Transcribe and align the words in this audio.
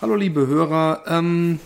Hallo 0.00 0.14
liebe 0.14 0.46
Hörer, 0.46 1.02
ähm, 1.08 1.60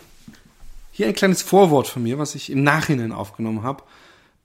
hier 0.91 1.07
ein 1.07 1.15
kleines 1.15 1.41
Vorwort 1.41 1.87
von 1.87 2.03
mir, 2.03 2.19
was 2.19 2.35
ich 2.35 2.51
im 2.51 2.65
Nachhinein 2.65 3.13
aufgenommen 3.13 3.63
habe. 3.63 3.85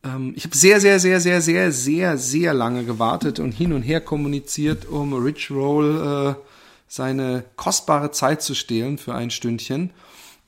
Ähm, 0.04 0.33
ich 0.35 0.43
habe 0.43 0.55
sehr, 0.55 0.79
sehr, 0.79 1.00
sehr, 1.00 1.19
sehr, 1.19 1.42
sehr, 1.42 1.71
sehr, 1.71 2.15
sehr 2.19 2.53
lange 2.53 2.83
gewartet 2.83 3.39
und 3.39 3.51
hin 3.51 3.73
und 3.73 3.81
her 3.81 3.99
kommuniziert, 3.99 4.85
um 4.85 5.15
Rich 5.15 5.49
Roll 5.49 6.35
äh, 6.37 6.41
seine 6.87 7.45
kostbare 7.55 8.11
Zeit 8.11 8.43
zu 8.43 8.54
stehlen 8.54 8.99
für 8.99 9.15
ein 9.15 9.31
Stündchen. 9.31 9.89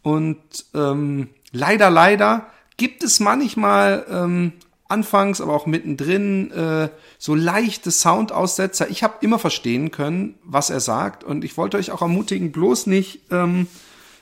Und 0.04 0.38
ähm, 0.76 1.30
leider, 1.52 1.90
leider 1.90 2.46
gibt 2.78 3.02
es 3.02 3.20
manchmal 3.20 4.06
ähm, 4.08 4.54
anfangs, 4.92 5.42
aber 5.42 5.54
auch 5.54 5.66
mittendrin 5.66 6.52
äh, 6.52 6.90
so 7.18 7.34
leichte 7.34 7.90
Soundaussetzer. 7.90 8.90
Ich 8.90 9.04
habe 9.04 9.16
immer 9.22 9.40
verstehen 9.40 9.90
können, 9.90 10.36
was 10.44 10.70
er 10.70 10.80
sagt 10.80 11.24
und 11.24 11.44
ich 11.44 11.58
wollte 11.58 11.78
euch 11.78 11.92
auch 11.92 12.02
ermutigen, 12.02 12.52
bloß 12.52 12.88
nicht 12.88 13.22
ähm, 13.32 13.68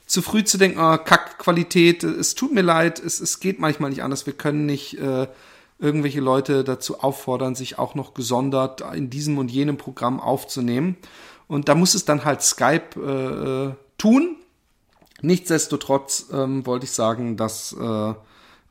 zu 0.06 0.22
früh 0.22 0.44
zu 0.44 0.58
denken, 0.58 0.80
oh, 0.80 0.98
Kackqualität, 0.98 2.04
es 2.04 2.36
tut 2.36 2.54
mir 2.54 2.62
leid, 2.62 3.00
es, 3.00 3.20
es 3.20 3.40
geht 3.40 3.60
manchmal 3.60 3.90
nicht 3.90 4.04
anders, 4.04 4.26
wir 4.26 4.34
können 4.34 4.66
nicht 4.66 4.98
äh, 4.98 5.28
irgendwelche 5.80 6.20
Leute 6.20 6.64
dazu 6.64 7.02
auffordern, 7.02 7.56
sich 7.56 7.80
auch 7.80 7.96
noch 7.96 8.14
gesondert 8.14 8.82
in 8.94 9.10
diesem 9.10 9.38
und 9.38 9.50
jenem 9.50 9.78
Programm 9.78 10.20
aufzunehmen. 10.20 10.98
Und 11.48 11.70
da 11.70 11.76
muss 11.76 11.96
es 11.96 12.06
dann 12.06 12.26
halt 12.26 12.42
Skype 12.42 13.76
äh, 13.76 13.76
tun. 13.98 14.36
Nichtsdestotrotz 15.22 16.28
ähm, 16.32 16.66
wollte 16.66 16.86
ich 16.86 16.92
sagen, 16.92 17.38
dass 17.38 17.74
äh, 17.74 18.14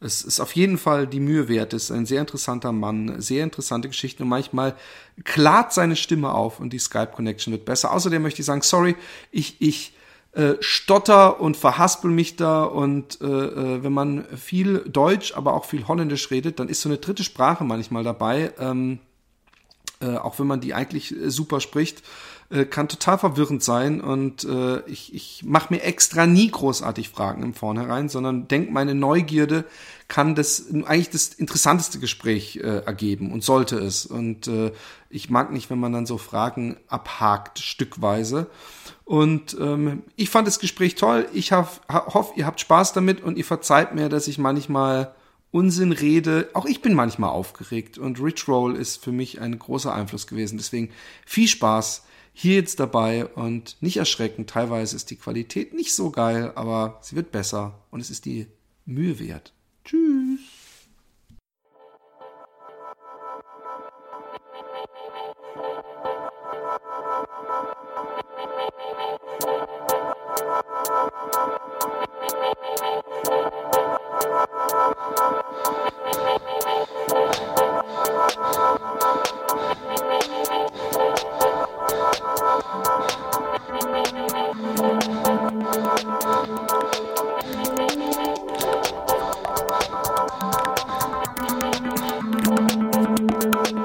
es 0.00 0.22
ist 0.22 0.40
auf 0.40 0.52
jeden 0.52 0.78
Fall 0.78 1.06
die 1.06 1.20
Mühe 1.20 1.48
wert. 1.48 1.72
Es 1.72 1.84
ist 1.84 1.90
ein 1.90 2.06
sehr 2.06 2.20
interessanter 2.20 2.72
Mann, 2.72 3.20
sehr 3.20 3.42
interessante 3.42 3.88
Geschichten 3.88 4.22
und 4.22 4.28
manchmal 4.28 4.76
klart 5.24 5.72
seine 5.72 5.96
Stimme 5.96 6.32
auf 6.32 6.60
und 6.60 6.72
die 6.72 6.78
Skype-Connection 6.78 7.52
wird 7.52 7.64
besser. 7.64 7.92
Außerdem 7.92 8.22
möchte 8.22 8.40
ich 8.40 8.46
sagen, 8.46 8.62
sorry, 8.62 8.94
ich, 9.32 9.60
ich 9.60 9.94
äh, 10.32 10.54
stotter 10.60 11.40
und 11.40 11.56
verhaspel 11.56 12.10
mich 12.10 12.36
da 12.36 12.62
und 12.62 13.20
äh, 13.20 13.26
äh, 13.26 13.82
wenn 13.82 13.92
man 13.92 14.24
viel 14.36 14.80
Deutsch, 14.80 15.34
aber 15.34 15.54
auch 15.54 15.64
viel 15.64 15.88
Holländisch 15.88 16.30
redet, 16.30 16.60
dann 16.60 16.68
ist 16.68 16.82
so 16.82 16.88
eine 16.88 16.98
dritte 16.98 17.24
Sprache 17.24 17.64
manchmal 17.64 18.04
dabei, 18.04 18.52
ähm, 18.60 19.00
äh, 20.00 20.16
auch 20.16 20.38
wenn 20.38 20.46
man 20.46 20.60
die 20.60 20.74
eigentlich 20.74 21.12
super 21.26 21.60
spricht 21.60 22.04
äh, 22.50 22.64
kann 22.64 22.88
total 22.88 23.18
verwirrend 23.18 23.62
sein 23.62 24.00
und 24.00 24.44
äh, 24.44 24.80
ich, 24.86 25.14
ich 25.14 25.44
mache 25.44 25.74
mir 25.74 25.82
extra 25.82 26.26
nie 26.26 26.50
großartig 26.50 27.10
Fragen 27.10 27.42
im 27.42 27.52
Vornherein, 27.52 28.08
sondern 28.08 28.48
denk, 28.48 28.70
meine 28.70 28.94
Neugierde 28.94 29.66
kann 30.08 30.34
das 30.34 30.66
eigentlich 30.86 31.10
das 31.10 31.28
interessanteste 31.28 31.98
Gespräch 31.98 32.56
äh, 32.56 32.78
ergeben 32.78 33.32
und 33.32 33.44
sollte 33.44 33.76
es. 33.76 34.06
Und 34.06 34.48
äh, 34.48 34.72
ich 35.10 35.28
mag 35.28 35.52
nicht, 35.52 35.68
wenn 35.68 35.78
man 35.78 35.92
dann 35.92 36.06
so 36.06 36.16
Fragen 36.16 36.78
abhakt, 36.88 37.58
stückweise. 37.58 38.46
Und 39.04 39.54
ähm, 39.60 40.02
ich 40.16 40.30
fand 40.30 40.46
das 40.46 40.58
Gespräch 40.58 40.94
toll. 40.94 41.28
Ich 41.34 41.52
hoffe, 41.52 42.32
ihr 42.36 42.46
habt 42.46 42.60
Spaß 42.60 42.94
damit 42.94 43.22
und 43.22 43.36
ihr 43.36 43.44
verzeiht 43.44 43.94
mir, 43.94 44.08
dass 44.08 44.26
ich 44.26 44.38
manchmal 44.38 45.14
Unsinn 45.50 45.92
rede. 45.92 46.48
Auch 46.54 46.64
ich 46.64 46.80
bin 46.80 46.94
manchmal 46.94 47.30
aufgeregt 47.30 47.98
und 47.98 48.22
Rich 48.22 48.48
Roll 48.48 48.76
ist 48.76 49.04
für 49.04 49.12
mich 49.12 49.40
ein 49.40 49.58
großer 49.58 49.94
Einfluss 49.94 50.26
gewesen. 50.26 50.56
Deswegen 50.56 50.90
viel 51.26 51.48
Spaß 51.48 52.04
hier 52.40 52.54
jetzt 52.54 52.78
dabei 52.78 53.26
und 53.26 53.76
nicht 53.80 53.96
erschrecken. 53.96 54.46
Teilweise 54.46 54.94
ist 54.94 55.10
die 55.10 55.16
Qualität 55.16 55.74
nicht 55.74 55.92
so 55.92 56.10
geil, 56.10 56.52
aber 56.54 56.98
sie 57.02 57.16
wird 57.16 57.32
besser 57.32 57.74
und 57.90 57.98
es 57.98 58.10
ist 58.10 58.26
die 58.26 58.46
Mühe 58.86 59.18
wert. 59.18 59.52
Tschüss. 59.84 60.38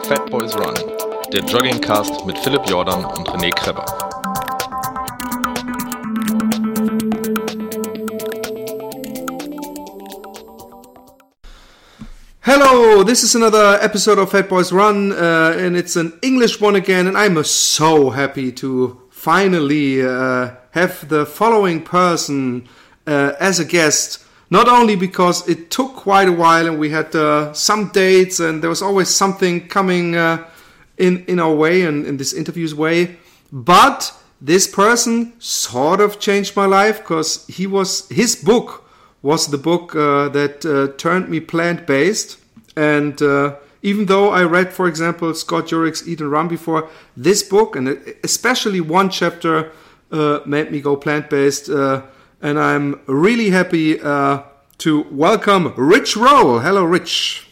Fat 0.03 0.29
Boys 0.29 0.53
Run, 0.55 0.73
der 1.31 1.41
Joggingcast 1.45 2.25
mit 2.25 2.37
Philipp 2.39 2.69
Jordan 2.69 3.05
und 3.05 3.29
René 3.29 3.51
Kreber. 3.55 4.02
This 13.13 13.21
is 13.21 13.35
another 13.35 13.77
episode 13.79 14.17
of 14.17 14.31
Fat 14.31 14.49
Boys 14.49 14.71
Run, 14.71 15.11
uh, 15.11 15.55
and 15.55 15.77
it's 15.77 15.95
an 15.95 16.17
English 16.23 16.59
one 16.59 16.75
again, 16.75 17.05
and 17.05 17.15
I'm 17.15 17.43
so 17.43 18.09
happy 18.09 18.51
to 18.53 18.99
finally 19.11 20.01
uh, 20.01 20.49
have 20.71 21.07
the 21.09 21.27
following 21.27 21.83
person 21.83 22.67
uh, 23.05 23.33
as 23.39 23.59
a 23.59 23.65
guest. 23.65 24.25
Not 24.49 24.67
only 24.67 24.95
because 24.95 25.47
it 25.47 25.69
took 25.69 25.95
quite 25.95 26.27
a 26.27 26.31
while 26.31 26.65
and 26.65 26.79
we 26.79 26.89
had 26.89 27.15
uh, 27.15 27.53
some 27.53 27.89
dates 27.89 28.39
and 28.39 28.63
there 28.63 28.69
was 28.69 28.81
always 28.81 29.09
something 29.09 29.67
coming 29.67 30.15
uh, 30.15 30.43
in 30.97 31.23
in 31.25 31.39
our 31.39 31.53
way 31.53 31.83
and 31.83 32.07
in 32.07 32.17
this 32.17 32.33
interview's 32.33 32.73
way, 32.73 33.17
but 33.51 34.11
this 34.41 34.67
person 34.67 35.33
sort 35.39 36.01
of 36.01 36.19
changed 36.19 36.55
my 36.55 36.65
life 36.65 36.97
because 36.97 37.45
he 37.45 37.67
was 37.67 38.09
his 38.09 38.35
book 38.35 38.89
was 39.21 39.47
the 39.47 39.59
book 39.59 39.95
uh, 39.95 40.29
that 40.29 40.65
uh, 40.65 40.97
turned 40.97 41.29
me 41.29 41.39
plant 41.39 41.85
based 41.85 42.39
and 42.75 43.21
uh, 43.21 43.55
even 43.81 44.05
though 44.05 44.29
I 44.29 44.43
read, 44.43 44.73
for 44.73 44.87
example, 44.87 45.33
Scott 45.33 45.67
Jurek's 45.67 46.07
Eat 46.07 46.21
and 46.21 46.31
Run 46.31 46.47
before, 46.47 46.89
this 47.17 47.43
book, 47.43 47.75
and 47.75 48.15
especially 48.23 48.79
one 48.79 49.09
chapter, 49.09 49.71
uh, 50.11 50.39
made 50.45 50.71
me 50.71 50.79
go 50.79 50.95
plant 50.95 51.29
based. 51.29 51.69
Uh, 51.69 52.03
and 52.41 52.57
I'm 52.57 53.01
really 53.07 53.49
happy 53.49 53.99
uh, 53.99 54.43
to 54.79 55.01
welcome 55.11 55.73
Rich 55.75 56.15
Roll. 56.15 56.59
Hello, 56.59 56.83
Rich. 56.83 57.47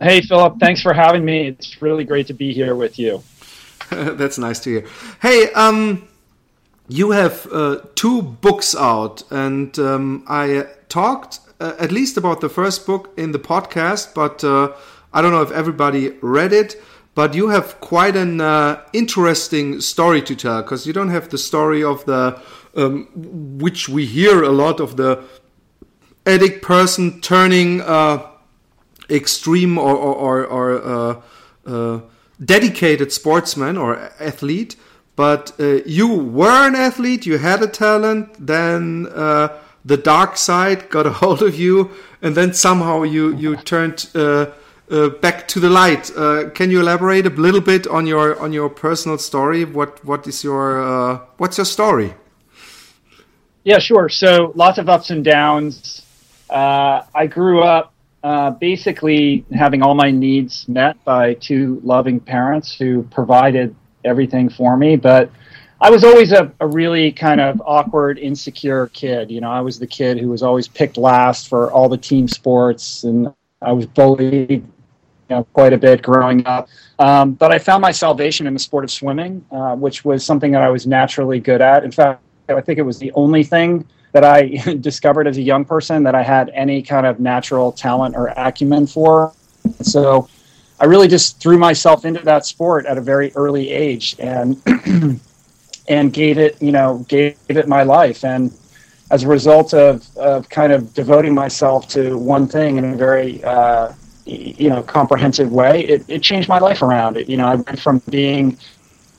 Hey, 0.00 0.22
Philip. 0.22 0.58
Thanks 0.58 0.80
for 0.80 0.92
having 0.92 1.24
me. 1.24 1.48
It's 1.48 1.80
really 1.80 2.04
great 2.04 2.26
to 2.28 2.34
be 2.34 2.52
here 2.52 2.74
with 2.74 2.98
you. 2.98 3.22
That's 3.90 4.38
nice 4.38 4.60
to 4.60 4.70
hear. 4.70 4.86
Hey, 5.20 5.52
um, 5.52 6.08
you 6.88 7.10
have 7.10 7.46
uh, 7.52 7.80
two 7.94 8.22
books 8.22 8.74
out, 8.74 9.22
and 9.30 9.78
um, 9.78 10.24
I 10.28 10.66
talked 10.88 11.40
uh, 11.60 11.72
at 11.78 11.92
least 11.92 12.16
about 12.16 12.40
the 12.40 12.48
first 12.48 12.86
book 12.86 13.12
in 13.16 13.32
the 13.32 13.38
podcast, 13.38 14.14
but 14.14 14.42
uh, 14.44 14.72
I 15.12 15.22
don't 15.22 15.32
know 15.32 15.42
if 15.42 15.50
everybody 15.52 16.10
read 16.20 16.52
it. 16.52 16.80
But 17.14 17.34
you 17.34 17.48
have 17.48 17.80
quite 17.80 18.16
an 18.16 18.40
uh, 18.40 18.82
interesting 18.92 19.80
story 19.80 20.20
to 20.22 20.34
tell 20.34 20.62
because 20.62 20.84
you 20.84 20.92
don't 20.92 21.10
have 21.10 21.28
the 21.28 21.38
story 21.38 21.84
of 21.84 22.04
the 22.06 22.40
um, 22.74 23.06
which 23.58 23.88
we 23.88 24.04
hear 24.04 24.42
a 24.42 24.50
lot 24.50 24.80
of 24.80 24.96
the 24.96 25.22
addict 26.26 26.62
person 26.62 27.20
turning 27.20 27.80
uh, 27.82 28.26
extreme 29.08 29.78
or, 29.78 29.94
or, 29.94 30.14
or, 30.14 30.44
or 30.44 30.82
uh, 30.82 31.20
uh, 31.66 32.00
dedicated 32.44 33.12
sportsman 33.12 33.76
or 33.76 33.96
athlete. 34.18 34.74
But 35.16 35.52
you 35.86 36.12
were 36.12 36.66
an 36.66 36.74
athlete, 36.74 37.24
you 37.24 37.38
had 37.38 37.62
a 37.62 37.68
talent, 37.68 38.34
then 38.44 39.06
the 39.84 39.96
dark 39.96 40.36
side 40.36 40.88
got 40.90 41.06
a 41.06 41.10
hold 41.10 41.42
of 41.42 41.58
you, 41.58 41.90
and 42.22 42.34
then 42.34 42.52
somehow 42.54 43.02
you, 43.02 43.34
you 43.36 43.56
turned. 43.56 44.08
Uh, 44.14 44.46
back 45.22 45.48
to 45.48 45.58
the 45.60 45.70
light. 45.70 46.12
can 46.54 46.70
you 46.70 46.78
elaborate 46.78 47.26
a 47.26 47.30
little 47.30 47.60
bit 47.60 47.86
on 47.86 48.06
your 48.06 48.38
on 48.38 48.52
your 48.52 48.68
personal 48.68 49.16
story? 49.16 49.64
What 49.64 50.04
what 50.04 50.26
is 50.26 50.44
your 50.44 51.26
what's 51.38 51.56
your 51.56 51.64
story? 51.64 52.14
Yeah, 53.64 53.78
sure. 53.78 54.10
So 54.10 54.52
lots 54.54 54.76
of 54.76 54.90
ups 54.90 55.08
and 55.10 55.24
downs. 55.24 56.02
Uh, 56.50 57.02
I 57.14 57.26
grew 57.26 57.62
up 57.62 57.94
uh, 58.22 58.50
basically 58.50 59.44
having 59.54 59.82
all 59.82 59.94
my 59.94 60.10
needs 60.10 60.68
met 60.68 61.02
by 61.04 61.34
two 61.34 61.80
loving 61.82 62.20
parents 62.20 62.74
who 62.74 63.02
provided 63.04 63.74
everything 64.04 64.50
for 64.50 64.76
me. 64.76 64.96
But 64.96 65.30
I 65.84 65.90
was 65.90 66.02
always 66.02 66.32
a, 66.32 66.50
a 66.60 66.66
really 66.66 67.12
kind 67.12 67.42
of 67.42 67.60
awkward, 67.66 68.18
insecure 68.18 68.86
kid. 68.94 69.30
You 69.30 69.42
know, 69.42 69.50
I 69.50 69.60
was 69.60 69.78
the 69.78 69.86
kid 69.86 70.18
who 70.18 70.30
was 70.30 70.42
always 70.42 70.66
picked 70.66 70.96
last 70.96 71.46
for 71.46 71.70
all 71.70 71.90
the 71.90 71.98
team 71.98 72.26
sports, 72.26 73.04
and 73.04 73.30
I 73.60 73.72
was 73.72 73.84
bullied 73.84 74.50
you 74.50 74.64
know, 75.28 75.44
quite 75.52 75.74
a 75.74 75.76
bit 75.76 76.00
growing 76.00 76.46
up. 76.46 76.70
Um, 76.98 77.32
but 77.32 77.52
I 77.52 77.58
found 77.58 77.82
my 77.82 77.90
salvation 77.90 78.46
in 78.46 78.54
the 78.54 78.60
sport 78.60 78.84
of 78.84 78.90
swimming, 78.90 79.44
uh, 79.50 79.76
which 79.76 80.06
was 80.06 80.24
something 80.24 80.52
that 80.52 80.62
I 80.62 80.70
was 80.70 80.86
naturally 80.86 81.38
good 81.38 81.60
at. 81.60 81.84
In 81.84 81.90
fact, 81.90 82.22
I 82.48 82.62
think 82.62 82.78
it 82.78 82.82
was 82.82 82.98
the 82.98 83.12
only 83.12 83.44
thing 83.44 83.86
that 84.12 84.24
I 84.24 84.46
discovered 84.80 85.26
as 85.26 85.36
a 85.36 85.42
young 85.42 85.66
person 85.66 86.02
that 86.04 86.14
I 86.14 86.22
had 86.22 86.48
any 86.54 86.80
kind 86.80 87.04
of 87.04 87.20
natural 87.20 87.72
talent 87.72 88.16
or 88.16 88.28
acumen 88.38 88.86
for. 88.86 89.34
So 89.82 90.30
I 90.80 90.86
really 90.86 91.08
just 91.08 91.40
threw 91.40 91.58
myself 91.58 92.06
into 92.06 92.20
that 92.20 92.46
sport 92.46 92.86
at 92.86 92.96
a 92.96 93.02
very 93.02 93.34
early 93.34 93.70
age. 93.70 94.16
And 94.18 94.62
and 95.88 96.12
gave 96.12 96.38
it, 96.38 96.60
you 96.60 96.72
know, 96.72 97.04
gave 97.08 97.36
it 97.48 97.68
my 97.68 97.82
life. 97.82 98.24
And 98.24 98.52
as 99.10 99.22
a 99.22 99.28
result 99.28 99.74
of, 99.74 100.04
of 100.16 100.48
kind 100.48 100.72
of 100.72 100.94
devoting 100.94 101.34
myself 101.34 101.88
to 101.88 102.16
one 102.16 102.46
thing 102.46 102.78
in 102.78 102.84
a 102.84 102.96
very, 102.96 103.42
uh, 103.44 103.92
you 104.24 104.70
know, 104.70 104.82
comprehensive 104.82 105.52
way, 105.52 105.84
it, 105.84 106.04
it 106.08 106.22
changed 106.22 106.48
my 106.48 106.58
life 106.58 106.82
around. 106.82 107.16
It, 107.16 107.28
you 107.28 107.36
know, 107.36 107.46
I 107.46 107.56
went 107.56 107.78
from 107.78 108.00
being 108.08 108.58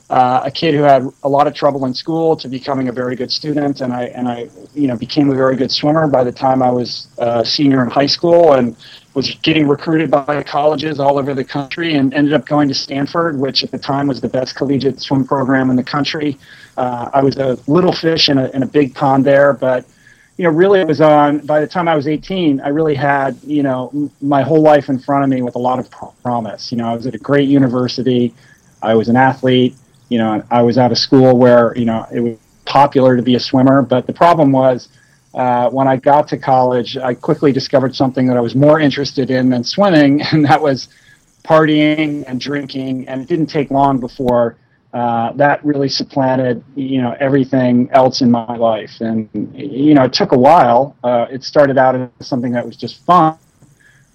uh, 0.10 0.42
a 0.46 0.52
kid 0.52 0.76
who 0.76 0.84
had 0.84 1.08
a 1.24 1.30
lot 1.30 1.48
of 1.48 1.54
trouble 1.54 1.86
in 1.86 1.94
school 1.94 2.36
to 2.38 2.48
becoming 2.48 2.90
a 2.90 2.92
very 2.92 3.16
good 3.16 3.32
student, 3.32 3.82
and 3.82 3.92
I 3.92 4.06
and 4.06 4.28
I 4.28 4.50
you 4.74 4.88
know 4.88 4.96
became 4.96 5.32
a 5.32 5.36
very 5.36 5.56
good 5.56 5.72
swimmer 5.72 6.08
by 6.08 6.24
the 6.24 6.32
time 6.32 6.62
I 6.62 6.70
was 6.70 7.08
a 7.18 7.44
senior 7.44 7.84
in 7.84 7.90
high 7.90 8.06
school, 8.06 8.54
and 8.54 8.76
was 9.16 9.34
getting 9.36 9.68
recruited 9.68 10.12
by 10.12 10.44
colleges 10.44 11.00
all 11.00 11.18
over 11.18 11.34
the 11.34 11.44
country, 11.44 11.96
and 11.96 12.14
ended 12.14 12.34
up 12.34 12.46
going 12.46 12.68
to 12.68 12.74
Stanford, 12.74 13.40
which 13.40 13.64
at 13.64 13.72
the 13.72 13.80
time 13.80 14.08
was 14.08 14.22
the 14.22 14.30
best 14.30 14.56
collegiate 14.56 15.02
swim 15.02 15.26
program 15.26 15.70
in 15.70 15.76
the 15.76 15.84
country. 15.84 16.38
Uh, 16.78 17.10
I 17.14 17.24
was 17.24 17.38
a 17.38 17.58
little 17.68 17.94
fish 17.94 18.30
in 18.30 18.38
a 18.38 18.50
in 18.50 18.62
a 18.62 18.68
big 18.68 18.94
pond 18.94 19.26
there, 19.26 19.54
but 19.54 19.86
you 20.38 20.44
know, 20.44 20.50
really 20.50 20.82
it 20.82 20.88
was 20.88 21.00
on, 21.00 21.40
by 21.46 21.62
the 21.62 21.68
time 21.68 21.88
I 21.88 21.96
was 21.96 22.10
18, 22.10 22.60
I 22.60 22.68
really 22.68 22.94
had, 22.94 23.42
you 23.42 23.64
know, 23.64 24.12
my 24.22 24.42
whole 24.42 24.62
life 24.62 24.90
in 24.90 25.00
front 25.00 25.24
of 25.24 25.30
me 25.30 25.42
with 25.42 25.56
a 25.56 25.60
lot 25.60 25.80
of 25.80 25.90
promise. 26.22 26.74
You 26.74 26.78
know, 26.78 26.90
I 26.90 26.94
was 26.94 27.08
at 27.08 27.16
a 27.16 27.18
great 27.18 27.48
university. 27.48 28.34
I 28.82 28.96
was 28.96 29.08
an 29.08 29.16
athlete 29.16 29.76
you 30.10 30.18
know, 30.18 30.44
I 30.52 30.62
was 30.62 30.78
out 30.78 30.92
of 30.92 30.98
school 30.98 31.38
where, 31.38 31.76
you 31.78 31.86
know, 31.86 32.06
it 32.14 32.20
was 32.20 32.38
popular 32.66 33.16
to 33.16 33.24
be 33.24 33.36
a 33.36 33.40
swimmer. 33.40 33.82
But 33.82 34.08
the 34.08 34.14
problem 34.14 34.52
was 34.52 34.90
uh, 35.36 35.70
when 35.70 35.88
I 35.88 35.98
got 35.98 36.28
to 36.30 36.38
college, 36.38 36.98
I 36.98 37.14
quickly 37.14 37.52
discovered 37.52 37.94
something 37.94 38.26
that 38.28 38.38
I 38.38 38.40
was 38.40 38.56
more 38.56 38.80
interested 38.80 39.30
in 39.30 39.50
than 39.50 39.64
swimming, 39.64 40.22
and 40.32 40.46
that 40.46 40.62
was 40.62 40.88
partying 41.44 42.24
and 42.28 42.40
drinking. 42.40 43.08
And 43.08 43.22
it 43.22 43.28
didn't 43.28 43.48
take 43.48 43.70
long 43.70 44.00
before 44.00 44.58
uh, 44.94 45.34
that 45.34 45.64
really 45.66 45.90
supplanted, 45.90 46.64
you 46.76 47.02
know, 47.02 47.18
everything 47.20 47.90
else 47.92 48.22
in 48.22 48.32
my 48.32 48.56
life. 48.56 49.02
And, 49.02 49.30
you 49.54 49.94
know, 49.94 50.06
it 50.06 50.14
took 50.14 50.32
a 50.32 50.38
while. 50.38 50.96
Uh, 51.04 51.26
it 51.30 51.44
started 51.44 51.78
out 51.78 51.96
as 51.96 52.10
something 52.22 52.54
that 52.54 52.66
was 52.66 52.78
just 52.78 53.04
fun. 53.04 53.38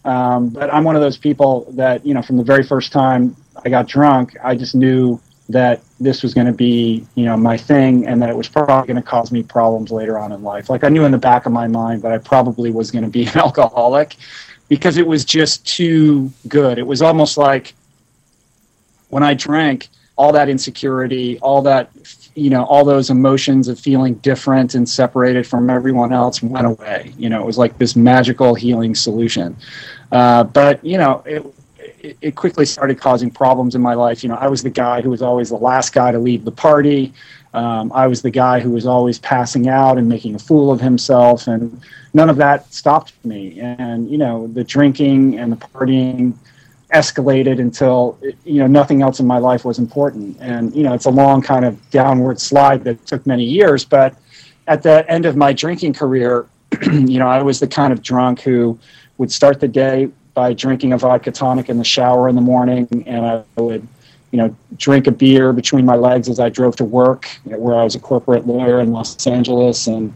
Um, 0.07 0.49
but 0.49 0.73
I'm 0.73 0.85
one 0.85 0.97
of 0.97 1.03
those 1.03 1.19
people 1.19 1.71
that, 1.73 2.07
you 2.07 2.15
know, 2.15 2.23
from 2.23 2.39
the 2.39 2.43
very 2.43 2.63
first 2.63 2.93
time 2.93 3.37
I 3.63 3.69
got 3.69 3.89
drunk, 3.89 4.39
I 4.43 4.57
just 4.57 4.75
knew 4.75 5.21
that 5.53 5.81
this 5.99 6.23
was 6.23 6.33
going 6.33 6.47
to 6.47 6.53
be, 6.53 7.07
you 7.15 7.25
know, 7.25 7.37
my 7.37 7.57
thing, 7.57 8.07
and 8.07 8.23
that 8.23 8.31
it 8.31 8.37
was 8.37 8.49
probably 8.49 8.87
going 8.87 9.03
to 9.03 9.09
cause 9.09 9.33
me 9.33 9.43
problems 9.43 9.91
later 9.91 10.19
on 10.19 10.33
in 10.33 10.43
life. 10.43 10.71
Like 10.71 10.85
I 10.85 10.89
knew 10.89 11.05
in 11.05 11.13
the 11.13 11.19
back 11.19 11.47
of 11.47 11.53
my 11.53 11.67
mind 11.67 12.03
that 12.03 12.13
I 12.13 12.19
probably 12.19 12.71
was 12.71 12.91
going 12.91 13.05
to 13.05 13.11
be 13.11 13.27
an 13.27 13.39
alcoholic 13.39 14.17
because 14.69 14.97
it 14.97 15.07
was 15.07 15.25
just 15.25 15.67
too 15.67 16.33
good. 16.49 16.79
It 16.79 16.87
was 16.87 17.03
almost 17.03 17.37
like 17.37 17.75
when 19.09 19.23
I 19.23 19.35
drank, 19.35 19.89
all 20.17 20.33
that 20.33 20.49
insecurity, 20.49 21.39
all 21.41 21.63
that, 21.63 21.91
you 22.35 22.51
know, 22.51 22.65
all 22.65 22.85
those 22.85 23.09
emotions 23.09 23.69
of 23.69 23.81
feeling 23.81 24.15
different 24.17 24.75
and 24.75 24.87
separated 24.89 25.47
from 25.47 25.71
everyone 25.71 26.13
else 26.13 26.43
went 26.43 26.67
away. 26.67 27.13
You 27.17 27.31
know, 27.31 27.41
it 27.41 27.47
was 27.47 27.59
like 27.59 27.79
this 27.79 27.97
magical 27.97 28.55
healing 28.55 28.95
solution. 28.95 29.57
Uh, 30.13 30.45
but 30.45 30.85
you 30.85 30.99
know, 30.99 31.23
it, 31.25 31.43
it, 32.03 32.17
it 32.21 32.37
quickly 32.37 32.67
started 32.67 32.99
causing 32.99 33.31
problems 33.31 33.75
in 33.75 33.83
my 33.83 33.95
life. 33.95 34.23
You 34.23 34.29
know, 34.31 34.37
I 34.37 34.49
was 34.49 34.63
the 34.63 34.71
guy 34.71 35.01
who 35.01 35.11
was 35.11 35.23
always 35.23 35.51
the 35.51 35.57
last 35.57 35.93
guy 35.93 36.13
to 36.13 36.19
leave 36.19 36.45
the 36.45 36.53
party. 36.53 37.13
Um, 37.53 37.93
I 37.93 38.07
was 38.07 38.23
the 38.23 38.31
guy 38.31 38.61
who 38.61 38.71
was 38.71 38.87
always 38.87 39.19
passing 39.19 39.69
out 39.69 39.99
and 39.99 40.09
making 40.09 40.35
a 40.35 40.39
fool 40.39 40.71
of 40.71 40.81
himself, 40.81 41.47
and 41.47 41.81
none 42.15 42.31
of 42.31 42.37
that 42.37 42.73
stopped 42.73 43.13
me. 43.25 43.61
And 43.61 44.09
you 44.11 44.19
know, 44.19 44.47
the 44.47 44.65
drinking 44.65 45.39
and 45.39 45.53
the 45.53 45.57
partying 45.57 46.35
escalated 46.95 47.61
until 47.61 48.19
you 48.45 48.61
know 48.61 48.67
nothing 48.67 49.03
else 49.03 49.21
in 49.21 49.27
my 49.27 49.39
life 49.39 49.65
was 49.65 49.79
important. 49.79 50.37
And 50.41 50.75
you 50.75 50.83
know, 50.83 50.95
it's 50.95 51.07
a 51.07 51.11
long 51.11 51.43
kind 51.43 51.65
of 51.65 51.91
downward 51.91 52.41
slide 52.41 52.85
that 52.85 53.05
took 53.07 53.27
many 53.27 53.45
years. 53.45 53.85
But 53.85 54.15
at 54.69 54.83
the 54.83 55.09
end 55.11 55.27
of 55.27 55.37
my 55.37 55.53
drinking 55.53 55.95
career, 55.95 56.47
you 56.83 57.19
know, 57.19 57.29
I 57.29 57.43
was 57.43 57.59
the 57.59 57.69
kind 57.69 57.93
of 57.93 58.01
drunk 58.01 58.41
who 58.41 58.79
would 59.19 59.33
start 59.33 59.61
the 59.61 59.69
day 59.69 60.09
by 60.35 60.53
drinking 60.53 60.93
a 60.93 60.99
vodka 60.99 61.31
tonic 61.31 61.69
in 61.69 61.79
the 61.79 61.85
shower 61.85 62.29
in 62.29 62.35
the 62.35 62.41
morning, 62.41 62.89
and 63.07 63.27
I 63.27 63.43
would, 63.57 63.87
you 64.31 64.39
know, 64.39 64.55
drink 64.77 65.07
a 65.07 65.11
beer 65.11 65.53
between 65.53 65.85
my 65.85 65.97
legs 65.97 66.29
as 66.29 66.41
I 66.41 66.49
drove 66.49 66.77
to 66.77 66.85
work, 66.85 67.29
where 67.45 67.77
I 67.77 67.85
was 67.85 67.95
a 67.95 68.01
corporate 68.01 68.47
lawyer 68.47 68.81
in 68.81 68.93
Los 68.93 69.27
Angeles, 69.27 69.87
and 69.87 70.13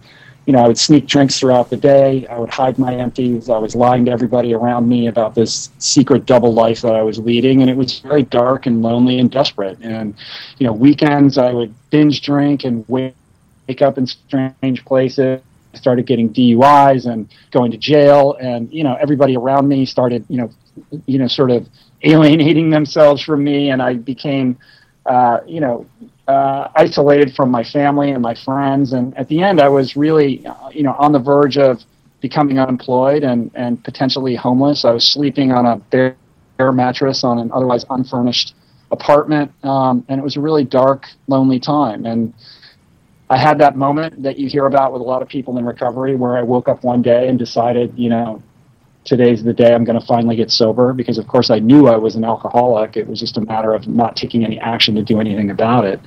you 0.46 0.52
know, 0.52 0.58
I 0.62 0.66
would 0.66 0.78
sneak 0.78 1.06
drinks 1.06 1.38
throughout 1.38 1.70
the 1.70 1.76
day. 1.76 2.26
I 2.26 2.38
would 2.38 2.50
hide 2.50 2.78
my 2.78 2.94
empties. 2.94 3.48
I 3.48 3.56
was 3.56 3.74
lying 3.74 4.04
to 4.04 4.10
everybody 4.10 4.52
around 4.52 4.86
me 4.86 5.06
about 5.06 5.34
this 5.34 5.70
secret 5.78 6.26
double 6.26 6.52
life 6.52 6.82
that 6.82 6.94
I 6.94 7.02
was 7.02 7.18
leading, 7.18 7.62
and 7.62 7.70
it 7.70 7.76
was 7.76 8.00
very 8.00 8.24
dark 8.24 8.66
and 8.66 8.82
lonely 8.82 9.18
and 9.18 9.30
desperate. 9.30 9.78
And 9.80 10.14
you 10.58 10.66
know, 10.66 10.72
weekends 10.72 11.38
I 11.38 11.52
would 11.52 11.74
binge 11.90 12.20
drink 12.20 12.64
and 12.64 12.84
wake 12.88 13.14
up 13.80 13.96
in 13.96 14.06
strange 14.06 14.84
places 14.84 15.40
started 15.76 16.06
getting 16.06 16.32
DUIs 16.32 17.06
and 17.10 17.28
going 17.50 17.70
to 17.70 17.78
jail, 17.78 18.36
and 18.40 18.72
you 18.72 18.84
know 18.84 18.94
everybody 19.00 19.36
around 19.36 19.68
me 19.68 19.84
started 19.84 20.24
you 20.28 20.38
know 20.38 20.50
you 21.06 21.18
know 21.18 21.26
sort 21.28 21.50
of 21.50 21.68
alienating 22.02 22.70
themselves 22.70 23.22
from 23.22 23.44
me, 23.44 23.70
and 23.70 23.82
I 23.82 23.94
became 23.94 24.58
uh, 25.06 25.40
you 25.46 25.60
know 25.60 25.86
uh, 26.28 26.68
isolated 26.76 27.34
from 27.34 27.50
my 27.50 27.62
family 27.64 28.10
and 28.12 28.22
my 28.22 28.34
friends, 28.34 28.92
and 28.92 29.16
at 29.16 29.28
the 29.28 29.42
end 29.42 29.60
I 29.60 29.68
was 29.68 29.96
really 29.96 30.44
uh, 30.46 30.68
you 30.70 30.82
know 30.82 30.94
on 30.98 31.12
the 31.12 31.18
verge 31.18 31.58
of 31.58 31.82
becoming 32.20 32.58
unemployed 32.58 33.22
and 33.22 33.50
and 33.54 33.82
potentially 33.84 34.34
homeless. 34.34 34.84
I 34.84 34.92
was 34.92 35.06
sleeping 35.06 35.52
on 35.52 35.66
a 35.66 35.76
bare 35.90 36.16
mattress 36.72 37.24
on 37.24 37.38
an 37.38 37.50
otherwise 37.52 37.84
unfurnished 37.90 38.54
apartment, 38.90 39.52
um, 39.64 40.04
and 40.08 40.18
it 40.20 40.22
was 40.24 40.36
a 40.36 40.40
really 40.40 40.64
dark, 40.64 41.06
lonely 41.26 41.58
time, 41.60 42.06
and 42.06 42.32
I 43.30 43.38
had 43.38 43.58
that 43.58 43.76
moment 43.76 44.22
that 44.22 44.38
you 44.38 44.48
hear 44.48 44.66
about 44.66 44.92
with 44.92 45.00
a 45.00 45.04
lot 45.04 45.22
of 45.22 45.28
people 45.28 45.56
in 45.56 45.64
recovery 45.64 46.14
where 46.14 46.36
I 46.36 46.42
woke 46.42 46.68
up 46.68 46.84
one 46.84 47.02
day 47.02 47.28
and 47.28 47.38
decided, 47.38 47.94
you 47.96 48.10
know, 48.10 48.42
today's 49.04 49.42
the 49.42 49.52
day 49.52 49.74
I'm 49.74 49.84
going 49.84 49.98
to 49.98 50.06
finally 50.06 50.36
get 50.36 50.50
sober 50.50 50.92
because, 50.92 51.18
of 51.18 51.26
course, 51.26 51.50
I 51.50 51.58
knew 51.58 51.86
I 51.86 51.96
was 51.96 52.16
an 52.16 52.24
alcoholic. 52.24 52.96
It 52.96 53.06
was 53.06 53.20
just 53.20 53.36
a 53.36 53.40
matter 53.40 53.72
of 53.72 53.86
not 53.86 54.16
taking 54.16 54.44
any 54.44 54.58
action 54.58 54.94
to 54.96 55.02
do 55.02 55.20
anything 55.20 55.50
about 55.50 55.84
it. 55.84 56.00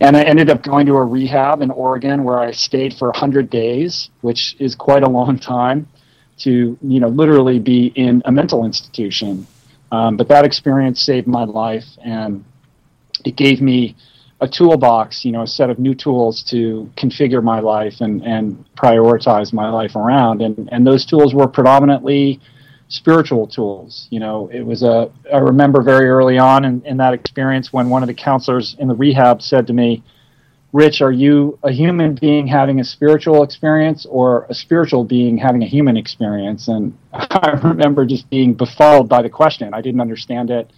And 0.00 0.16
I 0.16 0.22
ended 0.22 0.50
up 0.50 0.62
going 0.62 0.86
to 0.86 0.94
a 0.94 1.04
rehab 1.04 1.62
in 1.62 1.70
Oregon 1.70 2.24
where 2.24 2.38
I 2.38 2.52
stayed 2.52 2.94
for 2.94 3.08
100 3.08 3.50
days, 3.50 4.10
which 4.20 4.56
is 4.58 4.74
quite 4.74 5.02
a 5.02 5.08
long 5.08 5.38
time 5.38 5.88
to, 6.38 6.78
you 6.80 7.00
know, 7.00 7.08
literally 7.08 7.58
be 7.58 7.86
in 7.94 8.22
a 8.24 8.32
mental 8.32 8.64
institution. 8.64 9.46
Um, 9.90 10.16
but 10.16 10.28
that 10.28 10.44
experience 10.44 11.02
saved 11.02 11.26
my 11.26 11.44
life 11.44 11.84
and 12.02 12.44
it 13.24 13.36
gave 13.36 13.60
me 13.60 13.94
a 14.42 14.48
toolbox, 14.48 15.24
you 15.24 15.30
know, 15.30 15.42
a 15.42 15.46
set 15.46 15.70
of 15.70 15.78
new 15.78 15.94
tools 15.94 16.42
to 16.42 16.90
configure 16.96 17.42
my 17.42 17.60
life 17.60 18.00
and, 18.00 18.22
and 18.24 18.64
prioritize 18.76 19.52
my 19.52 19.70
life 19.70 19.94
around. 19.94 20.42
And, 20.42 20.68
and 20.72 20.84
those 20.84 21.06
tools 21.06 21.32
were 21.32 21.46
predominantly 21.46 22.40
spiritual 22.88 23.46
tools. 23.46 24.08
You 24.10 24.18
know, 24.18 24.50
it 24.52 24.62
was 24.62 24.82
a, 24.82 25.12
I 25.32 25.38
remember 25.38 25.80
very 25.80 26.08
early 26.08 26.38
on 26.38 26.64
in, 26.64 26.84
in 26.84 26.96
that 26.96 27.14
experience 27.14 27.72
when 27.72 27.88
one 27.88 28.02
of 28.02 28.08
the 28.08 28.14
counselors 28.14 28.74
in 28.80 28.88
the 28.88 28.96
rehab 28.96 29.42
said 29.42 29.68
to 29.68 29.72
me, 29.72 30.02
Rich, 30.72 31.02
are 31.02 31.12
you 31.12 31.56
a 31.62 31.70
human 31.70 32.16
being 32.16 32.48
having 32.48 32.80
a 32.80 32.84
spiritual 32.84 33.44
experience 33.44 34.06
or 34.08 34.46
a 34.50 34.54
spiritual 34.54 35.04
being 35.04 35.38
having 35.38 35.62
a 35.62 35.66
human 35.66 35.96
experience? 35.96 36.66
And 36.66 36.98
I 37.12 37.60
remember 37.62 38.04
just 38.06 38.28
being 38.28 38.54
befuddled 38.54 39.08
by 39.08 39.22
the 39.22 39.30
question. 39.30 39.72
I 39.72 39.82
didn't 39.82 40.00
understand 40.00 40.50
it. 40.50 40.72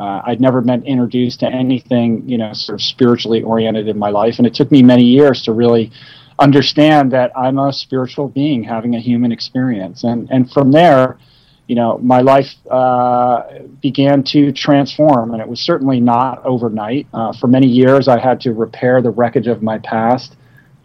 Uh, 0.00 0.22
I'd 0.24 0.40
never 0.40 0.62
been 0.62 0.82
introduced 0.84 1.40
to 1.40 1.46
anything, 1.46 2.26
you 2.26 2.38
know, 2.38 2.54
sort 2.54 2.80
of 2.80 2.82
spiritually 2.82 3.42
oriented 3.42 3.86
in 3.86 3.98
my 3.98 4.08
life, 4.08 4.38
and 4.38 4.46
it 4.46 4.54
took 4.54 4.70
me 4.70 4.82
many 4.82 5.04
years 5.04 5.42
to 5.42 5.52
really 5.52 5.92
understand 6.38 7.12
that 7.12 7.30
I'm 7.36 7.58
a 7.58 7.70
spiritual 7.70 8.28
being 8.28 8.62
having 8.62 8.94
a 8.94 9.00
human 9.00 9.30
experience, 9.30 10.02
and 10.02 10.26
and 10.30 10.50
from 10.50 10.72
there, 10.72 11.18
you 11.66 11.74
know, 11.74 11.98
my 11.98 12.22
life 12.22 12.50
uh, 12.70 13.42
began 13.82 14.22
to 14.24 14.52
transform, 14.52 15.32
and 15.32 15.42
it 15.42 15.46
was 15.46 15.60
certainly 15.60 16.00
not 16.00 16.44
overnight. 16.46 17.06
Uh, 17.12 17.34
for 17.38 17.46
many 17.46 17.66
years, 17.66 18.08
I 18.08 18.18
had 18.18 18.40
to 18.40 18.54
repair 18.54 19.02
the 19.02 19.10
wreckage 19.10 19.48
of 19.48 19.62
my 19.62 19.78
past. 19.78 20.36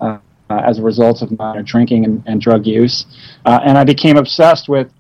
Uh, 0.02 0.18
as 0.50 0.78
a 0.78 0.82
result 0.84 1.24
of 1.24 1.32
my 1.40 1.62
drinking 1.64 2.06
and, 2.06 2.22
and 2.28 2.40
drug 2.40 2.68
use. 2.68 3.08
Uh, 3.46 3.60
and 3.66 3.80
I 3.80 3.84
became 3.84 4.16
obsessed 4.16 4.70
with 4.70 4.92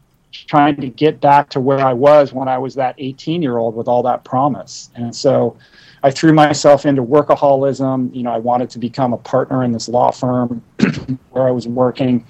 trying 0.47 0.75
to 0.81 0.89
get 0.89 1.21
back 1.21 1.49
to 1.51 1.59
where 1.59 1.79
I 1.79 1.93
was 1.93 2.33
when 2.33 2.47
I 2.47 2.57
was 2.57 2.75
that 2.75 2.95
18 2.97 3.41
year 3.41 3.57
old 3.57 3.75
with 3.75 3.87
all 3.87 4.03
that 4.03 4.23
promise. 4.23 4.89
And 4.95 5.15
so 5.15 5.57
I 6.03 6.11
threw 6.11 6.33
myself 6.33 6.85
into 6.85 7.03
workaholism. 7.03 8.13
You 8.15 8.23
know, 8.23 8.31
I 8.31 8.37
wanted 8.37 8.69
to 8.71 8.79
become 8.79 9.13
a 9.13 9.17
partner 9.17 9.63
in 9.63 9.71
this 9.71 9.87
law 9.89 10.11
firm 10.11 10.61
where 11.31 11.47
I 11.47 11.51
was 11.51 11.67
working. 11.67 12.25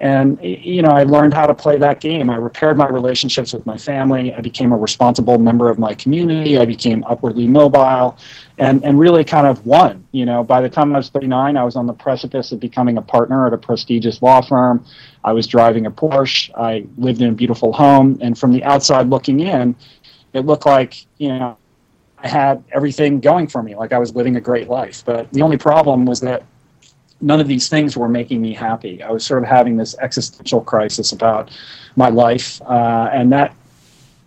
And, 0.00 0.38
you 0.40 0.80
know, 0.82 0.90
I 0.90 1.02
learned 1.02 1.34
how 1.34 1.46
to 1.46 1.54
play 1.54 1.76
that 1.78 2.00
game. 2.00 2.30
I 2.30 2.36
repaired 2.36 2.76
my 2.76 2.88
relationships 2.88 3.52
with 3.52 3.66
my 3.66 3.76
family. 3.76 4.32
I 4.32 4.40
became 4.40 4.72
a 4.72 4.76
responsible 4.76 5.38
member 5.38 5.68
of 5.68 5.78
my 5.78 5.92
community. 5.94 6.56
I 6.56 6.66
became 6.66 7.02
upwardly 7.04 7.48
mobile 7.48 8.16
and, 8.58 8.84
and 8.84 8.98
really 8.98 9.24
kind 9.24 9.46
of 9.46 9.66
won. 9.66 10.06
You 10.12 10.24
know, 10.24 10.44
by 10.44 10.60
the 10.60 10.68
time 10.68 10.94
I 10.94 10.98
was 10.98 11.08
39, 11.08 11.56
I 11.56 11.64
was 11.64 11.74
on 11.74 11.86
the 11.86 11.92
precipice 11.92 12.52
of 12.52 12.60
becoming 12.60 12.96
a 12.96 13.02
partner 13.02 13.46
at 13.48 13.52
a 13.52 13.58
prestigious 13.58 14.22
law 14.22 14.40
firm. 14.40 14.84
I 15.24 15.32
was 15.32 15.48
driving 15.48 15.86
a 15.86 15.90
Porsche. 15.90 16.50
I 16.56 16.86
lived 16.96 17.20
in 17.20 17.30
a 17.30 17.34
beautiful 17.34 17.72
home. 17.72 18.18
And 18.20 18.38
from 18.38 18.52
the 18.52 18.62
outside 18.62 19.08
looking 19.08 19.40
in, 19.40 19.74
it 20.32 20.46
looked 20.46 20.66
like, 20.66 21.06
you 21.18 21.30
know, 21.30 21.56
I 22.18 22.28
had 22.28 22.62
everything 22.72 23.20
going 23.20 23.48
for 23.48 23.62
me, 23.62 23.74
like 23.74 23.92
I 23.92 23.98
was 23.98 24.14
living 24.14 24.36
a 24.36 24.40
great 24.40 24.68
life. 24.68 25.02
But 25.04 25.32
the 25.32 25.42
only 25.42 25.56
problem 25.56 26.04
was 26.04 26.20
that 26.20 26.44
none 27.20 27.40
of 27.40 27.48
these 27.48 27.68
things 27.68 27.96
were 27.96 28.08
making 28.08 28.40
me 28.40 28.54
happy. 28.54 29.02
I 29.02 29.10
was 29.10 29.24
sort 29.24 29.42
of 29.42 29.48
having 29.48 29.76
this 29.76 29.96
existential 29.98 30.60
crisis 30.60 31.12
about 31.12 31.50
my 31.96 32.08
life, 32.08 32.60
uh, 32.62 33.10
and 33.12 33.32
that 33.32 33.54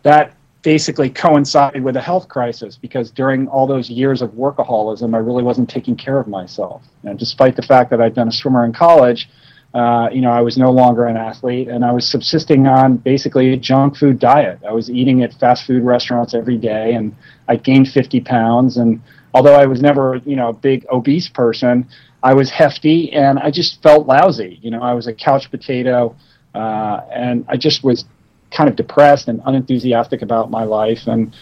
that 0.03 0.33
basically 0.61 1.09
coincided 1.09 1.83
with 1.83 1.95
a 1.95 2.01
health 2.01 2.27
crisis 2.27 2.77
because 2.77 3.09
during 3.09 3.47
all 3.47 3.65
those 3.65 3.89
years 3.89 4.21
of 4.21 4.31
workaholism, 4.31 5.15
I 5.15 5.17
really 5.17 5.43
wasn't 5.43 5.69
taking 5.69 5.95
care 5.95 6.19
of 6.19 6.27
myself. 6.27 6.83
And 7.03 7.17
despite 7.17 7.55
the 7.55 7.63
fact 7.63 7.89
that 7.89 8.01
I'd 8.01 8.13
been 8.13 8.27
a 8.27 8.31
swimmer 8.31 8.63
in 8.63 8.73
college, 8.73 9.27
uh, 9.73 10.09
you 10.11 10.19
know, 10.19 10.31
I 10.31 10.41
was 10.41 10.57
no 10.57 10.69
longer 10.69 11.05
an 11.05 11.15
athlete, 11.15 11.69
and 11.69 11.85
I 11.85 11.93
was 11.93 12.05
subsisting 12.05 12.67
on 12.67 12.97
basically 12.97 13.53
a 13.53 13.57
junk 13.57 13.95
food 13.95 14.19
diet. 14.19 14.59
I 14.67 14.73
was 14.73 14.89
eating 14.89 15.23
at 15.23 15.33
fast 15.33 15.65
food 15.65 15.83
restaurants 15.83 16.33
every 16.33 16.57
day, 16.57 16.93
and 16.93 17.15
I 17.47 17.55
gained 17.55 17.87
50 17.87 18.19
pounds. 18.21 18.75
And 18.75 19.01
although 19.33 19.55
I 19.55 19.65
was 19.65 19.81
never, 19.81 20.17
you 20.25 20.35
know, 20.35 20.49
a 20.49 20.53
big 20.53 20.85
obese 20.91 21.29
person, 21.29 21.87
I 22.23 22.33
was 22.33 22.49
hefty, 22.49 23.11
and 23.13 23.39
I 23.39 23.51
just 23.51 23.81
felt 23.81 24.07
lousy. 24.07 24.59
You 24.61 24.71
know, 24.71 24.81
I 24.81 24.93
was 24.93 25.07
a 25.07 25.13
couch 25.13 25.49
potato, 25.49 26.15
uh, 26.53 27.01
and 27.11 27.45
I 27.47 27.57
just 27.57 27.83
was 27.83 28.05
kind 28.51 28.69
of 28.69 28.75
depressed 28.75 29.27
and 29.27 29.41
unenthusiastic 29.45 30.21
about 30.21 30.51
my 30.51 30.63
life. 30.63 31.07
And 31.07 31.33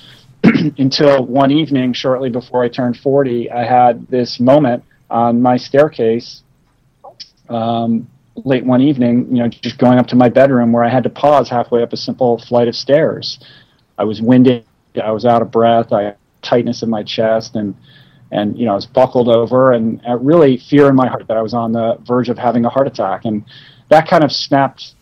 until 0.77 1.25
one 1.25 1.51
evening, 1.51 1.93
shortly 1.93 2.29
before 2.29 2.63
I 2.63 2.69
turned 2.69 2.97
40, 2.97 3.51
I 3.51 3.65
had 3.65 4.07
this 4.07 4.39
moment 4.39 4.83
on 5.09 5.41
my 5.41 5.57
staircase 5.57 6.43
um, 7.49 8.07
late 8.35 8.63
one 8.63 8.81
evening, 8.81 9.27
you 9.35 9.43
know, 9.43 9.47
just 9.49 9.77
going 9.77 9.97
up 9.97 10.07
to 10.07 10.15
my 10.15 10.29
bedroom 10.29 10.71
where 10.71 10.83
I 10.83 10.89
had 10.89 11.03
to 11.03 11.09
pause 11.09 11.49
halfway 11.49 11.81
up 11.81 11.93
a 11.93 11.97
simple 11.97 12.37
flight 12.37 12.67
of 12.67 12.75
stairs. 12.75 13.39
I 13.97 14.03
was 14.03 14.21
winded, 14.21 14.65
I 15.01 15.11
was 15.11 15.25
out 15.25 15.41
of 15.41 15.51
breath, 15.51 15.91
I 15.91 16.03
had 16.03 16.17
tightness 16.41 16.83
in 16.83 16.89
my 16.89 17.03
chest, 17.03 17.55
and 17.55 17.75
and 18.31 18.57
you 18.57 18.65
know 18.65 18.73
I 18.73 18.75
was 18.75 18.85
buckled 18.85 19.27
over, 19.27 19.71
and 19.71 20.01
uh, 20.07 20.17
really 20.17 20.57
fear 20.57 20.87
in 20.87 20.95
my 20.95 21.07
heart 21.07 21.27
that 21.27 21.37
I 21.37 21.41
was 21.41 21.53
on 21.53 21.71
the 21.71 21.97
verge 22.03 22.29
of 22.29 22.37
having 22.37 22.65
a 22.65 22.69
heart 22.69 22.87
attack, 22.87 23.25
and 23.25 23.43
that 23.89 24.07
kind 24.07 24.23
of 24.23 24.31
snapped 24.31 24.93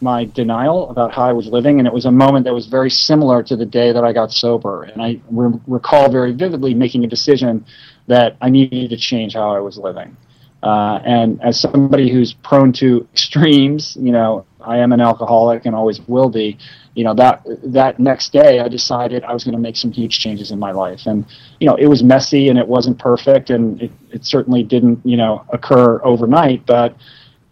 my 0.00 0.24
denial 0.24 0.90
about 0.90 1.12
how 1.14 1.22
I 1.22 1.32
was 1.32 1.46
living, 1.46 1.78
and 1.78 1.86
it 1.86 1.94
was 1.94 2.06
a 2.06 2.10
moment 2.10 2.44
that 2.44 2.52
was 2.52 2.66
very 2.66 2.90
similar 2.90 3.42
to 3.44 3.56
the 3.56 3.64
day 3.64 3.92
that 3.92 4.04
I 4.04 4.12
got 4.12 4.32
sober, 4.32 4.82
and 4.82 5.00
I 5.00 5.20
re- 5.30 5.60
recall 5.66 6.10
very 6.10 6.32
vividly 6.32 6.74
making 6.74 7.04
a 7.04 7.06
decision 7.06 7.64
that 8.08 8.36
I 8.40 8.50
needed 8.50 8.90
to 8.90 8.96
change 8.96 9.34
how 9.34 9.54
I 9.54 9.60
was 9.60 9.78
living. 9.78 10.16
Uh, 10.62 11.00
and 11.04 11.42
as 11.42 11.58
somebody 11.58 12.10
who's 12.10 12.34
prone 12.34 12.72
to 12.72 13.06
extremes, 13.12 13.96
you 14.00 14.12
know, 14.12 14.46
I 14.60 14.78
am 14.78 14.92
an 14.92 15.00
alcoholic 15.00 15.66
and 15.66 15.74
always 15.74 16.00
will 16.06 16.28
be. 16.28 16.56
You 16.94 17.04
know 17.04 17.14
that 17.14 17.42
that 17.64 17.98
next 17.98 18.32
day, 18.32 18.60
I 18.60 18.68
decided 18.68 19.24
I 19.24 19.32
was 19.32 19.44
going 19.44 19.54
to 19.54 19.60
make 19.60 19.76
some 19.76 19.90
huge 19.90 20.18
changes 20.18 20.50
in 20.50 20.58
my 20.58 20.70
life, 20.72 21.06
and 21.06 21.24
you 21.58 21.66
know, 21.66 21.74
it 21.76 21.86
was 21.86 22.02
messy 22.02 22.48
and 22.48 22.58
it 22.58 22.68
wasn't 22.68 22.98
perfect, 22.98 23.50
and 23.50 23.80
it, 23.80 23.90
it 24.10 24.24
certainly 24.24 24.62
didn't, 24.62 25.00
you 25.04 25.16
know, 25.16 25.44
occur 25.52 26.00
overnight. 26.04 26.64
But 26.66 26.96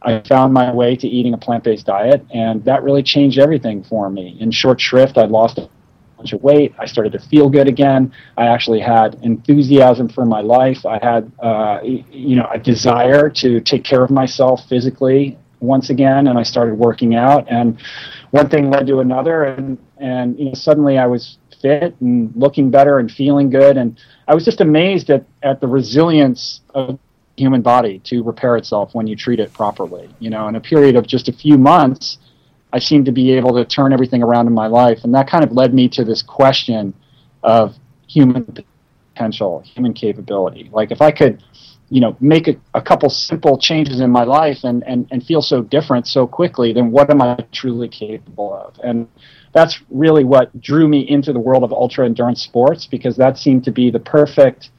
I 0.03 0.21
found 0.21 0.53
my 0.53 0.73
way 0.73 0.95
to 0.95 1.09
eating 1.09 1.35
a 1.35 1.39
plant-based 1.39 1.87
diet, 1.87 2.25
and 2.33 2.65
that 2.65 2.83
really 2.83 3.03
changed 3.03 3.39
everything 3.39 3.83
for 3.83 4.09
me. 4.11 4.37
In 4.41 4.51
short 4.51 4.81
shrift, 4.81 5.19
I 5.19 5.25
lost 5.25 5.59
bunch 6.21 6.35
of 6.35 6.43
weight. 6.43 6.75
I 6.79 6.85
started 6.85 7.13
to 7.13 7.19
feel 7.19 7.49
good 7.49 7.67
again. 7.67 8.13
I 8.37 8.47
actually 8.47 8.81
had 8.81 9.15
enthusiasm 9.23 10.07
for 10.07 10.27
my 10.27 10.43
life. 10.43 10.85
I 10.85 10.99
had, 11.03 11.33
uh, 11.41 11.81
you 11.83 12.37
know, 12.37 12.47
a 12.53 12.59
desire 12.59 13.31
to 13.31 13.61
take 13.63 13.85
care 13.85 14.05
of 14.05 14.11
myself 14.11 14.61
physically 14.69 15.39
once 15.61 15.89
again, 15.89 16.27
and 16.27 16.39
I 16.39 16.43
started 16.43 16.75
working 16.75 17.15
out. 17.15 17.47
And 17.51 17.81
one 18.33 18.51
thing 18.51 18.71
led 18.71 18.87
to 18.89 19.01
another, 19.01 19.45
and 19.45 19.79
and 19.97 20.39
you 20.39 20.47
know, 20.47 20.55
suddenly 20.55 20.99
I 20.99 21.07
was 21.07 21.39
fit 21.63 21.97
and 22.01 22.33
looking 22.37 22.71
better 22.71 22.99
and 22.99 23.11
feeling 23.11 23.49
good. 23.49 23.79
And 23.79 23.99
I 24.29 24.35
was 24.35 24.45
just 24.45 24.61
amazed 24.61 25.09
at 25.09 25.25
at 25.43 25.63
the 25.63 25.69
resilience 25.69 26.61
of 26.75 26.99
human 27.39 27.63
body 27.63 28.01
to 28.05 28.23
repair 28.23 28.57
itself 28.57 28.95
when 28.95 29.07
you 29.07 29.17
treat 29.17 29.41
it 29.41 29.55
properly. 29.55 30.11
You 30.19 30.29
know, 30.29 30.49
in 30.49 30.57
a 30.57 30.61
period 30.61 30.97
of 30.97 31.07
just 31.07 31.29
a 31.29 31.33
few 31.33 31.57
months 31.57 32.19
I 32.73 32.79
seemed 32.79 33.07
to 33.07 33.13
be 33.13 33.33
able 33.33 33.55
to 33.55 33.65
turn 33.65 33.93
everything 33.93 34.23
around 34.23 34.47
in 34.47 34.55
my 34.55 34.67
life. 34.67 35.01
And 35.05 35.15
that 35.15 35.29
kind 35.29 35.45
of 35.45 35.53
led 35.53 35.75
me 35.75 35.89
to 35.91 36.05
this 36.05 36.23
question 36.23 36.95
of 37.43 37.75
human 38.09 38.65
potential, 39.15 39.63
human 39.65 39.93
capability. 39.93 40.71
Like 40.73 40.91
if 40.91 41.01
I 41.01 41.11
could, 41.11 41.43
you 41.89 42.01
know, 42.01 42.17
make 42.21 42.49
a, 42.49 42.57
a 42.75 42.81
couple 42.81 43.11
simple 43.11 43.59
changes 43.59 44.01
in 44.01 44.11
my 44.11 44.25
life 44.25 44.59
and, 44.63 44.85
and, 44.87 45.09
and 45.11 45.25
feel 45.25 45.43
so 45.43 45.63
different 45.63 46.07
so 46.07 46.27
quickly, 46.27 46.73
then 46.73 46.91
what 46.91 47.11
am 47.11 47.21
I 47.21 47.37
truly 47.53 47.89
capable 47.89 48.55
of? 48.55 48.79
And 48.85 49.09
that's 49.53 49.81
really 49.91 50.25
what 50.25 50.59
drew 50.61 50.87
me 50.87 51.01
into 51.01 51.33
the 51.33 51.41
world 51.41 51.65
of 51.65 51.73
ultra 51.73 52.07
endurance 52.07 52.43
sports 52.43 52.87
because 52.87 53.17
that 53.17 53.37
seemed 53.37 53.65
to 53.65 53.73
be 53.73 53.91
the 53.91 53.99
perfect 53.99 54.71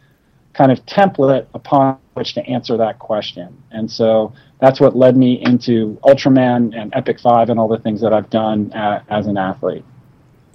kind 0.54 0.72
of 0.72 0.86
template 0.86 1.48
upon 1.54 1.98
which 2.14 2.34
to 2.34 2.42
answer 2.46 2.78
that 2.78 3.00
question. 3.00 3.62
And 3.72 3.90
so 3.90 4.34
that's 4.62 4.80
what 4.80 4.96
led 4.96 5.18
me 5.18 5.42
into 5.42 6.00
Ultraman 6.04 6.74
and 6.80 6.94
Epic 6.94 7.20
Five 7.20 7.50
and 7.50 7.60
all 7.60 7.68
the 7.68 7.80
things 7.80 8.00
that 8.02 8.14
I've 8.14 8.30
done 8.30 8.72
uh, 8.72 9.04
as 9.10 9.28
an 9.28 9.38
athlete. 9.38 9.84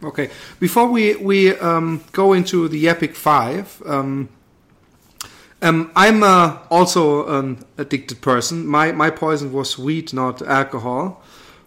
Okay, 0.02 0.30
before 0.60 0.88
we 0.88 1.16
we 1.16 1.58
um, 1.58 2.02
go 2.12 2.32
into 2.32 2.68
the 2.68 2.88
Epic 2.88 3.14
Five, 3.14 3.82
um, 3.84 4.28
um, 5.60 5.90
I'm 5.96 6.22
uh, 6.22 6.58
also 6.70 7.26
an 7.38 7.64
addicted 7.76 8.20
person. 8.20 8.66
My 8.66 8.92
my 8.92 9.10
poison 9.10 9.52
was 9.52 9.78
weed, 9.78 10.12
not 10.12 10.40
alcohol. 10.40 11.22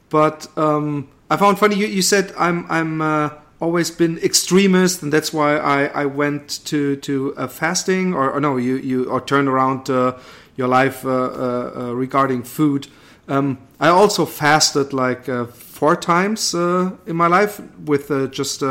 But 0.10 0.48
um, 0.58 1.10
I 1.30 1.38
found 1.38 1.60
funny 1.60 1.76
you, 1.76 1.88
you 1.88 2.02
said 2.02 2.34
I'm 2.38 2.66
I'm 2.70 3.02
uh, 3.02 3.30
always 3.60 3.92
been 3.92 4.18
extremist, 4.20 5.04
and 5.04 5.12
that's 5.12 5.34
why 5.34 5.58
I, 5.58 5.86
I 6.04 6.06
went 6.06 6.66
to 6.66 6.96
to 6.98 7.36
uh, 7.36 7.48
fasting, 7.48 8.14
or, 8.14 8.32
or, 8.32 8.40
no, 8.40 8.58
you 8.58 8.78
you 8.78 9.10
or 9.10 9.22
turned 9.22 9.48
around 9.48 9.90
uh, 9.90 10.18
your 10.56 10.68
life 10.68 11.06
uh, 11.06 11.10
uh, 11.10 11.72
uh 11.76 11.94
regarding 11.94 12.44
food. 12.44 12.88
Um, 13.28 13.60
I 13.80 13.90
also 13.90 14.26
fasted 14.26 14.94
like 14.94 15.30
uh, 15.30 15.46
four 15.46 15.96
times 15.96 16.54
in 16.54 17.16
my 17.16 17.28
life 17.28 17.62
with 17.86 18.10
just 18.32 18.64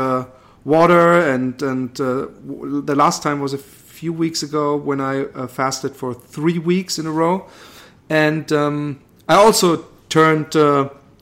water, 0.65 1.33
and 1.33 1.61
and 1.61 1.95
the 1.95 2.95
last 2.95 3.23
time 3.23 3.39
was 3.39 3.53
a 3.53 3.57
few 3.57 4.13
weeks 4.13 4.43
ago 4.43 4.75
when 4.75 5.01
I 5.01 5.25
fasted 5.47 5.95
for 5.95 6.13
three 6.13 6.59
weeks 6.59 6.99
in 6.99 7.05
a 7.05 7.11
row, 7.11 7.47
and 8.09 8.51
um, 8.51 8.99
I 9.27 9.35
also 9.35 9.85
turned 10.09 10.55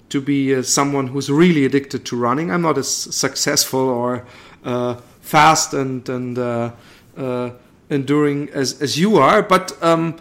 to 0.09 0.21
be 0.21 0.55
uh, 0.55 0.61
someone 0.61 1.07
who's 1.07 1.29
really 1.29 1.65
addicted 1.65 2.05
to 2.05 2.15
running. 2.15 2.51
I'm 2.51 2.61
not 2.61 2.77
as 2.77 2.87
successful 2.87 3.89
or 3.89 4.25
uh, 4.63 4.95
fast 5.21 5.73
and 5.73 6.07
and 6.09 6.37
uh, 6.37 6.71
uh 7.17 7.51
enduring 7.89 8.49
as 8.49 8.81
as 8.81 8.99
you 8.99 9.17
are, 9.17 9.41
but 9.41 9.81
um, 9.83 10.15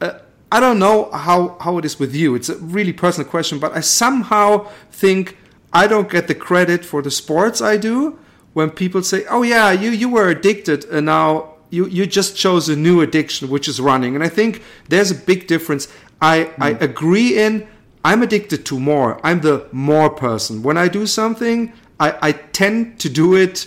uh, 0.00 0.18
I 0.50 0.60
don't 0.60 0.78
know 0.78 1.10
how 1.12 1.56
how 1.60 1.78
it 1.78 1.84
is 1.84 1.98
with 1.98 2.14
you. 2.14 2.34
It's 2.34 2.48
a 2.48 2.56
really 2.56 2.92
personal 2.92 3.28
question, 3.28 3.58
but 3.58 3.72
I 3.72 3.80
somehow 3.80 4.68
think 4.90 5.36
I 5.72 5.86
don't 5.86 6.10
get 6.10 6.28
the 6.28 6.34
credit 6.34 6.84
for 6.84 7.02
the 7.02 7.10
sports 7.10 7.60
I 7.60 7.76
do 7.76 8.18
when 8.52 8.70
people 8.70 9.02
say, 9.02 9.24
"Oh 9.30 9.42
yeah, 9.42 9.72
you 9.72 9.90
you 9.90 10.08
were 10.08 10.28
addicted 10.28 10.84
and 10.86 11.06
now." 11.06 11.48
You, 11.74 11.86
you 11.86 12.04
just 12.04 12.36
chose 12.36 12.68
a 12.68 12.76
new 12.76 13.00
addiction, 13.00 13.48
which 13.48 13.66
is 13.66 13.80
running. 13.80 14.14
And 14.14 14.22
I 14.22 14.28
think 14.28 14.62
there's 14.90 15.10
a 15.10 15.14
big 15.14 15.46
difference. 15.46 15.88
I, 16.20 16.44
mm. 16.44 16.52
I 16.58 16.68
agree 16.84 17.38
in 17.42 17.66
I'm 18.04 18.22
addicted 18.22 18.66
to 18.66 18.80
more. 18.80 19.20
I'm 19.24 19.40
the 19.40 19.66
more 19.72 20.10
person. 20.10 20.62
When 20.62 20.76
I 20.76 20.88
do 20.88 21.06
something, 21.06 21.72
I, 22.00 22.18
I 22.20 22.32
tend 22.32 22.98
to 23.00 23.08
do 23.08 23.36
it 23.36 23.66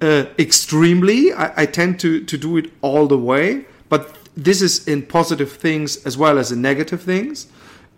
uh, 0.00 0.26
extremely. 0.38 1.32
I, 1.32 1.62
I, 1.62 1.66
tend 1.66 1.98
to, 2.00 2.24
to 2.24 2.38
do 2.38 2.56
it 2.56 2.72
all 2.80 3.06
the 3.06 3.18
way. 3.18 3.64
But 3.88 4.16
this 4.36 4.62
is 4.62 4.86
in 4.86 5.02
positive 5.02 5.52
things 5.52 6.04
as 6.04 6.16
well 6.16 6.38
as 6.38 6.52
in 6.52 6.62
negative 6.62 7.02
things. 7.02 7.48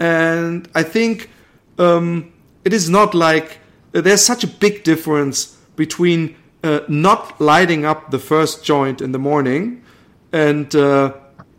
And 0.00 0.68
I 0.74 0.82
think 0.82 1.30
um, 1.78 2.32
it 2.64 2.72
is 2.72 2.88
not 2.88 3.14
like 3.14 3.58
uh, 3.94 4.00
there's 4.00 4.24
such 4.24 4.42
a 4.42 4.48
big 4.48 4.84
difference 4.84 5.56
between 5.76 6.36
uh, 6.62 6.80
not 6.88 7.40
lighting 7.40 7.84
up 7.84 8.10
the 8.10 8.18
first 8.18 8.64
joint 8.64 9.00
in 9.00 9.12
the 9.12 9.18
morning 9.18 9.82
and 10.32 10.74
uh, 10.74 11.12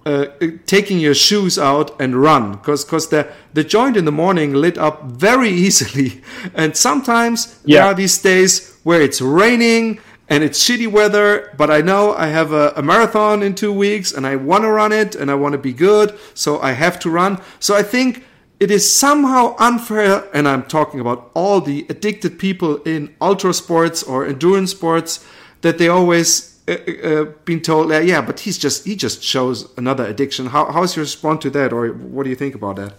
uh, 0.05 0.27
taking 0.67 0.99
your 0.99 1.15
shoes 1.15 1.57
out 1.57 1.99
and 1.99 2.15
run 2.15 2.51
because 2.51 2.85
because 2.85 3.09
the 3.09 3.27
the 3.53 3.63
joint 3.63 3.97
in 3.97 4.05
the 4.05 4.11
morning 4.11 4.53
lit 4.53 4.77
up 4.77 5.03
very 5.05 5.49
easily 5.65 6.21
and 6.53 6.77
sometimes 6.77 7.59
yeah. 7.65 7.79
there 7.79 7.87
are 7.87 7.93
these 7.93 8.17
days 8.19 8.77
where 8.83 9.01
it's 9.01 9.19
raining 9.19 9.99
and 10.29 10.43
it's 10.43 10.63
shitty 10.63 10.87
weather 10.87 11.51
but 11.57 11.71
i 11.71 11.81
know 11.81 12.13
i 12.13 12.27
have 12.27 12.51
a, 12.51 12.71
a 12.75 12.83
marathon 12.83 13.41
in 13.41 13.55
two 13.55 13.73
weeks 13.73 14.11
and 14.11 14.27
i 14.27 14.35
want 14.35 14.63
to 14.63 14.69
run 14.69 14.91
it 14.91 15.15
and 15.15 15.31
i 15.31 15.33
want 15.33 15.53
to 15.53 15.57
be 15.57 15.73
good 15.73 16.15
so 16.35 16.59
i 16.59 16.71
have 16.71 16.99
to 16.99 17.09
run 17.09 17.41
so 17.59 17.75
i 17.75 17.81
think 17.81 18.23
it 18.59 18.69
is 18.69 18.87
somehow 18.87 19.55
unfair 19.57 20.27
and 20.35 20.47
i'm 20.47 20.63
talking 20.63 20.99
about 20.99 21.31
all 21.33 21.59
the 21.59 21.85
addicted 21.89 22.37
people 22.37 22.77
in 22.83 23.13
ultra 23.19 23.53
sports 23.53 24.03
or 24.03 24.25
endurance 24.25 24.69
sports 24.69 25.25
that 25.61 25.79
they 25.79 25.87
always 25.87 26.54
uh, 26.67 26.71
uh, 26.71 27.25
been 27.45 27.61
told, 27.61 27.91
uh, 27.91 27.99
yeah, 27.99 28.21
but 28.21 28.39
he's 28.39 28.57
just 28.57 28.85
he 28.85 28.95
just 28.95 29.23
shows 29.23 29.71
another 29.77 30.05
addiction. 30.05 30.47
How 30.47 30.71
how's 30.71 30.95
your 30.95 31.03
response 31.03 31.43
to 31.43 31.49
that, 31.51 31.71
or 31.71 31.89
what 31.89 32.23
do 32.23 32.29
you 32.29 32.35
think 32.35 32.55
about 32.55 32.77
that? 32.77 32.93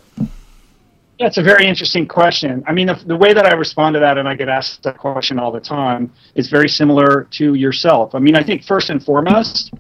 That's 1.19 1.39
a 1.39 1.43
very 1.43 1.67
interesting 1.67 2.07
question. 2.07 2.63
I 2.67 2.73
mean, 2.73 2.89
the, 2.89 2.95
the, 3.07 3.17
way 3.17 3.33
that 3.33 3.47
I 3.47 3.55
respond 3.55 3.95
to 3.95 4.01
that, 4.01 4.19
and 4.19 4.29
I 4.29 4.35
get 4.35 4.51
asked 4.51 4.83
that 4.83 4.99
question 4.99 5.39
all 5.39 5.51
the 5.51 5.61
time, 5.61 6.13
is 6.35 6.49
very 6.49 6.69
similar 6.69 7.27
to 7.33 7.55
yourself. 7.55 8.15
I 8.15 8.19
mean, 8.19 8.37
I 8.37 8.43
think 8.43 8.65
first 8.65 8.91
and 8.91 9.03
foremost, 9.03 9.73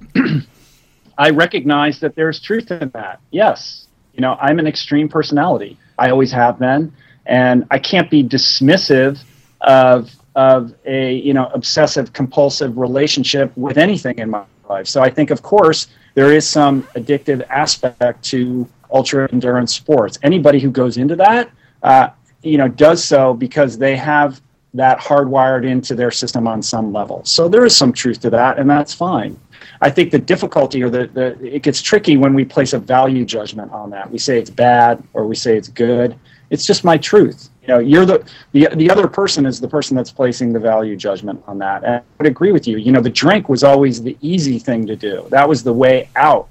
I 1.18 1.30
recognize 1.30 2.00
that 2.00 2.14
there's 2.14 2.40
truth 2.40 2.70
in 2.70 2.88
that. 2.90 3.20
Yes, 3.30 3.86
you 4.14 4.22
know, 4.22 4.36
I'm 4.40 4.58
an 4.58 4.66
extreme 4.66 5.08
personality. 5.08 5.78
I 5.98 6.10
always 6.10 6.32
have 6.32 6.58
been, 6.58 6.92
and 7.26 7.66
I 7.70 7.78
can't 7.78 8.10
be 8.10 8.24
dismissive 8.24 9.22
of 9.60 10.10
of 10.36 10.74
a 10.84 11.14
you 11.14 11.34
know 11.34 11.50
obsessive 11.52 12.12
compulsive 12.12 12.78
relationship 12.78 13.50
with 13.56 13.78
anything 13.78 14.18
in 14.18 14.30
my 14.30 14.44
life. 14.68 14.86
So 14.86 15.02
I 15.02 15.10
think, 15.10 15.30
of 15.30 15.42
course, 15.42 15.88
there 16.14 16.32
is 16.32 16.48
some 16.48 16.82
addictive 16.94 17.44
aspect 17.48 18.22
to 18.26 18.68
ultra 18.92 19.28
endurance 19.32 19.74
sports. 19.74 20.18
Anybody 20.22 20.60
who 20.60 20.70
goes 20.70 20.96
into 20.98 21.16
that, 21.16 21.50
uh, 21.82 22.10
you 22.42 22.58
know, 22.58 22.68
does 22.68 23.02
so 23.02 23.34
because 23.34 23.78
they 23.78 23.96
have 23.96 24.40
that 24.74 24.98
hardwired 24.98 25.66
into 25.66 25.94
their 25.94 26.10
system 26.10 26.46
on 26.46 26.62
some 26.62 26.92
level. 26.92 27.24
So 27.24 27.48
there 27.48 27.64
is 27.64 27.76
some 27.76 27.92
truth 27.92 28.20
to 28.20 28.30
that, 28.30 28.58
and 28.58 28.68
that's 28.68 28.92
fine. 28.92 29.40
I 29.80 29.90
think 29.90 30.10
the 30.10 30.18
difficulty 30.18 30.82
or 30.82 30.90
the, 30.90 31.06
the 31.06 31.54
it 31.54 31.62
gets 31.62 31.80
tricky 31.80 32.16
when 32.16 32.34
we 32.34 32.44
place 32.44 32.72
a 32.72 32.78
value 32.78 33.24
judgment 33.24 33.72
on 33.72 33.90
that. 33.90 34.10
We 34.10 34.18
say 34.18 34.38
it's 34.38 34.50
bad 34.50 35.02
or 35.14 35.26
we 35.26 35.34
say 35.34 35.56
it's 35.56 35.68
good. 35.68 36.16
It's 36.50 36.66
just 36.66 36.84
my 36.84 36.96
truth. 36.98 37.48
You 37.66 37.74
know, 37.74 37.80
you're 37.80 38.06
the, 38.06 38.24
the 38.52 38.68
the 38.76 38.90
other 38.90 39.08
person 39.08 39.44
is 39.44 39.60
the 39.60 39.68
person 39.68 39.96
that's 39.96 40.12
placing 40.12 40.52
the 40.52 40.60
value 40.60 40.96
judgment 40.96 41.42
on 41.46 41.58
that. 41.58 41.82
And 41.82 41.96
I 41.96 42.02
would 42.18 42.26
agree 42.26 42.52
with 42.52 42.68
you. 42.68 42.76
You 42.76 42.92
know, 42.92 43.00
the 43.00 43.10
drink 43.10 43.48
was 43.48 43.64
always 43.64 44.02
the 44.02 44.16
easy 44.20 44.58
thing 44.58 44.86
to 44.86 44.94
do. 44.94 45.26
That 45.30 45.48
was 45.48 45.64
the 45.64 45.72
way 45.72 46.08
out 46.14 46.48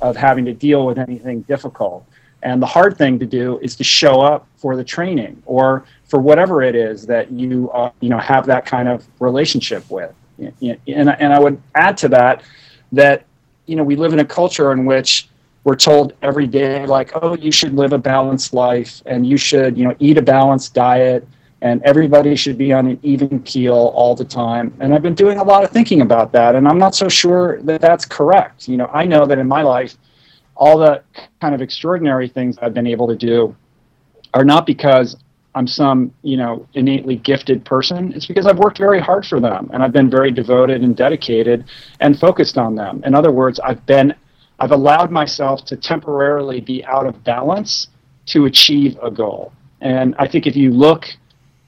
of 0.00 0.16
having 0.16 0.44
to 0.46 0.52
deal 0.52 0.84
with 0.84 0.98
anything 0.98 1.42
difficult. 1.42 2.04
And 2.42 2.60
the 2.60 2.66
hard 2.66 2.98
thing 2.98 3.18
to 3.20 3.26
do 3.26 3.58
is 3.58 3.76
to 3.76 3.84
show 3.84 4.20
up 4.20 4.46
for 4.56 4.76
the 4.76 4.84
training 4.84 5.42
or 5.46 5.84
for 6.04 6.20
whatever 6.20 6.62
it 6.62 6.74
is 6.74 7.06
that 7.06 7.30
you 7.30 7.70
uh, 7.70 7.90
you 8.00 8.08
know 8.08 8.18
have 8.18 8.46
that 8.46 8.66
kind 8.66 8.88
of 8.88 9.06
relationship 9.20 9.88
with. 9.88 10.12
And, 10.38 10.78
and 10.86 11.32
I 11.32 11.38
would 11.38 11.60
add 11.76 11.96
to 11.98 12.08
that 12.08 12.42
that 12.92 13.24
you 13.66 13.76
know 13.76 13.84
we 13.84 13.94
live 13.94 14.12
in 14.12 14.18
a 14.18 14.24
culture 14.24 14.72
in 14.72 14.84
which 14.84 15.28
we're 15.66 15.74
told 15.74 16.12
every 16.22 16.46
day 16.46 16.86
like 16.86 17.10
oh 17.20 17.36
you 17.36 17.50
should 17.50 17.74
live 17.74 17.92
a 17.92 17.98
balanced 17.98 18.54
life 18.54 19.02
and 19.04 19.26
you 19.26 19.36
should 19.36 19.76
you 19.76 19.84
know 19.84 19.96
eat 19.98 20.16
a 20.16 20.22
balanced 20.22 20.72
diet 20.74 21.26
and 21.60 21.82
everybody 21.82 22.36
should 22.36 22.56
be 22.56 22.72
on 22.72 22.86
an 22.86 23.00
even 23.02 23.40
keel 23.42 23.90
all 23.94 24.14
the 24.14 24.24
time. 24.24 24.72
And 24.78 24.94
i've 24.94 25.02
been 25.02 25.16
doing 25.16 25.38
a 25.38 25.42
lot 25.42 25.64
of 25.64 25.70
thinking 25.70 26.02
about 26.02 26.30
that 26.32 26.54
and 26.54 26.68
i'm 26.68 26.78
not 26.78 26.94
so 26.94 27.08
sure 27.08 27.60
that 27.62 27.80
that's 27.80 28.04
correct. 28.04 28.68
You 28.68 28.76
know 28.76 28.88
i 28.94 29.04
know 29.04 29.26
that 29.26 29.38
in 29.38 29.48
my 29.48 29.62
life 29.62 29.96
all 30.54 30.78
the 30.78 31.02
kind 31.40 31.52
of 31.52 31.60
extraordinary 31.60 32.28
things 32.28 32.56
i've 32.62 32.72
been 32.72 32.86
able 32.86 33.08
to 33.08 33.16
do 33.16 33.54
are 34.34 34.44
not 34.44 34.66
because 34.66 35.16
i'm 35.56 35.66
some 35.66 36.12
you 36.22 36.36
know 36.36 36.64
innately 36.74 37.16
gifted 37.16 37.64
person. 37.64 38.12
It's 38.12 38.26
because 38.26 38.46
i've 38.46 38.58
worked 38.58 38.78
very 38.78 39.00
hard 39.00 39.26
for 39.26 39.40
them 39.40 39.68
and 39.72 39.82
i've 39.82 39.92
been 39.92 40.10
very 40.10 40.30
devoted 40.30 40.84
and 40.84 40.96
dedicated 40.96 41.64
and 41.98 42.16
focused 42.16 42.56
on 42.56 42.76
them. 42.76 43.02
In 43.04 43.16
other 43.16 43.32
words 43.32 43.58
i've 43.58 43.84
been 43.84 44.14
I've 44.58 44.72
allowed 44.72 45.10
myself 45.10 45.64
to 45.66 45.76
temporarily 45.76 46.60
be 46.60 46.84
out 46.84 47.06
of 47.06 47.22
balance 47.24 47.88
to 48.26 48.46
achieve 48.46 48.98
a 49.02 49.10
goal. 49.10 49.52
And 49.80 50.14
I 50.18 50.26
think 50.26 50.46
if 50.46 50.56
you 50.56 50.70
look, 50.72 51.06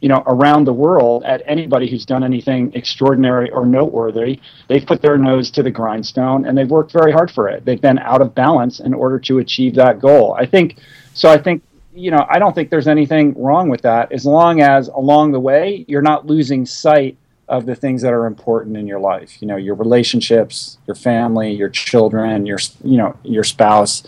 you 0.01 0.09
know, 0.09 0.23
around 0.27 0.65
the 0.65 0.73
world 0.73 1.25
at 1.25 1.43
anybody 1.45 1.91
who's 1.91 2.07
done 2.07 2.25
anything 2.25 2.73
extraordinary 2.75 3.51
or 3.51 3.67
noteworthy, 3.67 4.41
they've 4.69 4.87
put 4.87 5.03
their 5.03 5.19
nose 5.19 5.51
to 5.53 5.63
the 5.63 5.71
grindstone 5.71 6.47
and 6.47 6.57
they've 6.57 6.71
worked 6.71 6.93
very 6.93 7.13
hard 7.13 7.31
for 7.31 7.49
it. 7.49 7.65
They've 7.65 7.81
been 7.81 7.99
out 7.99 8.23
of 8.23 8.35
balance 8.35 8.81
in 8.81 8.95
order 8.95 9.19
to 9.21 9.39
achieve 9.39 9.75
that 9.75 10.01
goal. 10.01 10.35
I 10.39 10.47
think 10.47 10.79
so. 11.15 11.31
I 11.31 11.39
think 11.39 11.63
you 11.95 12.13
know, 12.13 12.25
I 12.31 12.39
don't 12.39 12.55
think 12.55 12.71
there's 12.71 12.87
anything 12.87 13.35
wrong 13.37 13.69
with 13.69 13.83
that 13.83 14.13
as 14.13 14.25
long 14.25 14.61
as 14.61 14.87
along 14.89 15.33
the 15.33 15.41
way 15.41 15.85
you're 15.89 16.03
not 16.03 16.27
losing 16.27 16.65
sight 16.65 17.17
of 17.49 17.67
the 17.67 17.75
things 17.75 18.03
that 18.03 18.13
are 18.13 18.27
important 18.27 18.77
in 18.77 18.87
your 18.87 19.01
life. 19.01 19.41
You 19.41 19.49
know, 19.49 19.57
your 19.57 19.75
relationships, 19.75 20.79
your 20.87 20.95
family, 20.95 21.53
your 21.53 21.69
children, 21.69 22.47
your 22.47 22.59
you 22.85 22.97
know 22.97 23.17
your 23.23 23.45
spouse, 23.45 24.03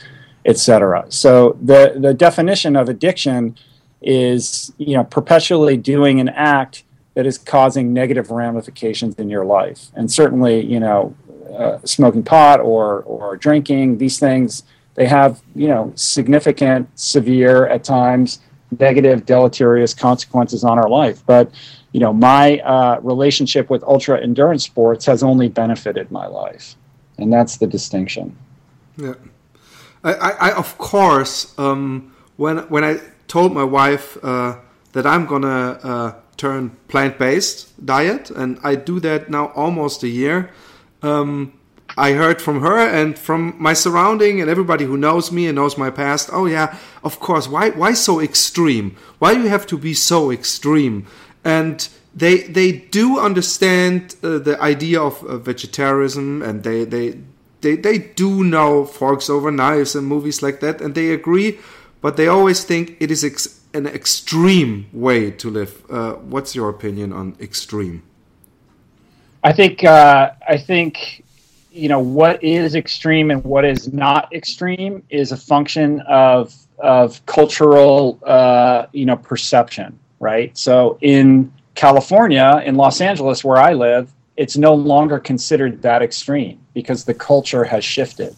etc. 0.44 1.06
So 1.08 1.56
the 1.62 1.94
the 1.98 2.14
definition 2.14 2.76
of 2.76 2.88
addiction 2.88 3.56
is 4.02 4.72
you 4.78 4.94
know 4.94 5.04
perpetually 5.04 5.76
doing 5.76 6.20
an 6.20 6.28
act 6.28 6.84
that 7.14 7.26
is 7.26 7.38
causing 7.38 7.92
negative 7.92 8.30
ramifications 8.30 9.14
in 9.16 9.28
your 9.28 9.44
life, 9.44 9.90
and 9.94 10.10
certainly 10.10 10.64
you 10.64 10.80
know 10.80 11.14
uh, 11.56 11.78
smoking 11.84 12.22
pot 12.22 12.60
or 12.60 13.02
or 13.02 13.36
drinking 13.36 13.98
these 13.98 14.18
things 14.18 14.62
they 14.94 15.06
have 15.06 15.40
you 15.54 15.68
know 15.68 15.92
significant, 15.94 16.88
severe 16.98 17.66
at 17.66 17.84
times 17.84 18.40
negative 18.78 19.24
deleterious 19.26 19.94
consequences 19.94 20.62
on 20.62 20.78
our 20.78 20.88
life, 20.88 21.22
but 21.26 21.50
you 21.92 22.00
know, 22.00 22.12
my 22.12 22.58
uh, 22.60 23.00
relationship 23.02 23.68
with 23.70 23.82
ultra 23.82 24.20
endurance 24.20 24.64
sports 24.64 25.06
has 25.06 25.22
only 25.22 25.48
benefited 25.48 26.10
my 26.10 26.26
life, 26.26 26.76
and 27.18 27.32
that's 27.32 27.56
the 27.56 27.66
distinction. 27.66 28.36
Yeah, 28.96 29.14
I, 30.04 30.12
I 30.12 30.52
of 30.52 30.78
course, 30.78 31.58
um, 31.58 32.14
when 32.36 32.58
when 32.68 32.84
I 32.84 33.00
told 33.26 33.52
my 33.52 33.64
wife 33.64 34.16
uh, 34.22 34.56
that 34.92 35.06
I'm 35.06 35.26
gonna 35.26 35.78
uh, 35.82 36.14
turn 36.36 36.70
plant 36.88 37.18
based 37.18 37.84
diet, 37.84 38.30
and 38.30 38.58
I 38.62 38.76
do 38.76 39.00
that 39.00 39.30
now 39.30 39.46
almost 39.56 40.02
a 40.02 40.08
year. 40.08 40.50
Um, 41.02 41.52
I 41.96 42.12
heard 42.12 42.40
from 42.40 42.60
her 42.60 42.78
and 42.78 43.18
from 43.18 43.54
my 43.58 43.72
surrounding 43.72 44.40
and 44.40 44.48
everybody 44.48 44.84
who 44.84 44.96
knows 44.96 45.32
me 45.32 45.48
and 45.48 45.56
knows 45.56 45.76
my 45.76 45.90
past. 45.90 46.30
Oh 46.32 46.46
yeah, 46.46 46.78
of 47.02 47.18
course. 47.18 47.48
Why 47.48 47.70
why 47.70 47.94
so 47.94 48.20
extreme? 48.20 48.96
Why 49.18 49.34
do 49.34 49.42
you 49.42 49.48
have 49.48 49.66
to 49.66 49.78
be 49.78 49.94
so 49.94 50.30
extreme? 50.30 51.06
And 51.44 51.88
they 52.14 52.42
they 52.42 52.72
do 52.72 53.18
understand 53.18 54.16
uh, 54.22 54.38
the 54.38 54.60
idea 54.60 55.00
of 55.00 55.22
uh, 55.24 55.36
vegetarianism 55.38 56.42
and 56.42 56.62
they, 56.64 56.84
they 56.84 57.18
they 57.60 57.76
they 57.76 57.98
do 57.98 58.44
know 58.44 58.84
forks 58.84 59.30
over 59.30 59.50
knives 59.50 59.94
and 59.94 60.06
movies 60.06 60.42
like 60.42 60.60
that 60.60 60.80
and 60.80 60.94
they 60.94 61.10
agree 61.10 61.58
but 62.00 62.16
they 62.16 62.28
always 62.28 62.64
think 62.64 62.96
it 63.00 63.10
is 63.10 63.24
ex 63.24 63.60
an 63.72 63.86
extreme 63.86 64.88
way 64.92 65.30
to 65.30 65.48
live. 65.48 65.84
Uh, 65.88 66.14
what's 66.14 66.56
your 66.56 66.68
opinion 66.68 67.12
on 67.12 67.36
extreme? 67.38 68.02
I 69.42 69.52
think 69.52 69.84
uh, 69.84 70.32
i 70.48 70.56
think 70.58 71.24
you 71.72 71.88
know 71.88 72.00
what 72.00 72.42
is 72.42 72.74
extreme 72.74 73.30
and 73.30 73.42
what 73.44 73.64
is 73.64 73.92
not 73.92 74.32
extreme 74.34 75.02
is 75.08 75.32
a 75.32 75.36
function 75.36 76.00
of 76.02 76.54
of 76.78 77.24
cultural 77.26 78.18
uh, 78.24 78.86
you 78.92 79.06
know 79.06 79.16
perception 79.16 79.98
right? 80.20 80.56
So 80.56 80.98
in 81.00 81.52
California, 81.74 82.62
in 82.64 82.76
Los 82.76 83.00
Angeles, 83.00 83.42
where 83.42 83.56
I 83.56 83.72
live, 83.72 84.12
it's 84.36 84.56
no 84.56 84.74
longer 84.74 85.18
considered 85.18 85.82
that 85.82 86.02
extreme 86.02 86.60
because 86.74 87.04
the 87.04 87.14
culture 87.14 87.64
has 87.64 87.84
shifted. 87.84 88.36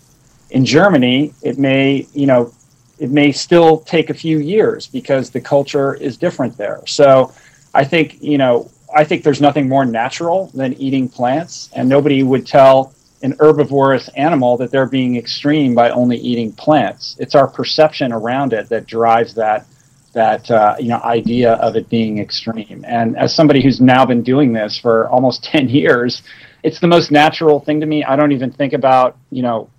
In 0.51 0.65
Germany, 0.65 1.35
it 1.43 1.59
may, 1.59 2.07
you 2.15 2.27
know, 2.27 2.53
it 2.99 3.11
may 3.11 3.33
still 3.33 3.81
take 3.81 4.11
a 4.11 4.15
few 4.15 4.39
years 4.39 4.87
because 4.87 5.31
the 5.31 5.41
culture 5.41 5.95
is 5.95 6.17
different 6.17 6.57
there. 6.57 6.81
So 6.87 7.33
I 7.75 7.85
think, 7.85 8.23
you 8.23 8.39
know, 8.39 8.71
I 8.95 9.05
think 9.05 9.25
there's 9.25 9.41
nothing 9.41 9.69
more 9.69 9.85
natural 9.85 10.51
than 10.55 10.75
eating 10.75 11.09
plants, 11.09 11.71
and 11.75 11.89
nobody 11.89 12.23
would 12.23 12.47
tell 12.47 12.95
an 13.23 13.35
herbivorous 13.41 14.09
animal 14.09 14.57
that 14.59 14.71
they're 14.71 14.87
being 14.87 15.17
extreme 15.17 15.75
by 15.75 15.91
only 15.91 16.19
eating 16.19 16.53
plants. 16.53 17.17
It's 17.19 17.35
our 17.35 17.47
perception 17.47 18.13
around 18.13 18.53
it 18.53 18.69
that 18.69 18.87
drives 18.87 19.35
that 19.35 19.67
that 20.13 20.51
uh, 20.51 20.77
you 20.79 20.89
know 20.89 21.01
idea 21.03 21.55
of 21.55 21.77
it 21.77 21.89
being 21.89 22.19
extreme. 22.19 22.85
And 22.87 23.17
as 23.17 23.35
somebody 23.35 23.63
who's 23.63 23.81
now 23.81 24.05
been 24.05 24.23
doing 24.23 24.53
this 24.53 24.79
for 24.79 25.09
almost 25.09 25.45
ten 25.53 25.69
years, 25.69 26.23
it's 26.63 26.81
the 26.81 26.87
most 26.87 27.11
natural 27.11 27.61
thing 27.61 27.81
to 27.81 27.87
me. 27.87 28.05
I 28.05 28.17
don't 28.17 28.33
even 28.33 28.51
think 28.51 28.73
about 28.73 29.17
you 29.31 29.43
know. 29.43 29.71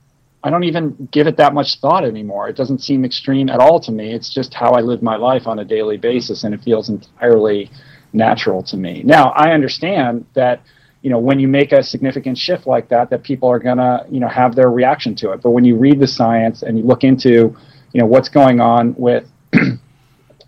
I 0.46 0.50
don't 0.50 0.66
even 0.66 1.08
give 1.14 1.26
it 1.28 1.38
that 1.38 1.54
much 1.54 1.80
thought 1.80 2.04
anymore. 2.04 2.50
It 2.50 2.58
doesn't 2.58 2.80
seem 2.80 3.06
extreme 3.06 3.48
at 3.48 3.62
all 3.62 3.80
to 3.80 3.94
me. 3.94 4.12
It's 4.14 4.30
just 4.30 4.54
how 4.54 4.72
I 4.72 4.82
live 4.82 5.02
my 5.02 5.16
life 5.16 5.48
on 5.48 5.60
a 5.60 5.64
daily 5.64 5.96
basis, 5.96 6.44
and 6.44 6.54
it 6.54 6.62
feels 6.62 6.90
entirely 6.90 7.72
natural 8.12 8.62
to 8.64 8.76
me. 8.76 9.04
Now, 9.06 9.30
I 9.30 9.54
understand 9.54 10.26
that 10.34 10.62
you 11.02 11.10
know 11.10 11.20
when 11.20 11.40
you 11.40 11.48
make 11.48 11.72
a 11.72 11.84
significant 11.84 12.38
shift 12.38 12.66
like 12.66 12.90
that 12.90 13.10
that 13.10 13.24
people 13.24 13.50
are 13.50 13.60
going 13.60 13.78
to 13.78 14.06
you 14.10 14.20
know 14.20 14.28
have 14.28 14.56
their 14.56 14.72
reaction 14.72 15.14
to 15.16 15.32
it 15.32 15.42
but 15.42 15.52
when 15.52 15.66
you 15.66 15.76
read 15.76 16.00
the 16.00 16.08
science 16.08 16.64
and 16.64 16.78
you 16.78 16.84
look 16.86 17.04
into 17.04 17.56
you 17.92 18.00
know 18.02 18.06
what's 18.08 18.30
going 18.30 18.60
on 18.62 18.96
with 18.96 19.30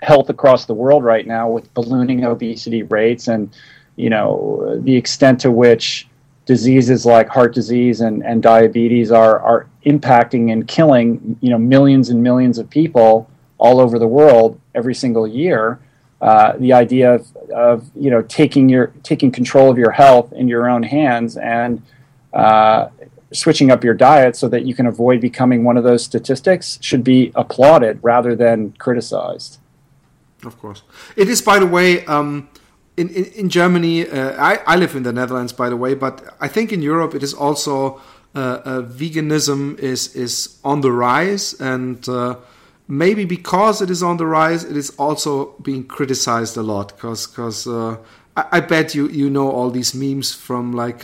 health 0.05 0.29
across 0.29 0.65
the 0.65 0.73
world 0.73 1.03
right 1.03 1.25
now 1.25 1.49
with 1.49 1.73
ballooning 1.73 2.23
obesity 2.23 2.83
rates 2.83 3.27
and 3.27 3.49
you 3.95 4.09
know 4.09 4.79
the 4.83 4.95
extent 4.95 5.39
to 5.39 5.51
which 5.51 6.07
diseases 6.45 7.07
like 7.07 7.27
heart 7.27 7.55
disease 7.55 8.01
and, 8.01 8.23
and 8.23 8.43
diabetes 8.43 9.11
are, 9.11 9.39
are 9.39 9.67
impacting 9.85 10.51
and 10.51 10.67
killing 10.67 11.37
you 11.41 11.49
know 11.49 11.57
millions 11.57 12.09
and 12.09 12.21
millions 12.21 12.59
of 12.59 12.69
people 12.69 13.29
all 13.57 13.79
over 13.79 13.97
the 13.97 14.07
world 14.07 14.59
every 14.75 14.93
single 14.93 15.27
year 15.27 15.79
uh, 16.21 16.53
the 16.57 16.71
idea 16.71 17.15
of, 17.15 17.35
of 17.47 17.89
you 17.95 18.11
know 18.11 18.21
taking 18.21 18.69
your 18.69 18.87
taking 19.01 19.31
control 19.31 19.71
of 19.71 19.77
your 19.77 19.91
health 19.91 20.31
in 20.33 20.47
your 20.47 20.69
own 20.69 20.83
hands 20.83 21.35
and 21.35 21.81
uh, 22.33 22.89
switching 23.33 23.71
up 23.71 23.83
your 23.83 23.93
diet 23.95 24.35
so 24.35 24.47
that 24.47 24.65
you 24.65 24.75
can 24.75 24.85
avoid 24.85 25.19
becoming 25.19 25.63
one 25.63 25.77
of 25.77 25.83
those 25.83 26.03
statistics 26.03 26.77
should 26.81 27.03
be 27.03 27.31
applauded 27.33 27.97
rather 28.03 28.35
than 28.35 28.71
criticized 28.73 29.57
Of 30.45 30.59
course, 30.59 30.83
it 31.15 31.29
is. 31.29 31.41
By 31.41 31.59
the 31.59 31.65
way, 31.65 32.05
um, 32.05 32.49
in, 32.97 33.09
in, 33.09 33.25
in 33.25 33.49
Germany, 33.49 34.07
uh, 34.07 34.41
I 34.41 34.59
I 34.65 34.75
live 34.75 34.95
in 34.95 35.03
the 35.03 35.13
Netherlands, 35.13 35.53
by 35.53 35.69
the 35.69 35.77
way, 35.77 35.95
but 35.95 36.35
I 36.39 36.47
think 36.47 36.71
in 36.71 36.81
Europe 36.81 37.15
it 37.15 37.23
is 37.23 37.33
also 37.33 38.01
uh, 38.35 38.61
uh, 38.65 38.81
veganism 38.81 39.79
is 39.79 40.15
is 40.15 40.59
on 40.63 40.81
the 40.81 40.91
rise, 40.91 41.53
and 41.59 42.07
uh, 42.09 42.35
maybe 42.87 43.25
because 43.25 43.81
it 43.81 43.89
is 43.89 44.03
on 44.03 44.17
the 44.17 44.25
rise, 44.25 44.63
it 44.63 44.77
is 44.77 44.89
also 44.97 45.55
being 45.61 45.85
criticized 45.85 46.57
a 46.57 46.63
lot. 46.63 46.95
Because 46.95 47.27
because 47.27 47.67
uh, 47.67 47.97
I, 48.35 48.45
I, 48.51 48.59
bet 48.59 48.93
you 48.93 49.07
you 49.07 49.29
know 49.29 49.49
all 49.49 49.69
these 49.71 49.93
memes 49.95 50.33
from 50.33 50.73
like 50.73 51.03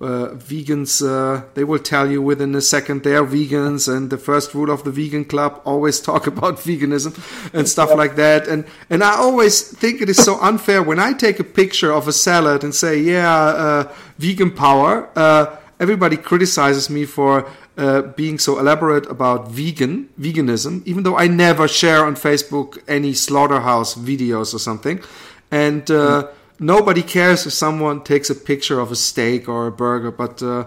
uh, 0.00 0.28
vegans. 0.34 1.02
Uh, 1.02 1.44
they 1.54 1.64
will 1.64 1.78
tell 1.78 2.10
you 2.10 2.22
within 2.22 2.54
a 2.54 2.60
second 2.60 3.02
they 3.02 3.14
are 3.16 3.24
vegans, 3.24 3.92
and 3.92 4.10
the 4.10 4.18
first 4.18 4.54
rule 4.54 4.70
of 4.70 4.84
the 4.84 4.90
vegan 4.90 5.24
club 5.24 5.60
always 5.64 6.00
talk 6.00 6.26
about 6.32 6.56
veganism 6.56 7.12
and 7.52 7.68
stuff 7.68 7.94
like 7.94 8.16
that. 8.16 8.46
And 8.46 8.64
and 8.90 9.02
I 9.02 9.16
always 9.16 9.62
think 9.62 10.00
it 10.00 10.08
is 10.08 10.18
so 10.18 10.38
unfair 10.40 10.82
when 10.82 10.98
I 10.98 11.12
take 11.12 11.40
a 11.40 11.44
picture 11.44 11.92
of 11.92 12.08
a 12.08 12.12
salad 12.12 12.64
and 12.64 12.74
say, 12.74 12.98
yeah, 12.98 13.34
uh, 13.34 13.92
vegan 14.18 14.50
power. 14.50 15.08
Uh, 15.16 15.56
everybody 15.80 16.16
criticizes 16.16 16.90
me 16.90 17.04
for 17.04 17.48
uh, 17.76 18.02
being 18.02 18.38
so 18.38 18.58
elaborate 18.58 19.06
about 19.06 19.48
vegan 19.50 20.08
veganism, 20.20 20.82
even 20.84 21.04
though 21.04 21.16
I 21.16 21.28
never 21.28 21.68
share 21.68 22.04
on 22.04 22.16
Facebook 22.16 22.78
any 22.88 23.12
slaughterhouse 23.14 23.94
videos 23.94 24.52
or 24.52 24.58
something, 24.58 25.00
and 25.50 25.88
uh, 25.90 26.24
mm. 26.24 26.28
Nobody 26.58 27.02
cares 27.02 27.46
if 27.46 27.52
someone 27.52 28.02
takes 28.02 28.30
a 28.30 28.34
picture 28.34 28.80
of 28.80 28.92
a 28.92 28.96
steak 28.96 29.48
or 29.48 29.66
a 29.66 29.72
burger, 29.72 30.10
but. 30.10 30.42
Uh, 30.42 30.64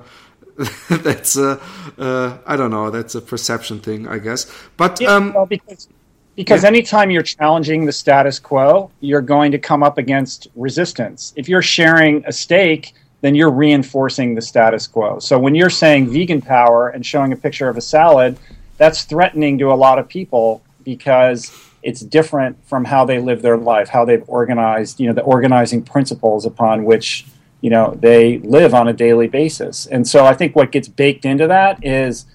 that's 0.90 1.38
uh, 1.38 1.60
uh, 1.98 2.38
I 2.46 2.56
don't 2.56 2.70
know. 2.70 2.92
That's 2.92 3.16
a 3.16 3.22
perception 3.22 3.80
thing, 3.80 4.08
I 4.08 4.20
guess. 4.20 4.52
But 4.78 5.00
yeah, 5.02 5.16
um, 5.16 5.34
well, 5.34 5.46
because 5.46 5.88
because 6.36 6.64
yeah. 6.64 6.70
anytime 6.70 7.10
you're 7.10 7.24
challenging 7.24 7.86
the 7.86 7.92
status 7.92 8.40
quo, 8.40 8.92
you're 9.00 9.22
going 9.22 9.52
to 9.52 9.58
come 9.58 9.84
up 9.84 9.98
against 9.98 10.48
resistance. 10.56 11.34
If 11.36 11.50
you're 11.50 11.62
sharing 11.62 12.24
a 12.26 12.32
steak, 12.32 12.94
then 13.22 13.36
you're 13.36 13.52
reinforcing 13.52 14.36
the 14.36 14.42
status 14.42 14.88
quo. 14.88 15.20
So 15.20 15.38
when 15.40 15.56
you're 15.56 15.70
saying 15.70 16.10
vegan 16.10 16.42
power 16.42 16.90
and 16.90 17.06
showing 17.06 17.32
a 17.34 17.36
picture 17.36 17.70
of 17.70 17.78
a 17.78 17.82
salad, 17.82 18.38
that's 18.78 19.04
threatening 19.04 19.58
to 19.60 19.72
a 19.72 19.76
lot 19.76 20.00
of 20.00 20.08
people 20.08 20.62
because 20.84 21.52
it's 21.84 22.02
different 22.02 22.58
from 22.66 22.86
how 22.86 23.06
they 23.06 23.20
live 23.20 23.42
their 23.42 23.58
life, 23.58 23.90
how 23.90 24.06
they've 24.06 24.24
organized, 24.28 25.00
you 25.00 25.08
know, 25.08 25.14
the 25.14 25.22
organizing 25.22 25.82
principles 25.82 26.46
upon 26.46 26.86
which, 26.86 27.26
you 27.62 27.70
know, 27.70 27.98
they 28.00 28.38
live 28.40 28.74
on 28.74 28.88
a 28.88 28.94
daily 28.94 29.28
basis. 29.28 29.88
And 29.88 30.08
so 30.08 30.26
I 30.26 30.34
think 30.34 30.56
what 30.56 30.72
gets 30.72 30.88
baked 30.88 31.26
into 31.26 31.48
that 31.48 31.84
is 31.86 32.26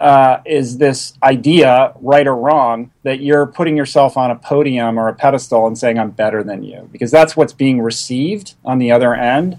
uh, 0.00 0.40
is 0.44 0.78
this 0.78 1.14
idea, 1.22 1.92
right 2.00 2.26
or 2.26 2.34
wrong, 2.34 2.90
that 3.04 3.20
you're 3.20 3.46
putting 3.46 3.76
yourself 3.76 4.16
on 4.16 4.30
a 4.30 4.34
podium 4.34 4.98
or 4.98 5.08
a 5.08 5.14
pedestal 5.14 5.68
and 5.68 5.78
saying, 5.78 5.98
I'm 5.98 6.10
better 6.10 6.42
than 6.42 6.64
you, 6.64 6.88
because 6.90 7.12
that's 7.12 7.36
what's 7.36 7.52
being 7.52 7.80
received 7.80 8.54
on 8.64 8.78
the 8.78 8.90
other 8.90 9.14
end 9.14 9.58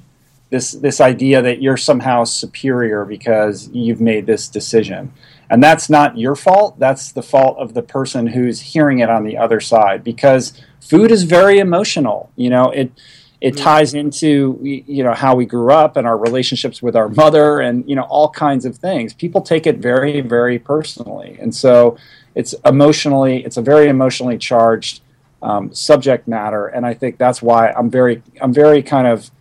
this 0.50 0.72
this 0.72 1.02
idea 1.02 1.42
that 1.42 1.62
you're 1.62 1.78
somehow 1.78 2.24
superior 2.24 3.06
because 3.06 3.70
you've 3.74 4.02
made 4.02 4.26
this 4.26 4.48
decision 4.48 5.12
and 5.50 5.64
that's 5.64 5.90
not 5.90 6.18
your 6.18 6.36
fault. 6.36 6.80
That's 6.80 7.12
the 7.12 7.24
fault 7.24 7.58
of 7.58 7.74
the 7.74 7.82
person 7.82 8.28
who's 8.28 8.60
hearing 8.60 9.00
it 9.00 9.10
on 9.10 9.24
the 9.24 9.38
other 9.38 9.60
side 9.60 10.04
because 10.04 10.54
food 10.80 11.12
is 11.12 11.24
very 11.24 11.60
emotional 11.60 12.32
you 12.36 12.50
know? 12.50 12.70
It 12.72 12.92
it 13.42 13.56
mm-hmm. 13.56 13.64
ties 13.64 13.94
into 13.94 14.60
you 14.64 15.04
know 15.04 15.14
how 15.14 15.36
we 15.36 15.46
grew 15.46 15.72
up 15.72 15.98
and 15.98 16.08
our 16.08 16.18
relationships 16.18 16.82
with 16.82 16.96
our 16.96 17.10
mother 17.10 17.60
and 17.60 17.88
you 17.88 17.96
know 17.96 18.04
all 18.04 18.30
kinds 18.30 18.66
of 18.66 18.78
things. 18.78 19.14
People 19.14 19.42
take 19.42 19.68
it 19.68 19.78
very 19.78 20.22
very 20.22 20.58
personally. 20.58 21.38
And 21.40 21.54
so 21.54 21.98
it's 22.34 22.56
emotionally 22.66 23.44
it's 23.44 23.58
a 23.58 23.62
very 23.62 23.88
emotionally 23.88 24.38
charged 24.38 25.02
um, 25.42 25.74
subject 25.74 26.28
matter. 26.28 26.68
And 26.68 26.86
i 26.86 26.94
think 26.94 27.18
that's 27.18 27.42
why 27.42 27.72
i'm 27.72 27.90
very 27.90 28.24
i'm 28.42 28.54
very 28.54 28.82
kind 28.82 29.08
of 29.08 29.32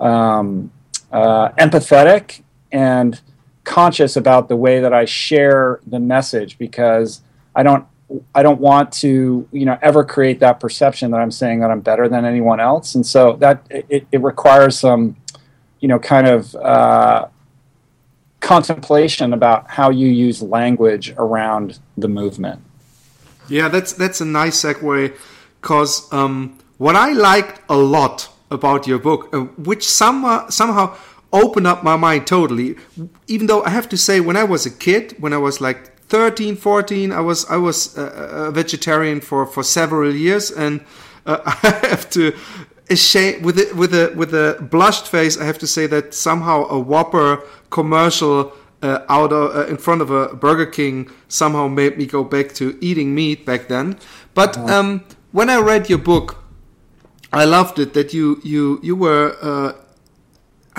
um, 0.00 0.70
uh, 1.12 1.50
empathetic 1.50 2.42
and 2.72 3.20
conscious 3.64 4.16
about 4.16 4.48
the 4.48 4.56
way 4.56 4.80
that 4.80 4.92
I 4.92 5.04
share 5.04 5.80
the 5.86 6.00
message 6.00 6.58
because 6.58 7.20
I 7.54 7.62
don't 7.62 7.86
I 8.34 8.42
don't 8.42 8.60
want 8.60 8.92
to 8.92 9.48
you 9.52 9.64
know 9.64 9.78
ever 9.82 10.04
create 10.04 10.40
that 10.40 10.60
perception 10.60 11.10
that 11.12 11.18
I'm 11.18 11.30
saying 11.30 11.60
that 11.60 11.70
I'm 11.70 11.80
better 11.80 12.08
than 12.08 12.24
anyone 12.24 12.60
else, 12.60 12.94
and 12.94 13.06
so 13.06 13.36
that 13.36 13.66
it, 13.70 14.06
it 14.10 14.20
requires 14.22 14.78
some 14.78 15.16
you 15.80 15.88
know 15.88 15.98
kind 15.98 16.26
of 16.26 16.54
uh, 16.56 17.28
contemplation 18.40 19.32
about 19.32 19.70
how 19.70 19.90
you 19.90 20.08
use 20.08 20.42
language 20.42 21.14
around 21.16 21.78
the 21.96 22.08
movement. 22.08 22.60
Yeah, 23.48 23.68
that's 23.68 23.92
that's 23.92 24.20
a 24.20 24.24
nice 24.24 24.62
segue 24.62 25.14
because 25.60 26.12
um, 26.12 26.58
what 26.78 26.96
I 26.96 27.12
liked 27.12 27.60
a 27.68 27.76
lot 27.76 28.28
about 28.50 28.86
your 28.86 28.98
book, 28.98 29.28
uh, 29.32 29.40
which 29.70 29.86
somehow 29.86 30.48
somehow 30.48 30.96
opened 31.32 31.66
up 31.66 31.82
my 31.82 31.96
mind 31.96 32.26
totally. 32.26 32.76
Even 33.26 33.46
though 33.46 33.62
I 33.62 33.70
have 33.70 33.88
to 33.90 33.96
say, 33.96 34.20
when 34.20 34.36
I 34.36 34.44
was 34.44 34.66
a 34.66 34.70
kid, 34.70 35.14
when 35.18 35.32
I 35.32 35.38
was 35.38 35.60
like 35.60 35.96
13, 36.08 36.56
14, 36.56 37.12
I 37.12 37.20
was 37.20 37.44
I 37.48 37.56
was 37.56 37.96
a, 37.96 38.04
a 38.48 38.50
vegetarian 38.50 39.20
for 39.20 39.46
for 39.46 39.62
several 39.62 40.14
years, 40.14 40.50
and 40.50 40.80
uh, 41.26 41.38
I 41.44 41.86
have 41.88 42.10
to 42.10 42.34
ashamed 42.90 43.44
with 43.44 43.58
a, 43.58 43.72
with 43.74 43.94
a 43.94 44.12
with 44.16 44.34
a 44.34 44.58
blushed 44.60 45.06
face. 45.06 45.38
I 45.38 45.44
have 45.44 45.58
to 45.58 45.66
say 45.66 45.86
that 45.86 46.14
somehow 46.14 46.64
a 46.66 46.78
Whopper 46.78 47.42
commercial. 47.70 48.52
Uh, 48.82 49.04
out 49.10 49.30
of, 49.30 49.54
uh, 49.54 49.66
in 49.66 49.76
front 49.76 50.00
of 50.00 50.10
a 50.10 50.34
Burger 50.34 50.64
King 50.64 51.10
somehow 51.28 51.68
made 51.68 51.98
me 51.98 52.06
go 52.06 52.24
back 52.24 52.54
to 52.54 52.78
eating 52.80 53.14
meat 53.14 53.44
back 53.44 53.68
then. 53.68 53.98
But 54.32 54.56
uh-huh. 54.56 54.74
um, 54.74 55.04
when 55.32 55.50
I 55.50 55.58
read 55.60 55.90
your 55.90 55.98
book, 55.98 56.42
I 57.30 57.44
loved 57.44 57.78
it 57.78 57.92
that 57.92 58.14
you 58.14 58.40
you 58.42 58.80
you 58.82 58.96
were 58.96 59.36
uh, 59.42 59.72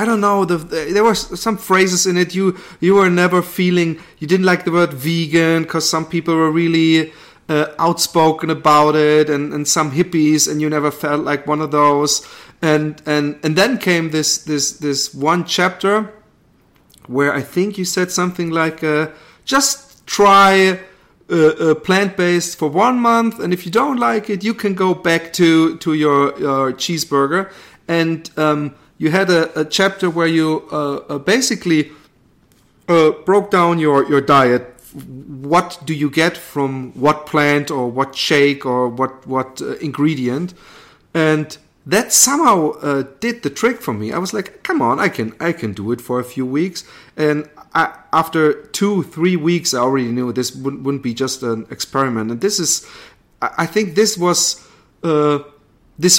I 0.01 0.05
don't 0.05 0.21
know 0.21 0.45
the, 0.45 0.57
there 0.57 1.03
were 1.03 1.15
some 1.15 1.57
phrases 1.57 2.05
in 2.05 2.17
it 2.17 2.33
you 2.33 2.57
you 2.79 2.95
were 2.95 3.09
never 3.09 3.41
feeling 3.41 3.99
you 4.19 4.27
didn't 4.27 4.45
like 4.45 4.63
the 4.65 4.71
word 4.71 4.93
vegan 4.93 5.63
because 5.63 5.87
some 5.87 6.05
people 6.05 6.35
were 6.35 6.51
really 6.51 7.11
uh, 7.49 7.67
outspoken 7.77 8.49
about 8.49 8.95
it 8.95 9.29
and, 9.29 9.53
and 9.53 9.67
some 9.67 9.91
hippies 9.91 10.49
and 10.49 10.61
you 10.61 10.69
never 10.69 10.91
felt 10.91 11.21
like 11.23 11.45
one 11.45 11.61
of 11.61 11.71
those 11.71 12.27
and 12.61 13.01
and 13.05 13.39
and 13.43 13.55
then 13.55 13.77
came 13.77 14.11
this 14.11 14.37
this 14.43 14.71
this 14.77 15.13
one 15.13 15.45
chapter 15.45 16.11
where 17.07 17.33
I 17.33 17.41
think 17.41 17.77
you 17.77 17.85
said 17.85 18.11
something 18.11 18.49
like 18.49 18.83
uh, 18.83 19.09
just 19.45 20.05
try 20.07 20.79
uh, 21.29 21.35
uh, 21.35 21.75
plant 21.75 22.17
based 22.17 22.57
for 22.57 22.69
one 22.69 22.99
month, 22.99 23.39
and 23.39 23.53
if 23.53 23.65
you 23.65 23.71
don't 23.71 23.97
like 23.97 24.29
it, 24.29 24.43
you 24.43 24.53
can 24.53 24.73
go 24.73 24.93
back 24.93 25.33
to 25.33 25.77
to 25.77 25.93
your, 25.93 26.37
your 26.39 26.73
cheeseburger. 26.73 27.51
And 27.87 28.29
um, 28.37 28.75
you 29.01 29.09
had 29.09 29.31
a, 29.31 29.59
a, 29.59 29.65
chapter 29.65 30.11
where 30.11 30.27
you 30.27 30.67
uh, 30.71 30.97
uh 31.09 31.17
basically 31.17 31.91
uh, 32.87 33.09
broke 33.25 33.49
down 33.49 33.79
your 33.79 34.07
your 34.07 34.21
diet. 34.21 34.61
What 35.53 35.79
do 35.85 35.93
you 35.93 36.09
get 36.09 36.37
from 36.37 36.91
what 36.93 37.25
plant 37.25 37.71
or 37.71 37.89
what 37.89 38.15
shake 38.15 38.63
or 38.63 38.87
what 38.89 39.25
what 39.25 39.59
uh, 39.59 39.77
ingredient? 39.77 40.53
And 41.15 41.57
that 41.87 42.13
somehow 42.13 42.73
uh, 42.73 43.03
did 43.19 43.41
the 43.41 43.49
trick 43.49 43.81
for 43.81 43.93
me. 43.93 44.11
I 44.11 44.19
was 44.19 44.33
like, 44.33 44.61
come 44.61 44.83
on, 44.83 44.99
I 44.99 45.09
can 45.09 45.33
I 45.39 45.51
can 45.51 45.73
do 45.73 45.91
it 45.91 45.99
for 45.99 46.19
a 46.19 46.23
few 46.23 46.45
weeks, 46.45 46.83
and 47.17 47.49
I, 47.73 47.83
after 48.13 48.53
two 48.67 49.01
three 49.01 49.35
weeks, 49.35 49.73
I 49.73 49.79
already 49.79 50.11
knew 50.11 50.31
this 50.31 50.55
wouldn't, 50.55 50.83
wouldn't 50.83 51.03
be 51.03 51.15
just 51.15 51.41
an 51.41 51.65
experiment. 51.71 52.29
And 52.29 52.39
this 52.39 52.59
is, 52.59 52.87
I 53.41 53.65
think, 53.65 53.95
this 53.95 54.15
was. 54.15 54.67
Uh, 55.03 55.39
this 56.01 56.17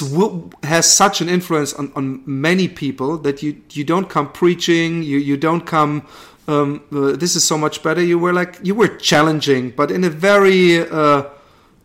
has 0.63 0.91
such 0.91 1.19
an 1.19 1.27
influence 1.27 1.73
on, 1.73 1.91
on 1.95 2.23
many 2.25 2.69
people 2.69 3.17
that 3.17 3.43
you 3.43 3.61
you 3.71 3.83
don't 3.83 4.09
come 4.09 4.31
preaching, 4.31 5.03
you 5.03 5.17
you 5.17 5.37
don't 5.37 5.65
come. 5.65 6.07
Um, 6.47 6.83
uh, 6.91 7.15
this 7.15 7.35
is 7.35 7.43
so 7.43 7.57
much 7.57 7.83
better. 7.83 8.01
You 8.01 8.17
were 8.17 8.33
like 8.33 8.59
you 8.63 8.75
were 8.75 8.87
challenging, 8.87 9.71
but 9.71 9.91
in 9.91 10.03
a 10.03 10.09
very 10.09 10.87
uh, 10.89 11.23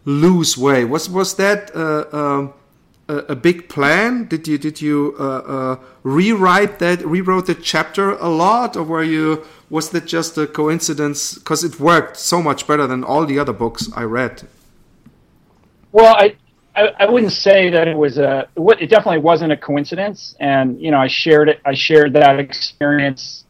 loose 0.05 0.57
way. 0.57 0.85
Was 0.85 1.11
was 1.11 1.35
that 1.37 1.75
uh, 1.75 2.05
um, 2.17 2.53
a, 3.09 3.35
big 3.35 3.69
plan? 3.69 4.27
Did 4.29 4.47
you 4.47 4.59
did 4.59 4.81
you 4.81 5.17
uh, 5.19 5.23
uh, 5.23 5.77
rewrite 6.05 6.79
that 6.79 7.05
rewrote 7.05 7.47
the 7.47 7.55
chapter 7.55 8.13
a 8.13 8.29
lot, 8.29 8.77
or 8.77 8.85
were 8.85 9.05
you 9.05 9.45
was 9.71 9.91
that 9.91 10.07
just 10.07 10.39
a 10.39 10.47
coincidence? 10.47 11.35
Because 11.35 11.65
it 11.65 11.81
worked 11.81 12.17
so 12.17 12.43
much 12.43 12.67
better 12.67 12.87
than 12.87 13.03
all 13.03 13.27
the 13.27 13.39
other 13.41 13.53
books 13.53 13.91
I 13.97 14.05
read. 14.05 14.47
Well, 15.91 16.15
I, 16.17 16.37
I, 16.79 16.93
I 17.01 17.07
wouldn't 17.11 17.33
say 17.33 17.71
that 17.71 17.89
it 17.89 17.97
was 17.97 18.19
a. 18.19 18.49
It 18.57 18.89
definitely 18.89 19.19
wasn't 19.19 19.53
a 19.53 19.57
coincidence, 19.57 20.37
and 20.39 20.81
you 20.81 20.93
know, 20.93 20.99
I 20.99 21.09
shared 21.09 21.49
it. 21.49 21.61
I 21.65 21.75
shared 21.75 22.13
that 22.13 22.39
experience 22.39 23.45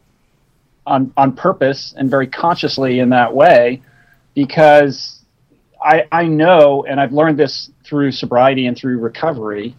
on 0.87 1.13
on 1.15 1.33
purpose 1.33 1.93
and 1.95 2.09
very 2.09 2.25
consciously 2.25 2.99
in 2.99 3.09
that 3.09 3.33
way, 3.33 3.83
because 4.33 5.23
I, 5.79 6.07
I 6.11 6.25
know, 6.25 6.85
and 6.85 6.99
I've 6.99 7.13
learned 7.13 7.37
this 7.37 7.69
through 7.83 8.11
sobriety 8.13 8.65
and 8.65 8.75
through 8.75 8.97
recovery, 8.97 9.75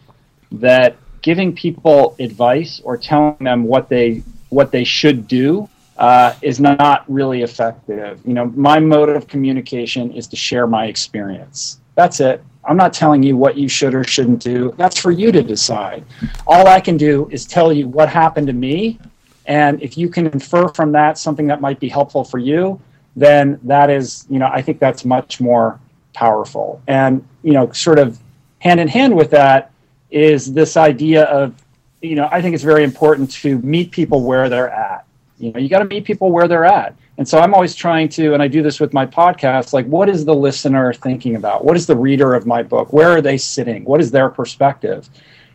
that 0.52 0.96
giving 1.22 1.52
people 1.52 2.14
advice 2.20 2.80
or 2.84 2.96
telling 2.96 3.36
them 3.40 3.64
what 3.64 3.88
they 3.88 4.22
what 4.50 4.70
they 4.70 4.84
should 4.84 5.26
do 5.26 5.68
uh, 5.96 6.34
is 6.40 6.60
not 6.60 7.04
really 7.08 7.42
effective. 7.42 8.20
You 8.24 8.34
know, 8.34 8.46
my 8.46 8.78
mode 8.78 9.08
of 9.08 9.26
communication 9.26 10.12
is 10.12 10.28
to 10.28 10.36
share 10.36 10.68
my 10.68 10.86
experience. 10.86 11.80
That's 11.96 12.20
it. 12.20 12.44
I'm 12.64 12.76
not 12.76 12.92
telling 12.92 13.22
you 13.22 13.36
what 13.36 13.56
you 13.56 13.68
should 13.68 13.94
or 13.94 14.04
shouldn't 14.04 14.40
do. 14.40 14.74
That's 14.76 14.98
for 14.98 15.10
you 15.10 15.32
to 15.32 15.42
decide. 15.42 16.04
All 16.46 16.66
I 16.66 16.80
can 16.80 16.96
do 16.96 17.28
is 17.30 17.46
tell 17.46 17.72
you 17.72 17.88
what 17.88 18.08
happened 18.08 18.46
to 18.48 18.52
me. 18.52 18.98
And 19.46 19.82
if 19.82 19.96
you 19.96 20.08
can 20.08 20.26
infer 20.26 20.68
from 20.68 20.92
that 20.92 21.18
something 21.18 21.46
that 21.46 21.60
might 21.60 21.80
be 21.80 21.88
helpful 21.88 22.22
for 22.22 22.38
you, 22.38 22.80
then 23.16 23.58
that 23.64 23.90
is, 23.90 24.26
you 24.28 24.38
know, 24.38 24.48
I 24.52 24.62
think 24.62 24.78
that's 24.78 25.04
much 25.04 25.40
more 25.40 25.80
powerful. 26.12 26.82
And, 26.86 27.26
you 27.42 27.52
know, 27.52 27.72
sort 27.72 27.98
of 27.98 28.18
hand 28.58 28.78
in 28.78 28.88
hand 28.88 29.16
with 29.16 29.30
that 29.30 29.72
is 30.10 30.52
this 30.52 30.76
idea 30.76 31.24
of, 31.24 31.54
you 32.02 32.14
know, 32.14 32.28
I 32.30 32.40
think 32.42 32.54
it's 32.54 32.64
very 32.64 32.84
important 32.84 33.30
to 33.32 33.58
meet 33.58 33.90
people 33.90 34.22
where 34.22 34.48
they're 34.48 34.70
at. 34.70 35.06
You 35.38 35.52
know, 35.52 35.58
you 35.58 35.68
got 35.68 35.80
to 35.80 35.86
meet 35.86 36.04
people 36.04 36.30
where 36.30 36.46
they're 36.46 36.66
at. 36.66 36.94
And 37.20 37.28
so 37.28 37.38
I'm 37.38 37.52
always 37.52 37.74
trying 37.74 38.08
to, 38.10 38.32
and 38.32 38.42
I 38.42 38.48
do 38.48 38.62
this 38.62 38.80
with 38.80 38.94
my 38.94 39.04
podcast, 39.04 39.74
like 39.74 39.84
what 39.84 40.08
is 40.08 40.24
the 40.24 40.34
listener 40.34 40.94
thinking 40.94 41.36
about? 41.36 41.66
What 41.66 41.76
is 41.76 41.86
the 41.86 41.94
reader 41.94 42.32
of 42.32 42.46
my 42.46 42.62
book? 42.62 42.94
Where 42.94 43.10
are 43.10 43.20
they 43.20 43.36
sitting? 43.36 43.84
What 43.84 44.00
is 44.00 44.10
their 44.10 44.30
perspective? 44.30 45.10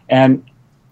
And 0.07 0.45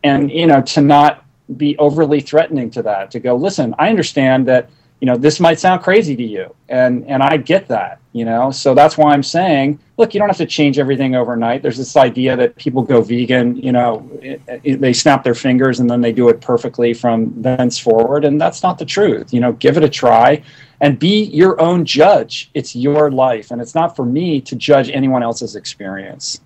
and 0.04 0.32
you 0.32 0.48
know, 0.48 0.64
to 0.64 0.82
not 0.82 1.26
be 1.58 1.78
overly 1.78 2.22
threatening 2.22 2.72
to 2.72 2.82
that, 2.82 3.12
to 3.12 3.20
go, 3.20 3.36
listen, 3.36 3.76
I 3.78 3.90
understand 3.90 4.48
that 4.48 4.72
you 5.04 5.08
know 5.08 5.18
this 5.18 5.42
might 5.42 5.60
sound 5.60 5.84
crazy 5.84 6.16
to 6.16 6.24
you. 6.24 6.56
And 6.70 7.06
and 7.12 7.22
i 7.22 7.36
get 7.36 7.68
that 7.68 8.00
you 8.14 8.24
know? 8.24 8.52
So 8.52 8.74
that's 8.74 8.98
why 8.98 9.12
i'm 9.12 9.22
saying 9.22 9.78
look 9.98 10.14
you 10.14 10.20
don't 10.22 10.30
have 10.30 10.38
to 10.38 10.46
change 10.46 10.80
everything 10.80 11.14
overnight. 11.14 11.62
There's 11.62 11.78
this 11.78 11.98
idea 11.98 12.38
that 12.38 12.56
people 12.56 12.84
go 12.84 13.02
vegan 13.02 13.58
you 13.58 13.74
know 13.74 14.10
it, 14.22 14.42
it, 14.64 14.80
they 14.80 14.94
snap 14.94 15.22
their 15.26 15.36
fingers 15.36 15.82
and 15.82 15.90
then 15.90 16.00
they 16.00 16.14
do 16.14 16.30
it 16.30 16.40
perfectly 16.40 16.94
from 16.94 17.18
thenceforward. 17.42 18.24
And 18.24 18.40
that's 18.40 18.64
not 18.64 18.78
the 18.78 18.86
truth 18.86 19.34
you 19.34 19.42
know? 19.42 19.52
Give 19.52 19.76
it 19.76 19.84
a 19.84 19.90
try 19.90 20.42
and 20.80 20.98
be 20.98 21.24
your 21.42 21.60
own 21.60 21.84
judge. 21.84 22.50
It's 22.54 22.74
your 22.74 23.12
life. 23.12 23.52
And 23.52 23.62
it's 23.62 23.76
not 23.76 23.98
for 23.98 24.06
me 24.06 24.40
to 24.40 24.56
judge 24.56 24.90
anyone 24.90 25.22
else's 25.22 25.58
experience. 25.58 26.40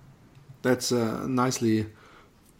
That's 0.62 0.90
uh, 0.90 1.28
nicely 1.28 1.86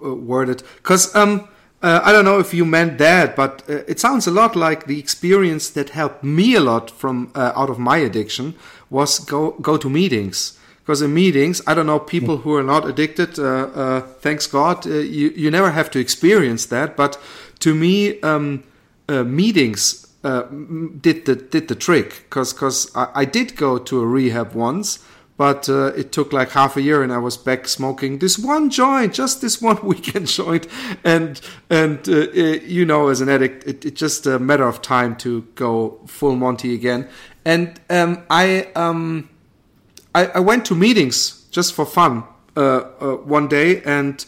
uh, 0.05 0.15
worded. 0.15 0.63
Because 0.77 1.13
um 1.17 1.49
uh, 1.81 2.01
I 2.03 2.11
don't 2.11 2.25
know 2.25 2.41
if 2.41 2.53
you 2.53 2.65
meant 2.65 2.99
that, 2.99 3.37
but 3.37 3.63
uh, 3.69 3.85
it 3.87 4.01
sounds 4.01 4.27
a 4.27 4.33
lot 4.33 4.57
like 4.57 4.87
the 4.87 4.99
experience 4.99 5.71
that 5.71 5.91
helped 5.91 6.25
me 6.25 6.55
a 6.55 6.61
lot 6.61 6.91
from 6.91 7.31
uh, 7.35 7.53
out 7.55 7.71
of 7.71 7.79
my 7.79 7.99
addiction 7.99 8.55
was 8.91 9.21
go 9.21 9.53
go 9.61 9.77
to 9.77 9.89
meetings. 9.89 10.59
Because 10.81 11.03
in 11.03 11.13
meetings, 11.13 11.61
I 11.67 11.75
don't 11.75 11.87
know 11.87 11.99
people 12.01 12.39
who 12.39 12.55
are 12.55 12.63
not 12.63 12.89
addicted. 12.89 13.39
Uh, 13.39 13.45
uh, 13.45 14.01
thanks 14.01 14.47
God, 14.47 14.87
uh, 14.87 14.91
you 14.91 15.31
you 15.37 15.51
never 15.51 15.71
have 15.71 15.91
to 15.91 16.01
experience 16.01 16.67
that. 16.67 16.97
But 16.97 17.19
to 17.61 17.75
me, 17.75 18.21
um, 18.23 18.65
meetings 19.09 20.07
did 20.23 21.27
the 21.27 21.37
did 21.51 21.69
the 21.69 21.75
trick. 21.75 22.25
Because 22.25 22.53
because 22.55 22.91
I, 22.97 23.09
I 23.15 23.25
did 23.25 23.55
go 23.55 23.79
to 23.79 24.01
a 24.01 24.07
rehab 24.07 24.55
once 24.55 24.99
but 25.39 25.69
uh, 25.69 25.93
it 25.97 26.11
took 26.11 26.33
like 26.33 26.51
half 26.51 26.77
a 26.77 26.83
year 26.83 27.01
and 27.01 27.13
I 27.13 27.19
was 27.19 27.37
back 27.37 27.69
smoking 27.69 28.19
this 28.19 28.37
one 28.37 28.71
joint, 28.71 29.15
just 29.15 29.41
this 29.41 29.63
one 29.71 29.81
weekend 29.83 30.27
joint. 30.27 30.67
And, 31.05 31.41
and 31.71 32.07
uh, 32.09 32.13
uh, 32.13 32.59
you 32.67 32.85
know, 32.85 33.09
as 33.09 33.23
an 33.23 33.31
addict, 33.31 33.65
it, 33.67 33.87
it's 33.87 33.99
just 33.99 34.27
a 34.27 34.41
matter 34.41 34.67
of 34.67 34.83
time 34.83 35.17
to 35.19 35.43
go 35.55 36.01
full 36.07 36.35
Monty 36.35 36.75
again. 36.75 37.09
And 37.45 37.81
um, 37.89 38.25
I, 38.29 38.69
um, 38.75 39.31
I, 40.13 40.27
I, 40.27 40.41
went 40.41 40.67
to 40.67 40.75
meetings 40.75 41.47
just 41.53 41.73
for 41.73 41.87
fun 41.87 42.25
uh, 42.57 42.81
uh, 43.01 43.17
one 43.19 43.47
day 43.47 43.81
and 43.83 44.27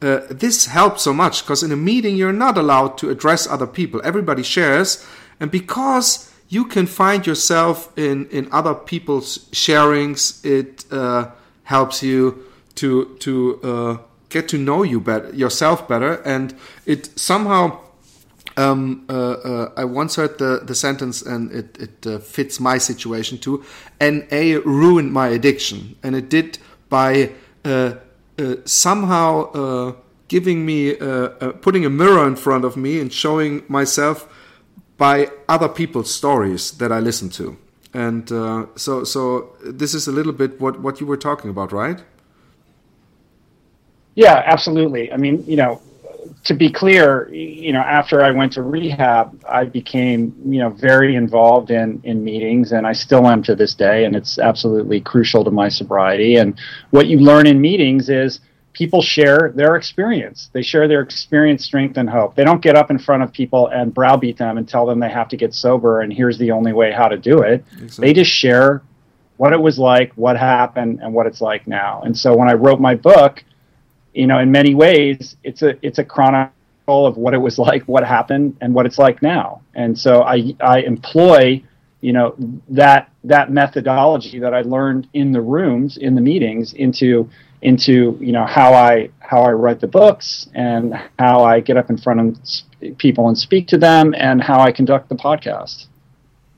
uh, 0.00 0.20
this 0.30 0.66
helped 0.66 1.00
so 1.00 1.12
much 1.12 1.42
because 1.42 1.62
in 1.62 1.72
a 1.72 1.76
meeting 1.76 2.16
you're 2.16 2.32
not 2.32 2.56
allowed 2.56 2.96
to 2.98 3.10
address 3.10 3.48
other 3.48 3.66
people. 3.66 4.00
Everybody 4.04 4.44
shares. 4.44 5.04
And 5.40 5.50
because 5.50 6.31
you 6.52 6.66
can 6.66 6.86
find 6.86 7.26
yourself 7.26 7.90
in 7.96 8.26
in 8.28 8.46
other 8.52 8.74
people's 8.74 9.38
sharings. 9.52 10.44
It 10.44 10.84
uh, 10.92 11.30
helps 11.64 12.02
you 12.02 12.44
to 12.74 13.16
to 13.20 13.60
uh, 13.62 13.96
get 14.28 14.48
to 14.48 14.58
know 14.58 14.82
you 14.82 15.00
better 15.00 15.30
yourself 15.34 15.88
better, 15.88 16.20
and 16.24 16.54
it 16.86 17.18
somehow. 17.18 17.78
Um, 18.54 19.06
uh, 19.08 19.12
uh 19.12 19.72
I 19.78 19.84
once 19.86 20.16
heard 20.16 20.36
the, 20.36 20.60
the 20.62 20.74
sentence, 20.74 21.22
and 21.22 21.50
it, 21.52 21.78
it 21.80 22.06
uh, 22.06 22.18
fits 22.18 22.60
my 22.60 22.76
situation 22.76 23.38
too. 23.38 23.64
NA 23.98 24.60
ruined 24.66 25.10
my 25.10 25.28
addiction, 25.28 25.96
and 26.02 26.14
it 26.14 26.28
did 26.28 26.58
by 26.90 27.30
uh, 27.64 27.94
somehow 28.66 29.94
giving 30.28 30.66
me, 30.66 30.94
putting 31.62 31.86
a 31.86 31.90
mirror 31.90 32.26
in 32.28 32.36
front 32.36 32.66
of 32.66 32.76
me 32.76 33.00
and 33.00 33.10
showing 33.10 33.62
myself 33.68 34.28
by 35.02 35.28
other 35.48 35.68
people's 35.68 36.14
stories 36.14 36.70
that 36.78 36.92
I 36.92 37.00
listen 37.00 37.28
to. 37.30 37.56
And 37.92 38.30
uh, 38.30 38.66
so, 38.76 39.02
so 39.02 39.50
this 39.64 39.94
is 39.94 40.06
a 40.06 40.12
little 40.12 40.32
bit 40.32 40.60
what, 40.60 40.78
what 40.78 41.00
you 41.00 41.06
were 41.08 41.16
talking 41.16 41.50
about, 41.50 41.72
right? 41.72 42.00
Yeah, 44.14 44.44
absolutely. 44.46 45.12
I 45.12 45.16
mean, 45.16 45.44
you 45.44 45.56
know, 45.56 45.82
to 46.44 46.54
be 46.54 46.70
clear, 46.70 47.28
you 47.34 47.72
know, 47.72 47.80
after 47.80 48.22
I 48.22 48.30
went 48.30 48.52
to 48.52 48.62
rehab, 48.62 49.44
I 49.48 49.64
became, 49.64 50.22
you 50.46 50.60
know, 50.60 50.70
very 50.70 51.16
involved 51.16 51.72
in 51.72 52.00
in 52.04 52.22
meetings, 52.22 52.70
and 52.70 52.86
I 52.86 52.92
still 52.92 53.26
am 53.26 53.42
to 53.42 53.56
this 53.56 53.74
day, 53.74 54.04
and 54.04 54.14
it's 54.14 54.38
absolutely 54.38 55.00
crucial 55.00 55.42
to 55.44 55.50
my 55.50 55.68
sobriety. 55.68 56.36
And 56.36 56.54
what 56.90 57.06
you 57.06 57.18
learn 57.18 57.48
in 57.48 57.60
meetings 57.60 58.08
is 58.08 58.40
people 58.72 59.02
share 59.02 59.52
their 59.54 59.76
experience. 59.76 60.50
They 60.52 60.62
share 60.62 60.88
their 60.88 61.00
experience, 61.00 61.64
strength, 61.64 61.96
and 61.96 62.08
hope. 62.08 62.34
They 62.34 62.44
don't 62.44 62.62
get 62.62 62.76
up 62.76 62.90
in 62.90 62.98
front 62.98 63.22
of 63.22 63.32
people 63.32 63.68
and 63.68 63.92
browbeat 63.92 64.38
them 64.38 64.56
and 64.56 64.68
tell 64.68 64.86
them 64.86 65.00
they 65.00 65.10
have 65.10 65.28
to 65.28 65.36
get 65.36 65.54
sober 65.54 66.00
and 66.00 66.12
here's 66.12 66.38
the 66.38 66.50
only 66.50 66.72
way 66.72 66.92
how 66.92 67.08
to 67.08 67.16
do 67.16 67.40
it. 67.40 67.64
Exactly. 67.72 68.06
They 68.06 68.12
just 68.14 68.30
share 68.30 68.82
what 69.36 69.52
it 69.52 69.60
was 69.60 69.78
like, 69.78 70.12
what 70.14 70.36
happened, 70.36 71.00
and 71.02 71.12
what 71.12 71.26
it's 71.26 71.40
like 71.40 71.66
now. 71.66 72.02
And 72.02 72.16
so 72.16 72.36
when 72.36 72.48
I 72.48 72.54
wrote 72.54 72.80
my 72.80 72.94
book, 72.94 73.42
you 74.14 74.26
know, 74.26 74.38
in 74.38 74.52
many 74.52 74.74
ways, 74.74 75.36
it's 75.42 75.62
a 75.62 75.76
it's 75.84 75.98
a 75.98 76.04
chronicle 76.04 76.52
of 77.06 77.16
what 77.16 77.34
it 77.34 77.38
was 77.38 77.58
like, 77.68 77.82
what 77.84 78.04
happened, 78.04 78.56
and 78.60 78.74
what 78.74 78.86
it's 78.86 78.98
like 78.98 79.22
now. 79.22 79.62
And 79.74 79.98
so 79.98 80.22
I 80.22 80.54
I 80.60 80.80
employ 80.80 81.62
you 82.02 82.12
know 82.12 82.34
that 82.68 83.10
that 83.24 83.50
methodology 83.50 84.38
that 84.40 84.52
I 84.52 84.60
learned 84.62 85.08
in 85.14 85.32
the 85.32 85.40
rooms 85.40 85.96
in 85.96 86.14
the 86.14 86.20
meetings 86.20 86.74
into 86.74 87.30
into 87.62 88.18
you 88.20 88.32
know 88.32 88.44
how 88.44 88.74
I 88.74 89.08
how 89.20 89.42
I 89.42 89.52
write 89.52 89.80
the 89.80 89.86
books 89.86 90.48
and 90.54 90.94
how 91.18 91.44
I 91.44 91.60
get 91.60 91.76
up 91.78 91.88
in 91.88 91.96
front 91.96 92.20
of 92.20 92.98
people 92.98 93.28
and 93.28 93.38
speak 93.38 93.68
to 93.68 93.78
them 93.78 94.14
and 94.18 94.42
how 94.42 94.60
I 94.60 94.72
conduct 94.72 95.08
the 95.08 95.14
podcast. 95.14 95.86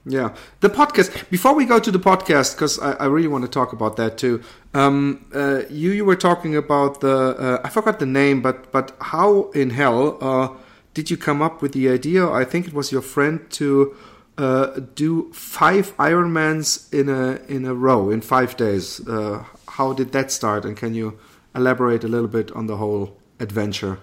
Yeah, 0.06 0.34
the 0.60 0.68
podcast. 0.68 1.30
Before 1.30 1.54
we 1.54 1.64
go 1.64 1.78
to 1.78 1.90
the 1.90 1.98
podcast, 1.98 2.54
because 2.54 2.78
I, 2.78 2.92
I, 2.92 3.06
really 3.06 3.28
want 3.28 3.44
to 3.44 3.50
talk 3.50 3.72
about 3.72 3.96
that 3.96 4.18
too. 4.18 4.42
Um, 4.74 5.26
uh, 5.34 5.62
you 5.70 5.92
you 5.92 6.04
were 6.04 6.16
talking 6.16 6.56
about 6.56 7.00
the 7.00 7.16
uh, 7.38 7.60
I 7.64 7.70
forgot 7.70 7.98
the 8.00 8.06
name, 8.06 8.42
but 8.42 8.70
but 8.70 8.92
how 9.00 9.50
in 9.52 9.70
hell 9.70 10.18
uh, 10.20 10.48
did 10.92 11.10
you 11.10 11.16
come 11.16 11.40
up 11.40 11.62
with 11.62 11.72
the 11.72 11.88
idea? 11.88 12.28
I 12.28 12.44
think 12.44 12.66
it 12.66 12.74
was 12.74 12.92
your 12.92 13.00
friend 13.00 13.40
to 13.52 13.94
uh, 14.36 14.80
do 14.94 15.32
five 15.32 15.96
Ironmans 15.96 16.92
in 16.92 17.08
a 17.08 17.40
in 17.48 17.64
a 17.64 17.74
row 17.74 18.10
in 18.10 18.20
five 18.20 18.56
days. 18.56 19.06
Uh, 19.06 19.44
how 19.68 19.92
did 19.92 20.12
that 20.12 20.30
start? 20.30 20.64
And 20.64 20.76
can 20.76 20.94
you 20.94 21.18
elaborate 21.54 22.04
a 22.04 22.08
little 22.08 22.28
bit 22.28 22.50
on 22.52 22.66
the 22.66 22.76
whole 22.76 23.16
adventure? 23.40 23.98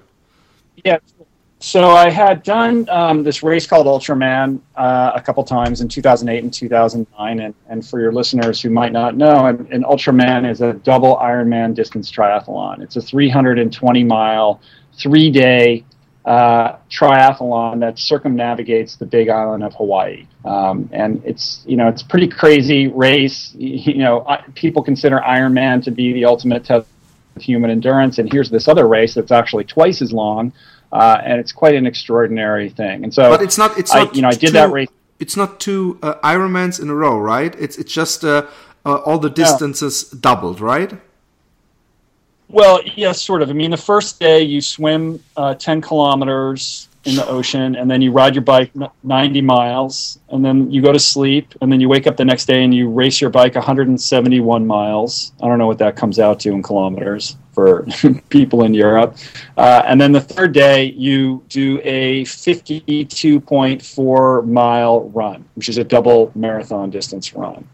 Yeah. 0.83 0.99
So 1.63 1.91
I 1.91 2.09
had 2.09 2.41
done 2.41 2.89
um, 2.89 3.21
this 3.23 3.43
race 3.43 3.67
called 3.67 3.85
Ultraman 3.85 4.59
uh, 4.75 5.11
a 5.13 5.21
couple 5.21 5.43
times 5.43 5.81
in 5.81 5.87
2008 5.87 6.43
and 6.43 6.51
2009. 6.51 7.39
And, 7.39 7.53
and 7.69 7.85
for 7.85 7.99
your 7.99 8.11
listeners 8.11 8.59
who 8.59 8.71
might 8.71 8.91
not 8.91 9.15
know, 9.15 9.45
an, 9.45 9.67
an 9.71 9.83
Ultraman 9.83 10.49
is 10.49 10.61
a 10.61 10.73
double 10.73 11.17
Ironman 11.17 11.75
distance 11.75 12.11
triathlon. 12.11 12.81
It's 12.81 12.95
a 12.95 13.01
320 13.01 14.03
mile, 14.03 14.59
three 14.97 15.29
day 15.29 15.85
uh, 16.25 16.77
triathlon 16.89 17.79
that 17.79 17.97
circumnavigates 17.97 18.95
the 18.95 19.05
Big 19.05 19.29
Island 19.29 19.63
of 19.63 19.73
Hawaii, 19.73 20.27
um, 20.45 20.89
and 20.91 21.21
it's 21.25 21.63
you 21.65 21.75
know 21.75 21.88
it's 21.88 22.03
a 22.03 22.05
pretty 22.05 22.27
crazy 22.27 22.88
race. 22.88 23.55
You, 23.81 23.97
know, 23.97 24.25
people 24.53 24.84
consider 24.84 25.19
Ironman 25.19 25.84
to 25.84 25.91
be 25.91 26.13
the 26.13 26.25
ultimate 26.25 26.65
test 26.65 26.88
of 27.36 27.41
human 27.41 27.71
endurance, 27.71 28.19
and 28.19 28.31
here's 28.31 28.49
this 28.49 28.67
other 28.67 28.88
race 28.88 29.15
that's 29.15 29.31
actually 29.31 29.63
twice 29.63 30.01
as 30.01 30.13
long, 30.13 30.53
uh, 30.91 31.19
and 31.23 31.39
it's 31.39 31.51
quite 31.51 31.75
an 31.75 31.88
extraordinary 31.88 32.69
thing. 32.69 33.03
And 33.03 33.13
so, 33.13 33.29
but 33.29 33.41
it's 33.41 33.57
not. 33.57 33.77
It's 33.77 33.93
not. 33.93 34.15
you 34.15 34.21
know, 34.21 34.27
I 34.27 34.34
did 34.34 34.47
two, 34.47 34.51
that 34.53 34.71
race. 34.71 34.89
It's 35.19 35.36
not 35.36 35.60
two 35.60 35.97
uh, 36.03 36.15
Ironmans 36.23 36.81
in 36.81 36.89
a 36.89 36.95
row, 36.95 37.17
right? 37.17 37.55
It's 37.60 37.77
it's 37.77 37.91
just 37.91 38.23
uh, 38.23 38.45
uh, 38.86 38.95
all 38.97 39.17
the 39.17 39.29
distances 39.29 40.13
no. 40.13 40.19
doubled, 40.19 40.62
right? 40.62 40.93
Well, 42.51 42.81
yes, 42.97 43.21
sort 43.21 43.41
of. 43.41 43.49
I 43.49 43.53
mean, 43.53 43.71
the 43.71 43.77
first 43.77 44.19
day 44.19 44.41
you 44.41 44.59
swim 44.59 45.23
uh, 45.37 45.55
10 45.55 45.79
kilometers 45.79 46.89
in 47.05 47.15
the 47.15 47.25
ocean, 47.25 47.77
and 47.77 47.89
then 47.89 48.01
you 48.01 48.11
ride 48.11 48.35
your 48.35 48.43
bike 48.43 48.73
90 49.03 49.41
miles, 49.41 50.19
and 50.29 50.43
then 50.43 50.69
you 50.69 50.81
go 50.81 50.91
to 50.91 50.99
sleep, 50.99 51.53
and 51.61 51.71
then 51.71 51.79
you 51.79 51.87
wake 51.87 52.07
up 52.07 52.17
the 52.17 52.25
next 52.25 52.47
day 52.47 52.61
and 52.63 52.75
you 52.75 52.89
race 52.89 53.21
your 53.21 53.29
bike 53.29 53.55
171 53.55 54.67
miles. 54.67 55.31
I 55.41 55.47
don't 55.47 55.59
know 55.59 55.67
what 55.67 55.77
that 55.77 55.95
comes 55.95 56.19
out 56.19 56.41
to 56.41 56.51
in 56.51 56.61
kilometers 56.61 57.37
for 57.53 57.87
people 58.29 58.65
in 58.65 58.73
Europe. 58.73 59.15
Uh, 59.55 59.83
and 59.85 60.01
then 60.01 60.11
the 60.11 60.19
third 60.19 60.51
day, 60.53 60.91
you 60.91 61.41
do 61.47 61.79
a 61.83 62.25
52.4 62.25 64.47
mile 64.47 65.07
run, 65.09 65.45
which 65.55 65.69
is 65.69 65.77
a 65.77 65.85
double 65.85 66.33
marathon 66.35 66.89
distance 66.89 67.33
run. 67.33 67.65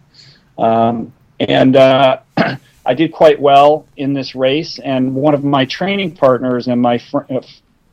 Um, 0.60 1.12
and 1.40 1.76
uh, 1.76 2.20
I 2.88 2.94
did 2.94 3.12
quite 3.12 3.40
well 3.40 3.86
in 3.98 4.14
this 4.14 4.34
race, 4.34 4.80
and 4.80 5.14
one 5.14 5.34
of 5.34 5.44
my 5.44 5.66
training 5.66 6.16
partners 6.16 6.68
and 6.68 6.82
my 6.82 6.98
fr- 6.98 7.28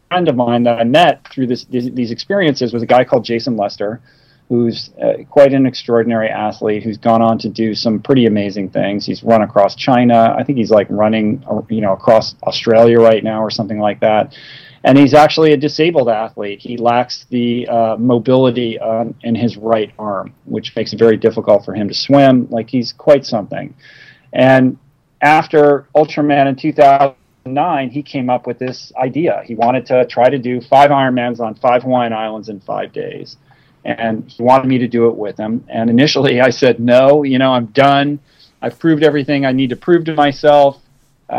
friend 0.09 0.29
of 0.29 0.37
mine 0.37 0.63
that 0.63 0.79
I 0.79 0.85
met 0.85 1.27
through 1.33 1.49
this, 1.49 1.65
these, 1.65 1.93
these 1.93 2.13
experiences 2.13 2.73
was 2.73 2.83
a 2.83 2.87
guy 2.87 3.03
called 3.03 3.25
Jason 3.25 3.57
Lester, 3.57 4.01
who's 4.49 4.91
uh, 5.03 5.25
quite 5.29 5.53
an 5.53 5.67
extraordinary 5.67 6.29
athlete 6.29 6.85
who's 6.85 6.99
gone 6.99 7.23
on 7.23 7.39
to 7.39 7.49
do 7.49 7.75
some 7.75 8.01
pretty 8.01 8.27
amazing 8.27 8.71
things. 8.71 9.05
He's 9.05 9.25
run 9.25 9.43
across 9.43 9.75
China. 9.75 10.33
I 10.39 10.45
think 10.45 10.59
he's 10.59 10.71
like 10.71 10.87
running, 10.91 11.43
uh, 11.51 11.63
you 11.69 11.81
know, 11.81 11.93
across 11.93 12.37
Australia 12.45 13.01
right 13.01 13.25
now 13.25 13.43
or 13.43 13.51
something 13.51 13.81
like 13.81 13.99
that. 14.01 14.37
And 14.85 14.97
he's 14.99 15.15
actually 15.15 15.55
a 15.55 15.57
disabled 15.57 16.11
athlete. 16.11 16.61
He 16.61 16.77
lacks 16.77 17.27
the 17.31 17.67
uh, 17.67 17.97
mobility 17.97 18.79
in 19.23 19.35
his 19.35 19.57
right 19.57 19.91
arm, 19.99 20.35
which 20.45 20.77
makes 20.77 20.93
it 20.93 20.99
very 20.99 21.17
difficult 21.17 21.65
for 21.65 21.75
him 21.75 21.89
to 21.89 21.95
swim. 21.95 22.47
Like 22.51 22.69
he's 22.69 22.93
quite 22.93 23.25
something. 23.25 23.75
And 24.35 24.79
after 25.25 25.89
Ultraman 25.97 26.47
in 26.47 26.57
2009, 26.57 27.91
he 27.91 28.03
came 28.03 28.31
up 28.31 28.47
with 28.47 28.59
this 28.59 28.93
idea. 28.97 29.43
He 29.45 29.55
wanted 29.55 29.87
to 29.87 30.07
try 30.07 30.29
to 30.29 30.39
do 30.39 30.61
five 30.61 30.91
Ironmans 30.91 31.41
on 31.41 31.55
five 31.55 31.83
Hawaiian 31.83 32.13
Islands 32.13 32.49
in 32.49 32.61
five 32.61 32.93
days 32.93 33.37
and 33.85 34.31
he 34.31 34.43
wanted 34.43 34.67
me 34.67 34.79
to 34.79 34.89
do 34.89 35.09
it 35.09 35.17
with 35.17 35.37
him. 35.37 35.65
And 35.69 35.91
initially, 35.91 36.41
I 36.41 36.51
said 36.51 36.81
no. 36.81 37.23
You 37.23 37.39
know, 37.39 37.53
I'm 37.53 37.67
done. 37.67 38.19
I've 38.63 38.79
proved 38.79 39.03
everything 39.03 39.45
I 39.45 39.53
need 39.53 39.71
to 39.71 39.77
prove 39.77 40.07
to 40.07 40.15
myself, 40.15 40.81
uh, 41.29 41.33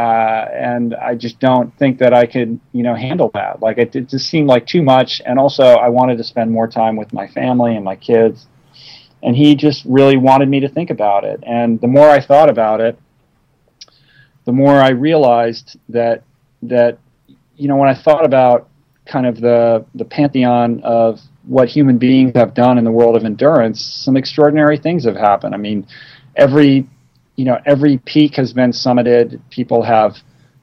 and 0.54 0.93
I 0.93 1.15
just 1.15 1.39
don't 1.39 1.76
think 1.78 1.98
that 2.00 2.13
I 2.13 2.28
could, 2.28 2.60
you 2.71 2.84
know, 2.84 2.93
handle 2.93 3.32
that. 3.34 3.62
Like 3.62 3.80
it, 3.80 3.95
it 3.95 4.10
just 4.10 4.30
seemed 4.30 4.48
like 4.48 4.67
too 4.67 4.84
much. 4.84 5.21
And 5.26 5.39
also, 5.39 5.63
I 5.63 5.89
wanted 5.89 6.17
to 6.19 6.24
spend 6.24 6.52
more 6.52 6.67
time 6.67 6.95
with 6.95 7.13
my 7.13 7.28
family 7.28 7.76
and 7.76 7.84
my 7.84 7.95
kids. 7.95 8.48
And 9.24 9.36
he 9.36 9.56
just 9.56 9.84
really 9.86 10.17
wanted 10.17 10.50
me 10.50 10.60
to 10.60 10.69
think 10.69 10.91
about 10.91 11.24
it. 11.24 11.43
And 11.48 11.82
the 11.82 11.88
more 11.88 12.08
I 12.08 12.21
thought 12.21 12.48
about 12.50 12.80
it, 12.80 13.00
the 14.45 14.51
more 14.51 14.79
I 14.79 14.89
realized 14.89 15.77
that 15.89 16.23
that 16.63 16.99
you 17.58 17.67
know 17.67 17.75
when 17.75 17.89
I 17.89 17.95
thought 17.95 18.25
about 18.25 18.69
kind 19.05 19.25
of 19.25 19.39
the 19.39 19.86
the 19.95 20.05
pantheon 20.05 20.81
of 20.84 21.19
what 21.47 21.67
human 21.67 21.97
beings 21.97 22.31
have 22.36 22.53
done 22.53 22.77
in 22.77 22.84
the 22.84 22.91
world 22.91 23.15
of 23.15 23.23
endurance, 23.23 23.84
some 23.84 24.17
extraordinary 24.17 24.77
things 24.77 25.05
have 25.05 25.15
happened. 25.15 25.53
I 25.53 25.58
mean, 25.58 25.88
every 26.36 26.88
you 27.36 27.45
know 27.45 27.60
every 27.65 27.97
peak 27.99 28.36
has 28.36 28.53
been 28.53 28.71
summited. 28.71 29.39
People 29.49 29.84
have 29.84 30.15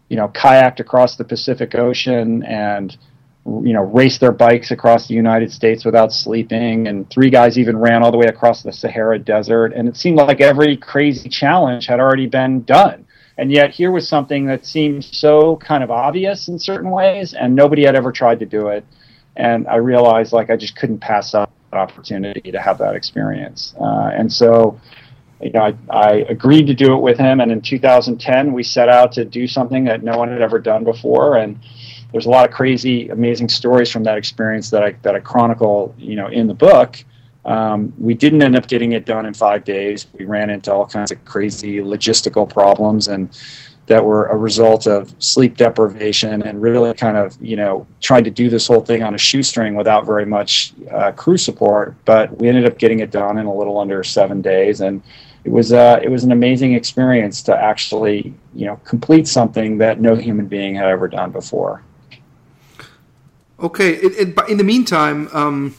you 0.08 0.16
know 0.16 0.28
kayaked 0.28 0.80
across 0.80 1.16
the 1.16 1.24
Pacific 1.24 1.74
Ocean 1.74 2.42
and 2.44 2.96
you 3.44 3.72
know 3.72 3.82
raced 3.82 4.20
their 4.20 4.32
bikes 4.32 4.70
across 4.70 5.08
the 5.08 5.14
United 5.14 5.52
States 5.52 5.84
without 5.84 6.12
sleeping. 6.12 6.86
And 6.86 7.08
three 7.10 7.30
guys 7.30 7.58
even 7.58 7.76
ran 7.76 8.02
all 8.02 8.12
the 8.12 8.18
way 8.18 8.26
across 8.26 8.62
the 8.62 8.72
Sahara 8.72 9.18
Desert. 9.18 9.72
And 9.72 9.88
it 9.88 9.96
seemed 9.96 10.16
like 10.16 10.40
every 10.40 10.76
crazy 10.76 11.28
challenge 11.28 11.86
had 11.86 12.00
already 12.00 12.26
been 12.26 12.62
done. 12.62 13.06
And 13.42 13.50
yet 13.50 13.72
here 13.72 13.90
was 13.90 14.08
something 14.08 14.46
that 14.46 14.64
seemed 14.64 15.04
so 15.04 15.56
kind 15.56 15.82
of 15.82 15.90
obvious 15.90 16.46
in 16.46 16.58
certain 16.58 16.90
ways, 16.90 17.34
and 17.34 17.54
nobody 17.54 17.84
had 17.84 17.96
ever 17.96 18.12
tried 18.12 18.38
to 18.38 18.46
do 18.46 18.68
it 18.68 18.86
and 19.36 19.66
I 19.68 19.76
realized 19.76 20.32
like 20.32 20.50
I 20.50 20.56
just 20.56 20.76
couldn't 20.76 20.98
pass 20.98 21.34
up 21.34 21.50
that 21.70 21.78
opportunity 21.78 22.52
to 22.52 22.60
have 22.60 22.78
that 22.78 22.94
experience. 22.94 23.74
Uh, 23.80 24.10
and 24.12 24.30
so, 24.32 24.78
you 25.40 25.50
know, 25.50 25.62
I, 25.62 25.74
I, 25.90 26.10
agreed 26.28 26.66
to 26.66 26.74
do 26.74 26.94
it 26.94 27.00
with 27.00 27.18
him. 27.18 27.40
And 27.40 27.50
in 27.50 27.60
2010, 27.60 28.52
we 28.52 28.62
set 28.62 28.88
out 28.88 29.12
to 29.12 29.24
do 29.24 29.46
something 29.46 29.84
that 29.84 30.02
no 30.02 30.18
one 30.18 30.28
had 30.28 30.42
ever 30.42 30.58
done 30.58 30.84
before. 30.84 31.38
And 31.38 31.58
there's 32.12 32.26
a 32.26 32.30
lot 32.30 32.46
of 32.46 32.54
crazy, 32.54 33.08
amazing 33.08 33.48
stories 33.48 33.90
from 33.90 34.04
that 34.04 34.18
experience 34.18 34.68
that 34.70 34.82
I 34.82 34.92
that 35.02 35.14
I 35.14 35.20
chronicle, 35.20 35.94
you 35.96 36.14
know, 36.14 36.28
in 36.28 36.46
the 36.46 36.54
book. 36.54 37.02
Um, 37.44 37.92
we 37.98 38.14
didn't 38.14 38.42
end 38.42 38.56
up 38.56 38.68
getting 38.68 38.92
it 38.92 39.04
done 39.04 39.26
in 39.26 39.34
five 39.34 39.64
days. 39.64 40.06
We 40.18 40.24
ran 40.24 40.50
into 40.50 40.72
all 40.72 40.86
kinds 40.86 41.10
of 41.10 41.24
crazy 41.24 41.78
logistical 41.78 42.48
problems 42.48 43.08
and 43.08 43.36
that 43.86 44.04
were 44.04 44.26
a 44.26 44.36
result 44.36 44.86
of 44.86 45.12
sleep 45.18 45.56
deprivation 45.56 46.42
and 46.42 46.62
really 46.62 46.94
kind 46.94 47.16
of 47.16 47.36
you 47.42 47.56
know 47.56 47.86
trying 48.00 48.24
to 48.24 48.30
do 48.30 48.48
this 48.48 48.66
whole 48.66 48.80
thing 48.80 49.02
on 49.02 49.14
a 49.14 49.18
shoestring 49.18 49.74
without 49.74 50.06
very 50.06 50.24
much 50.24 50.72
uh, 50.90 51.10
crew 51.12 51.36
support. 51.36 51.96
But 52.04 52.38
we 52.38 52.48
ended 52.48 52.64
up 52.64 52.78
getting 52.78 53.00
it 53.00 53.10
done 53.10 53.38
in 53.38 53.46
a 53.46 53.54
little 53.54 53.78
under 53.78 54.04
seven 54.04 54.40
days. 54.40 54.80
And 54.80 55.02
it 55.44 55.50
was 55.50 55.72
uh, 55.72 55.98
it 56.02 56.08
was 56.08 56.22
an 56.22 56.32
amazing 56.32 56.74
experience 56.74 57.42
to 57.42 57.56
actually 57.56 58.32
you 58.54 58.66
know 58.66 58.76
complete 58.84 59.26
something 59.26 59.78
that 59.78 60.00
no 60.00 60.14
human 60.14 60.46
being 60.46 60.76
had 60.76 60.86
ever 60.86 61.08
done 61.08 61.32
before. 61.32 61.82
Okay. 63.58 63.94
It, 63.94 64.12
it, 64.28 64.48
in 64.48 64.56
the 64.58 64.64
meantime 64.64 65.28
um, 65.32 65.74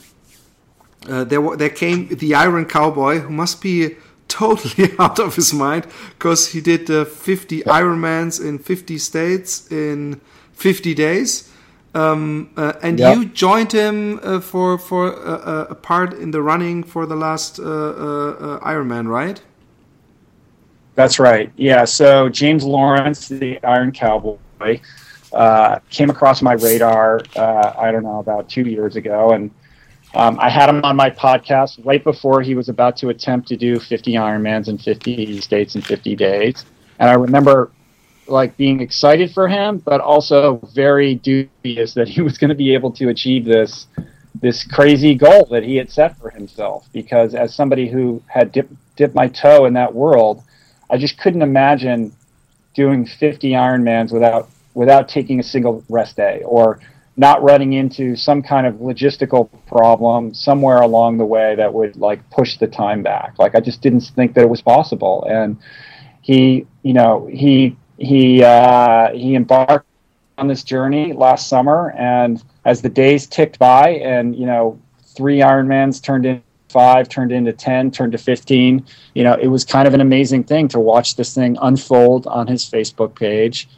uh, 1.10 1.24
there 1.24 1.42
there 1.58 1.70
came 1.70 2.08
the 2.08 2.36
iron 2.36 2.66
cowboy 2.66 3.20
who 3.20 3.30
must 3.30 3.62
be 3.62 3.96
totally 4.28 4.92
out 5.00 5.20
of 5.20 5.36
his 5.36 5.54
mind 5.54 5.88
because 6.18 6.50
he 6.50 6.62
did 6.62 6.90
uh, 6.90 7.06
50 7.06 7.64
Ironmans 7.64 8.44
in 8.44 8.58
50 8.58 8.98
states 8.98 9.72
in 9.72 10.20
50 10.54 10.94
days. 10.94 11.50
Um, 11.96 12.52
uh, 12.58 12.74
and 12.82 12.98
yep. 12.98 13.16
you 13.16 13.26
joined 13.26 13.72
him 13.72 14.20
uh, 14.24 14.40
for 14.40 14.80
for 14.80 15.14
uh, 15.14 15.38
uh, 15.38 15.66
a 15.70 15.76
part 15.76 16.14
in 16.14 16.32
the 16.32 16.42
running 16.42 16.84
for 16.84 17.06
the 17.06 17.16
last 17.16 17.60
uh, 17.60 18.60
Ironman, 18.64 19.08
right? 19.08 19.40
That's 20.96 21.20
right. 21.20 21.52
Yeah. 21.56 21.86
So 21.86 22.30
James 22.30 22.64
Lawrence, 22.64 23.28
the 23.28 23.64
Iron 23.64 23.92
Cowboy, 23.92 24.80
came 25.92 26.10
across 26.10 26.42
my 26.42 26.54
radar. 26.54 27.22
I 27.36 27.92
don't 27.92 28.04
know 28.04 28.18
about 28.18 28.50
two 28.50 28.64
years 28.64 28.96
ago, 28.96 29.34
and 29.34 29.52
um, 30.16 30.40
I 30.40 30.50
had 30.50 30.70
him 30.70 30.84
on 30.84 30.96
my 30.96 31.10
podcast 31.10 31.84
right 31.86 32.04
before 32.04 32.42
he 32.42 32.54
was 32.54 32.70
about 32.70 32.98
to 32.98 33.10
attempt 33.10 33.48
to 33.48 33.58
do 33.58 33.80
50 33.80 34.14
Ironmans 34.14 34.68
in 34.68 34.78
50 34.78 35.42
states 35.42 35.76
in 35.76 35.82
50 35.82 36.16
days. 36.16 36.66
And 37.00 37.10
I 37.10 37.14
remember 37.14 37.72
like 38.28 38.56
being 38.56 38.80
excited 38.80 39.32
for 39.34 39.48
him, 39.48 39.80
but 39.80 40.02
also 40.02 40.58
very 40.74 41.16
dubious 41.16 41.94
that 41.96 42.08
he 42.08 42.22
was 42.28 42.38
going 42.38 42.50
to 42.50 42.56
be 42.56 42.74
able 42.74 42.92
to 42.92 43.10
achieve 43.10 43.46
this 43.46 43.88
this 44.42 44.64
crazy 44.64 45.14
goal 45.14 45.46
that 45.52 45.64
he 45.64 45.76
had 45.76 45.92
set 45.92 46.18
for 46.18 46.30
himself. 46.30 46.88
Because 46.92 47.34
as 47.34 47.54
somebody 47.54 47.88
who 47.88 48.22
had 48.28 48.52
dipped 48.52 48.74
dipped 48.96 49.16
my 49.16 49.28
toe 49.28 49.66
in 49.66 49.74
that 49.74 49.94
world, 49.94 50.44
I 50.90 50.98
just 50.98 51.18
couldn't 51.18 51.42
imagine 51.42 52.14
doing 52.76 53.06
50 53.06 53.52
Ironmans 53.52 54.12
without 54.12 54.50
without 54.76 55.08
taking 55.08 55.40
a 55.40 55.44
single 55.44 55.84
rest 55.90 56.18
day 56.18 56.42
or 56.46 56.80
not 57.16 57.44
running 57.44 57.74
into 57.74 58.16
some 58.16 58.42
kind 58.42 58.66
of 58.66 58.76
logistical 58.76 59.50
problem 59.68 60.34
somewhere 60.34 60.82
along 60.82 61.18
the 61.18 61.26
way 61.26 61.56
that 61.56 61.74
would 61.74 61.96
like 61.96 62.28
push 62.32 62.58
the 62.58 62.68
time 62.68 63.04
back. 63.04 63.36
Like 63.38 63.56
I 63.56 63.60
just 63.60 63.82
didn't 63.82 64.02
think 64.02 64.34
that 64.34 64.42
it 64.42 64.50
was 64.50 64.62
possible. 64.62 65.26
And 65.30 65.58
he, 66.22 66.66
you 66.82 66.94
know, 66.94 67.28
he 67.32 67.78
he 67.98 68.44
uh, 68.44 69.12
he 69.14 69.36
embarked 69.36 69.86
on 70.38 70.48
this 70.48 70.64
journey 70.64 71.14
last 71.14 71.48
summer, 71.48 71.92
and 71.92 72.44
as 72.66 72.82
the 72.82 72.90
days 72.90 73.28
ticked 73.28 73.60
by, 73.60 73.90
and 73.90 74.36
you 74.36 74.46
know, 74.46 74.80
three 75.16 75.40
Ironmans 75.40 76.02
turned 76.02 76.26
into 76.26 76.42
five, 76.70 77.08
turned 77.08 77.32
into 77.32 77.54
ten, 77.54 77.92
turned 77.92 78.14
to 78.14 78.18
fifteen. 78.18 78.86
You 79.14 79.24
know, 79.24 79.34
it 79.34 79.48
was 79.48 79.64
kind 79.64 79.88
of 79.88 79.94
an 79.94 80.02
amazing 80.02 80.46
thing 80.46 80.68
to 80.70 80.80
watch 80.80 81.16
this 81.16 81.36
thing 81.36 81.58
unfold 81.62 82.26
on 82.26 82.48
his 82.48 82.68
Facebook 82.68 83.14
page. 83.14 83.70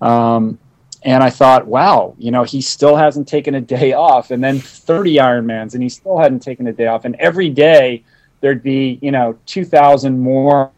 Um, 0.00 0.58
and 1.04 1.22
I 1.22 1.28
thought, 1.28 1.66
wow, 1.66 2.14
you 2.18 2.30
know, 2.30 2.44
he 2.44 2.62
still 2.62 2.96
hasn't 2.96 3.28
taken 3.28 3.54
a 3.54 3.60
day 3.60 3.92
off. 3.92 4.30
And 4.30 4.42
then 4.42 4.58
30 4.58 5.16
Ironmans, 5.16 5.74
and 5.74 5.82
he 5.82 5.90
still 5.90 6.18
hadn't 6.18 6.40
taken 6.40 6.66
a 6.66 6.72
day 6.72 6.86
off. 6.86 7.04
And 7.04 7.14
every 7.16 7.50
day 7.50 8.02
there'd 8.40 8.62
be, 8.62 8.98
you 9.02 9.10
know, 9.10 9.38
2,000 9.44 10.18
more 10.18 10.70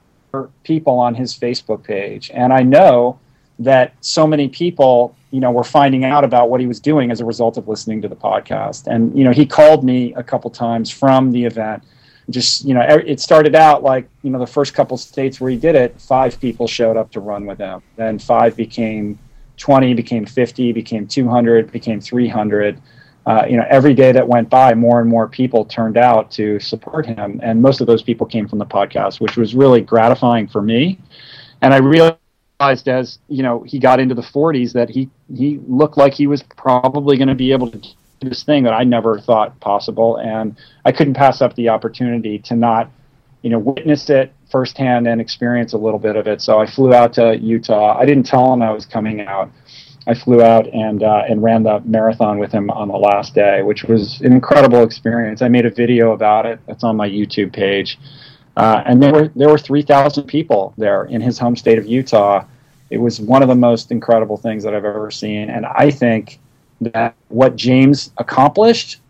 people 0.65 0.99
on 0.99 1.15
his 1.15 1.33
Facebook 1.33 1.85
page. 1.85 2.33
And 2.35 2.53
I 2.53 2.63
know 2.63 3.21
that 3.61 3.95
so 4.01 4.27
many 4.27 4.49
people, 4.49 5.17
you 5.31 5.39
know, 5.39 5.53
were 5.53 5.65
finding 5.65 6.05
out 6.05 6.25
about 6.25 6.51
what 6.51 6.61
he 6.61 6.67
was 6.67 6.81
doing 6.81 7.13
as 7.13 7.21
a 7.21 7.25
result 7.25 7.57
of 7.57 7.69
listening 7.69 8.03
to 8.03 8.09
the 8.09 8.17
podcast. 8.17 8.89
And, 8.89 9.17
you 9.17 9.23
know, 9.23 9.33
he 9.33 9.47
called 9.47 9.85
me 9.85 10.13
a 10.15 10.25
couple 10.25 10.51
times 10.51 10.91
from 10.91 11.31
the 11.31 11.45
event. 11.45 11.85
Just, 12.31 12.65
you 12.65 12.75
know, 12.75 12.81
it 12.81 13.21
started 13.21 13.55
out 13.55 13.85
like, 13.85 14.09
you 14.23 14.31
know, 14.31 14.41
the 14.41 14.47
first 14.47 14.75
couple 14.75 14.97
states 14.97 15.41
where 15.41 15.53
he 15.53 15.57
did 15.57 15.77
it, 15.77 16.01
five 16.01 16.41
people 16.41 16.67
showed 16.67 16.97
up 16.97 17.13
to 17.13 17.21
run 17.21 17.47
with 17.47 17.59
him. 17.59 17.81
Then 17.95 18.19
five 18.19 18.57
became 18.57 19.21
20 19.57 19.95
became 19.95 20.27
50 20.27 20.73
became 20.73 21.07
200 21.07 21.73
became 21.73 22.01
300 22.01 22.81
uh, 23.27 23.45
you 23.49 23.57
know 23.57 23.65
every 23.69 23.95
day 23.95 24.13
that 24.13 24.27
went 24.27 24.49
by 24.49 24.75
more 24.75 25.01
and 25.01 25.09
more 25.09 25.27
people 25.27 25.65
turned 25.65 25.97
out 25.97 26.31
to 26.31 26.61
support 26.61 27.05
him. 27.05 27.41
And 27.43 27.61
most 27.61 27.81
of 27.81 27.87
those 27.87 28.03
people 28.03 28.27
came 28.27 28.49
from 28.49 28.59
the 28.59 28.67
podcast 28.67 29.21
which 29.21 29.37
was 29.37 29.55
really 29.55 29.81
gratifying 29.81 30.47
for 30.47 30.63
me. 30.63 30.99
And 31.63 31.75
i 31.75 31.79
realized 31.79 32.19
as 32.87 33.19
you 33.29 33.43
know 33.43 33.63
he 33.63 33.79
got 33.79 34.01
into 34.01 34.15
the 34.15 34.23
40s 34.23 34.73
that 34.73 34.89
he 34.89 35.11
he 35.35 35.61
looked 35.67 35.97
like 35.99 36.15
he 36.15 36.27
was 36.27 36.43
probably 36.43 37.17
going 37.17 37.29
to 37.29 37.35
be 37.35 37.53
able 37.53 37.71
to 37.71 37.79
do 37.79 37.89
this 38.21 38.45
thing 38.45 38.63
that 38.65 38.73
i 38.73 38.85
never 38.85 39.19
thought 39.21 39.59
possible. 39.61 40.17
And 40.19 40.57
i 40.85 40.93
couldn't 40.93 41.15
pass 41.15 41.43
up 41.43 41.55
the 41.55 41.69
opportunity 41.69 42.39
to 42.41 42.55
not 42.55 42.91
you 43.43 43.51
know 43.51 43.59
witness 43.59 44.11
it 44.11 44.33
firsthand 44.57 45.07
and 45.07 45.21
experience 45.21 45.75
a 45.75 45.77
little 45.77 45.99
bit 45.99 46.17
of 46.17 46.27
it. 46.27 46.41
So 46.41 46.59
I 46.59 46.65
flew 46.65 46.95
out 46.95 47.13
to 47.13 47.37
Utah. 47.37 47.95
I 47.99 48.07
didn't 48.07 48.25
tell 48.25 48.55
him 48.55 48.63
I 48.63 48.73
was 48.73 48.87
coming 48.87 49.21
out. 49.21 49.51
I 50.07 50.15
flew 50.15 50.41
out 50.41 50.67
and 50.73 51.03
uh, 51.03 51.25
and 51.29 51.43
ran 51.43 51.63
the 51.63 51.81
marathon 51.81 52.39
with 52.39 52.53
him 52.53 52.71
on 52.71 52.89
the 52.89 52.97
last 52.97 53.35
day, 53.35 53.61
which 53.61 53.85
was 53.85 54.19
an 54.23 54.33
incredible 54.33 54.83
experience. 54.83 55.43
I 55.43 55.49
made 55.49 55.67
a 55.67 55.71
video 55.71 56.13
about 56.13 56.47
it. 56.47 56.59
That's 56.67 56.85
on 56.85 56.97
my 56.97 57.07
YouTube 57.07 57.53
page. 57.53 57.99
Uh, 58.57 58.83
and 58.87 59.03
there 59.03 59.13
were 59.13 59.29
there 59.37 59.51
were 59.51 59.59
3,000 59.59 60.25
people 60.25 60.73
there 60.79 61.05
in 61.05 61.21
his 61.21 61.39
home 61.39 61.55
state 61.55 61.77
of 61.77 61.87
Utah. 61.87 62.47
It 62.89 62.97
was 62.97 63.21
one 63.21 63.43
of 63.43 63.49
the 63.49 63.55
most 63.55 63.91
incredible 63.91 64.39
things 64.39 64.65
that 64.65 64.75
I've 64.75 64.87
ever 64.87 65.11
seen, 65.11 65.51
and 65.51 65.67
I 65.67 65.91
think 65.91 66.41
that 66.81 67.15
what 67.29 67.57
James 67.57 68.11
accomplished 68.17 69.03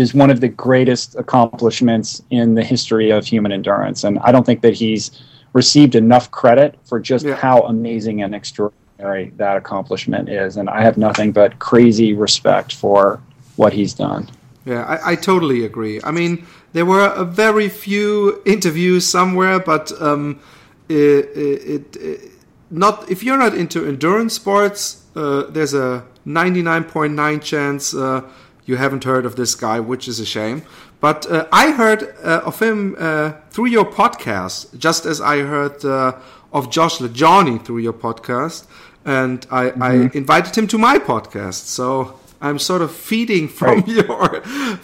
is 0.00 0.14
one 0.14 0.30
of 0.30 0.40
the 0.40 0.48
greatest 0.48 1.14
accomplishments 1.16 2.22
in 2.30 2.54
the 2.54 2.64
history 2.64 3.10
of 3.10 3.26
human 3.26 3.52
endurance. 3.52 4.02
And 4.02 4.18
I 4.20 4.32
don't 4.32 4.46
think 4.46 4.62
that 4.62 4.74
he's 4.74 5.10
received 5.52 5.94
enough 5.94 6.30
credit 6.30 6.78
for 6.84 6.98
just 6.98 7.26
yeah. 7.26 7.34
how 7.34 7.62
amazing 7.62 8.22
and 8.22 8.34
extraordinary 8.34 9.32
that 9.36 9.56
accomplishment 9.56 10.28
is. 10.28 10.56
And 10.56 10.70
I 10.70 10.82
have 10.82 10.96
nothing 10.96 11.32
but 11.32 11.58
crazy 11.58 12.14
respect 12.14 12.74
for 12.74 13.20
what 13.56 13.72
he's 13.72 13.92
done. 13.92 14.28
Yeah, 14.64 14.84
I, 14.84 15.12
I 15.12 15.14
totally 15.16 15.64
agree. 15.64 16.00
I 16.02 16.10
mean, 16.10 16.46
there 16.72 16.86
were 16.86 17.08
a 17.08 17.24
very 17.24 17.68
few 17.68 18.42
interviews 18.46 19.06
somewhere, 19.06 19.58
but 19.58 19.90
um, 20.00 20.40
it, 20.88 20.94
it, 20.94 21.96
it, 21.96 22.30
not 22.70 23.10
if 23.10 23.22
you're 23.22 23.38
not 23.38 23.54
into 23.54 23.86
endurance 23.86 24.34
sports, 24.34 25.04
uh, 25.16 25.42
there's 25.50 25.74
a 25.74 26.04
99.9 26.26 27.42
chance 27.42 27.94
uh, 27.94 28.22
you 28.70 28.76
haven't 28.76 29.04
heard 29.04 29.26
of 29.26 29.34
this 29.34 29.54
guy, 29.56 29.80
which 29.80 30.06
is 30.06 30.20
a 30.20 30.24
shame. 30.24 30.62
But 31.00 31.26
uh, 31.30 31.48
I 31.52 31.72
heard 31.72 32.14
uh, 32.22 32.42
of 32.44 32.60
him 32.60 32.94
uh, 32.98 33.32
through 33.50 33.66
your 33.66 33.84
podcast, 33.84 34.78
just 34.78 35.04
as 35.06 35.20
I 35.20 35.38
heard 35.40 35.84
uh, 35.84 36.18
of 36.52 36.70
Josh 36.70 36.98
LaJaunie 36.98 37.64
through 37.64 37.78
your 37.78 37.92
podcast, 37.92 38.66
and 39.04 39.44
I, 39.50 39.70
mm-hmm. 39.70 39.82
I, 39.82 39.92
invited 40.14 40.56
him 40.56 40.66
to 40.68 40.78
my 40.78 40.98
podcast. 40.98 41.66
So 41.66 42.20
I'm 42.40 42.58
sort 42.58 42.82
of 42.82 42.92
feeding 42.92 43.48
from 43.48 43.80
right. 43.80 43.88
your 43.98 44.42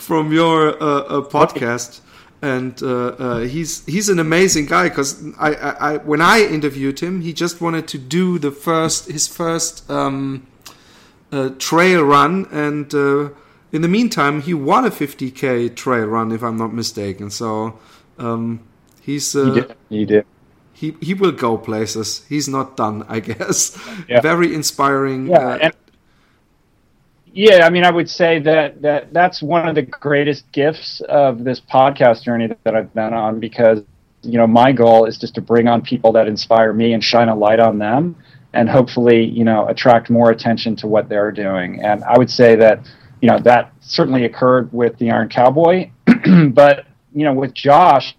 from 0.09 0.32
your 0.32 0.70
uh, 0.82 1.22
podcast. 1.22 2.01
And 2.43 2.78
he's 3.51 3.84
he's 3.87 4.09
an 4.09 4.18
amazing 4.18 4.66
guy 4.66 4.89
because 4.89 5.11
I, 5.39 5.55
I, 5.55 5.70
I, 5.70 5.97
when 5.97 6.20
I 6.20 6.41
interviewed 6.41 7.01
him, 7.01 7.22
he 7.22 7.32
just 7.32 7.61
wanted 7.61 7.89
to 7.89 7.99
do 7.99 8.39
the 8.39 8.53
first 8.53 9.11
his 9.11 9.26
first 9.26 9.91
um, 9.91 10.47
trail 11.59 12.03
run, 12.05 12.47
and 12.53 12.95
in 13.77 13.83
the 13.83 13.89
meantime, 13.89 14.41
he 14.41 14.55
won 14.55 14.87
a 14.87 14.91
50k 14.91 15.77
trail 15.77 16.07
run, 16.07 16.33
if 16.33 16.43
I'm 16.43 16.57
not 16.57 16.72
mistaken. 16.72 17.31
So 17.31 17.79
um, 18.18 18.66
he's 19.03 19.37
uh, 19.37 19.45
he 19.45 19.61
did. 19.61 19.77
He 19.91 20.05
did. 20.07 20.27
He 20.72 20.97
he 21.03 21.12
will 21.12 21.33
go 21.33 21.59
places. 21.59 22.24
He's 22.27 22.49
not 22.49 22.77
done, 22.77 23.05
I 23.09 23.20
guess. 23.20 23.79
Yeah. 24.09 24.20
Very 24.20 24.55
inspiring. 24.55 25.27
Yeah. 25.27 25.39
Uh, 25.39 25.59
and, 25.62 25.74
yeah, 27.35 27.66
I 27.66 27.70
mean, 27.70 27.85
I 27.85 27.91
would 27.91 28.09
say 28.09 28.39
that, 28.39 28.81
that 28.81 29.12
that's 29.12 29.43
one 29.43 29.68
of 29.68 29.74
the 29.74 29.83
greatest 29.83 30.51
gifts 30.53 31.03
of 31.07 31.45
this 31.45 31.61
podcast 31.61 32.22
journey 32.22 32.49
that 32.64 32.74
I've 32.74 32.95
been 32.95 33.12
on 33.12 33.41
because, 33.41 33.83
you 34.22 34.39
know, 34.39 34.47
my 34.47 34.72
goal 34.72 35.05
is 35.05 35.18
just 35.18 35.35
to 35.35 35.43
bring 35.43 35.68
on 35.68 35.83
people 35.83 36.12
that 36.12 36.29
inspire 36.29 36.72
me 36.72 36.95
and 36.95 37.05
shine 37.05 37.29
a 37.29 37.35
light 37.35 37.61
on 37.61 37.79
them 37.79 38.16
and 38.55 38.70
hopefully, 38.70 39.22
you 39.22 39.45
know, 39.45 39.68
attract 39.68 40.09
more 40.09 40.31
attention 40.31 40.77
to 40.77 40.87
what 40.87 41.11
they're 41.11 41.31
doing. 41.31 41.83
And 41.83 42.03
I 42.05 42.16
would 42.16 42.31
say 42.31 42.57
that 42.57 42.81
you 43.20 43.28
know 43.28 43.38
that 43.40 43.72
certainly 43.80 44.24
occurred 44.24 44.72
with 44.72 44.98
the 44.98 45.10
Iron 45.10 45.28
Cowboy, 45.28 45.90
but 46.52 46.86
you 47.14 47.24
know 47.24 47.32
with 47.32 47.54
Josh, 47.54 48.16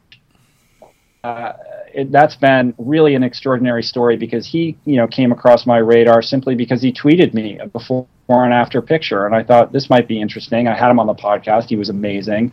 uh, 1.23 1.53
it, 1.93 2.11
that's 2.11 2.35
been 2.35 2.73
really 2.77 3.15
an 3.15 3.23
extraordinary 3.23 3.83
story 3.83 4.17
because 4.17 4.47
he 4.47 4.77
you 4.85 4.97
know 4.97 5.07
came 5.07 5.31
across 5.31 5.65
my 5.65 5.77
radar 5.77 6.21
simply 6.21 6.55
because 6.55 6.81
he 6.81 6.91
tweeted 6.91 7.33
me 7.33 7.57
a 7.59 7.67
before 7.67 8.07
and 8.29 8.53
after 8.53 8.81
picture, 8.81 9.25
and 9.25 9.35
I 9.35 9.43
thought 9.43 9.71
this 9.71 9.89
might 9.89 10.07
be 10.07 10.19
interesting. 10.19 10.67
I 10.67 10.77
had 10.77 10.89
him 10.89 10.99
on 10.99 11.07
the 11.07 11.15
podcast; 11.15 11.65
he 11.69 11.75
was 11.75 11.89
amazing. 11.89 12.51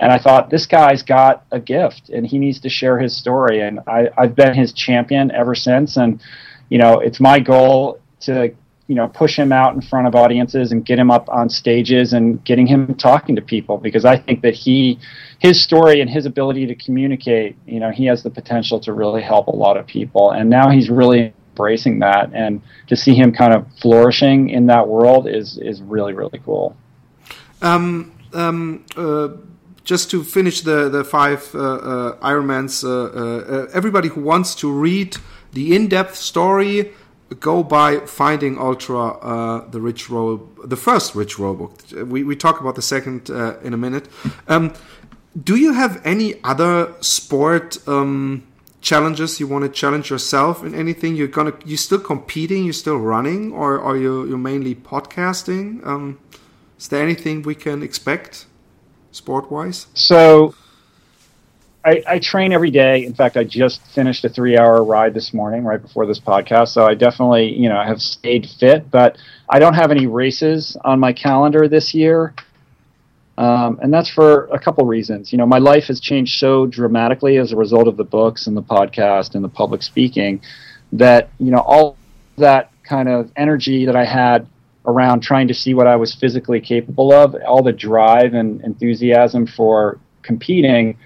And 0.00 0.10
I 0.12 0.18
thought 0.18 0.50
this 0.50 0.66
guy's 0.66 1.02
got 1.02 1.46
a 1.52 1.60
gift, 1.60 2.10
and 2.10 2.26
he 2.26 2.36
needs 2.36 2.58
to 2.60 2.68
share 2.68 2.98
his 2.98 3.16
story. 3.16 3.60
And 3.60 3.78
I, 3.86 4.08
I've 4.18 4.34
been 4.34 4.52
his 4.52 4.72
champion 4.72 5.30
ever 5.30 5.54
since. 5.54 5.96
And 5.96 6.20
you 6.68 6.78
know, 6.78 6.98
it's 6.98 7.20
my 7.20 7.38
goal 7.38 8.00
to 8.22 8.52
you 8.86 8.94
know 8.94 9.08
push 9.08 9.38
him 9.38 9.52
out 9.52 9.74
in 9.74 9.80
front 9.80 10.06
of 10.06 10.14
audiences 10.14 10.72
and 10.72 10.84
get 10.84 10.98
him 10.98 11.10
up 11.10 11.28
on 11.28 11.48
stages 11.48 12.12
and 12.12 12.44
getting 12.44 12.66
him 12.66 12.94
talking 12.94 13.34
to 13.36 13.42
people 13.42 13.78
because 13.78 14.04
I 14.04 14.16
think 14.18 14.42
that 14.42 14.54
he 14.54 14.98
his 15.38 15.62
story 15.62 16.00
and 16.00 16.10
his 16.10 16.26
ability 16.26 16.66
to 16.66 16.74
communicate 16.74 17.56
you 17.66 17.80
know 17.80 17.90
he 17.90 18.04
has 18.06 18.22
the 18.22 18.30
potential 18.30 18.78
to 18.80 18.92
really 18.92 19.22
help 19.22 19.46
a 19.46 19.56
lot 19.56 19.76
of 19.76 19.86
people. 19.86 20.30
And 20.30 20.50
now 20.50 20.70
he's 20.70 20.90
really 20.90 21.32
embracing 21.54 22.00
that. 22.00 22.30
And 22.34 22.60
to 22.88 22.96
see 22.96 23.14
him 23.14 23.32
kind 23.32 23.54
of 23.54 23.66
flourishing 23.80 24.50
in 24.50 24.66
that 24.66 24.88
world 24.88 25.26
is 25.28 25.58
is 25.58 25.80
really 25.82 26.12
really 26.12 26.40
cool. 26.44 26.76
Um, 27.62 28.12
um, 28.32 28.84
uh, 28.96 29.28
just 29.84 30.10
to 30.10 30.24
finish 30.24 30.60
the 30.62 30.88
the 30.88 31.04
five 31.04 31.54
uh, 31.54 31.58
uh, 31.58 32.16
Ironmans, 32.18 32.84
uh, 32.84 32.90
uh, 32.90 33.68
everybody 33.72 34.08
who 34.08 34.20
wants 34.20 34.54
to 34.56 34.70
read 34.70 35.16
the 35.52 35.74
in-depth 35.76 36.16
story 36.16 36.92
go 37.40 37.62
by 37.62 37.98
finding 38.00 38.58
ultra 38.58 39.00
uh, 39.00 39.68
the 39.70 39.80
rich 39.80 40.10
roll 40.10 40.48
the 40.64 40.76
first 40.76 41.14
rich 41.14 41.38
roll 41.38 41.54
book 41.54 41.72
we, 42.06 42.24
we 42.24 42.36
talk 42.36 42.60
about 42.60 42.74
the 42.74 42.82
second 42.82 43.30
uh, 43.30 43.58
in 43.60 43.72
a 43.74 43.76
minute. 43.76 44.08
Um, 44.48 44.72
do 45.42 45.56
you 45.56 45.72
have 45.72 46.00
any 46.04 46.42
other 46.44 46.92
sport 47.00 47.76
um, 47.88 48.44
challenges 48.80 49.40
you 49.40 49.46
want 49.48 49.64
to 49.64 49.68
challenge 49.68 50.10
yourself 50.10 50.62
in 50.62 50.74
anything? 50.74 51.16
You're 51.16 51.28
gonna 51.28 51.54
you 51.64 51.76
still 51.76 51.98
competing 51.98 52.64
you're 52.64 52.72
still 52.72 52.98
running 52.98 53.52
or 53.52 53.80
are 53.80 53.96
you 53.96 54.26
you 54.26 54.38
mainly 54.38 54.74
podcasting? 54.74 55.84
Um, 55.86 56.18
is 56.78 56.88
there 56.88 57.02
anything 57.02 57.42
we 57.42 57.54
can 57.54 57.82
expect 57.82 58.46
sport 59.10 59.50
wise 59.50 59.86
so 59.94 60.54
I, 61.84 62.02
I, 62.06 62.18
train 62.18 62.52
every 62.52 62.70
day. 62.70 63.04
In 63.04 63.14
fact, 63.14 63.36
I 63.36 63.44
just 63.44 63.82
finished 63.88 64.24
a 64.24 64.28
three-hour 64.28 64.82
ride 64.84 65.12
this 65.12 65.34
morning, 65.34 65.64
right 65.64 65.80
before 65.80 66.06
this 66.06 66.18
podcast. 66.18 66.68
So 66.68 66.86
I 66.86 66.94
definitely, 66.94 67.52
you 67.52 67.68
know, 67.68 67.80
have 67.82 68.00
stayed 68.00 68.48
fit. 68.58 68.90
But 68.90 69.18
I 69.50 69.58
don't 69.58 69.74
have 69.74 69.90
any 69.90 70.06
races 70.06 70.76
on 70.84 70.98
my 70.98 71.12
calendar 71.12 71.68
this 71.68 71.92
year, 71.92 72.34
um, 73.36 73.78
and 73.82 73.92
that's 73.92 74.08
for 74.08 74.46
a 74.46 74.58
couple 74.58 74.86
reasons. 74.86 75.30
You 75.30 75.38
know, 75.38 75.46
my 75.46 75.58
life 75.58 75.84
has 75.84 76.00
changed 76.00 76.38
so 76.38 76.66
dramatically 76.66 77.36
as 77.36 77.52
a 77.52 77.56
result 77.56 77.86
of 77.86 77.98
the 77.98 78.04
books 78.04 78.46
and 78.46 78.56
the 78.56 78.62
podcast 78.62 79.34
and 79.34 79.44
the 79.44 79.48
public 79.48 79.82
speaking 79.82 80.40
that 80.92 81.28
you 81.38 81.50
know 81.50 81.58
all 81.58 81.98
that 82.38 82.70
kind 82.82 83.08
of 83.08 83.30
energy 83.36 83.84
that 83.84 83.96
I 83.96 84.04
had 84.04 84.46
around 84.86 85.20
trying 85.20 85.48
to 85.48 85.54
see 85.54 85.74
what 85.74 85.86
I 85.86 85.96
was 85.96 86.14
physically 86.14 86.60
capable 86.60 87.12
of, 87.12 87.34
all 87.46 87.62
the 87.62 87.72
drive 87.72 88.34
and 88.34 88.60
enthusiasm 88.62 89.46
for 89.46 89.98
competing 90.22 90.96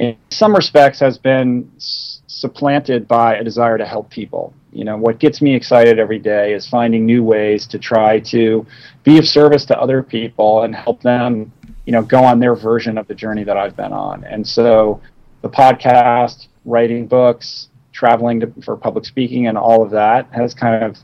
in 0.00 0.16
some 0.30 0.54
respects 0.54 0.98
has 0.98 1.18
been 1.18 1.70
supplanted 1.76 3.06
by 3.06 3.36
a 3.36 3.44
desire 3.44 3.76
to 3.76 3.84
help 3.84 4.08
people. 4.10 4.54
You 4.72 4.84
know, 4.84 4.96
what 4.96 5.18
gets 5.18 5.42
me 5.42 5.54
excited 5.54 5.98
every 5.98 6.18
day 6.18 6.54
is 6.54 6.66
finding 6.66 7.04
new 7.04 7.22
ways 7.22 7.66
to 7.66 7.78
try 7.78 8.18
to 8.20 8.66
be 9.04 9.18
of 9.18 9.26
service 9.26 9.66
to 9.66 9.78
other 9.78 10.02
people 10.02 10.62
and 10.62 10.74
help 10.74 11.02
them, 11.02 11.52
you 11.84 11.92
know, 11.92 12.02
go 12.02 12.24
on 12.24 12.40
their 12.40 12.56
version 12.56 12.96
of 12.96 13.06
the 13.08 13.14
journey 13.14 13.44
that 13.44 13.58
I've 13.58 13.76
been 13.76 13.92
on. 13.92 14.24
And 14.24 14.46
so 14.46 15.02
the 15.42 15.50
podcast, 15.50 16.46
writing 16.64 17.06
books, 17.06 17.68
traveling 17.92 18.40
to, 18.40 18.52
for 18.64 18.76
public 18.76 19.04
speaking 19.04 19.48
and 19.48 19.58
all 19.58 19.82
of 19.82 19.90
that 19.90 20.32
has 20.32 20.54
kind 20.54 20.82
of 20.82 20.96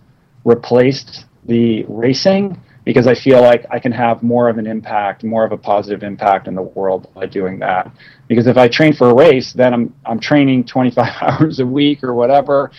replaced 0.45 1.27
the 1.45 1.85
racing 1.87 2.59
because 2.87 3.09
I 3.09 3.16
feel 3.16 3.43
like 3.43 3.66
I 3.68 3.80
can 3.80 3.91
have 3.91 4.22
more 4.22 4.49
of 4.49 4.59
an 4.59 4.66
impact, 4.66 5.24
more 5.24 5.45
of 5.45 5.51
a 5.51 5.59
positive 5.59 6.05
impact 6.05 6.47
in 6.47 6.55
the 6.55 6.62
world 6.62 7.12
by 7.14 7.26
doing 7.26 7.59
that. 7.59 7.91
Because 8.28 8.47
if 8.47 8.57
I 8.57 8.68
train 8.68 8.95
for 8.95 9.11
a 9.11 9.14
race, 9.14 9.53
then 9.53 9.74
I'm 9.74 9.95
I'm 10.07 10.20
training 10.20 10.64
25 10.64 11.12
hours 11.20 11.59
a 11.59 11.66
week 11.66 12.05
or 12.05 12.14
whatever, 12.14 12.70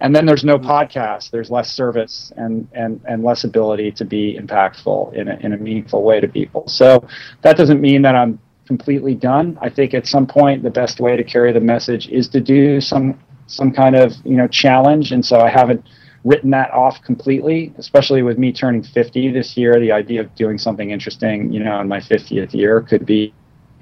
and 0.00 0.14
then 0.14 0.24
there's 0.26 0.44
no 0.44 0.58
mm-hmm. 0.58 0.70
podcast. 0.70 1.30
There's 1.30 1.50
less 1.50 1.72
service 1.72 2.32
and 2.36 2.68
and 2.72 3.00
and 3.06 3.24
less 3.24 3.42
ability 3.42 3.90
to 3.92 4.04
be 4.04 4.38
impactful 4.40 5.12
in 5.14 5.26
a, 5.26 5.36
in 5.40 5.52
a 5.52 5.56
meaningful 5.56 6.04
way 6.04 6.20
to 6.20 6.28
people. 6.28 6.68
So 6.68 7.06
that 7.42 7.56
doesn't 7.56 7.80
mean 7.80 8.00
that 8.02 8.14
I'm 8.14 8.38
completely 8.64 9.16
done. 9.16 9.58
I 9.60 9.70
think 9.70 9.92
at 9.92 10.06
some 10.06 10.26
point 10.26 10.62
the 10.62 10.70
best 10.70 11.00
way 11.00 11.16
to 11.16 11.24
carry 11.24 11.52
the 11.52 11.60
message 11.60 12.08
is 12.08 12.28
to 12.28 12.40
do 12.40 12.80
some 12.80 13.18
some 13.48 13.72
kind 13.72 13.96
of 13.96 14.12
you 14.24 14.36
know 14.36 14.46
challenge, 14.46 15.10
and 15.10 15.26
so 15.26 15.40
I 15.40 15.48
haven't 15.48 15.82
written 16.28 16.50
that 16.50 16.70
off 16.72 17.02
completely, 17.02 17.72
especially 17.78 18.22
with 18.22 18.36
me 18.38 18.52
turning 18.52 18.82
50 18.82 19.32
this 19.32 19.56
year. 19.56 19.80
The 19.80 19.92
idea 19.92 20.20
of 20.20 20.34
doing 20.34 20.58
something 20.58 20.90
interesting, 20.90 21.52
you 21.52 21.60
know, 21.64 21.80
in 21.80 21.88
my 21.88 22.00
50th 22.00 22.52
year 22.52 22.82
could 22.82 23.06
be 23.06 23.32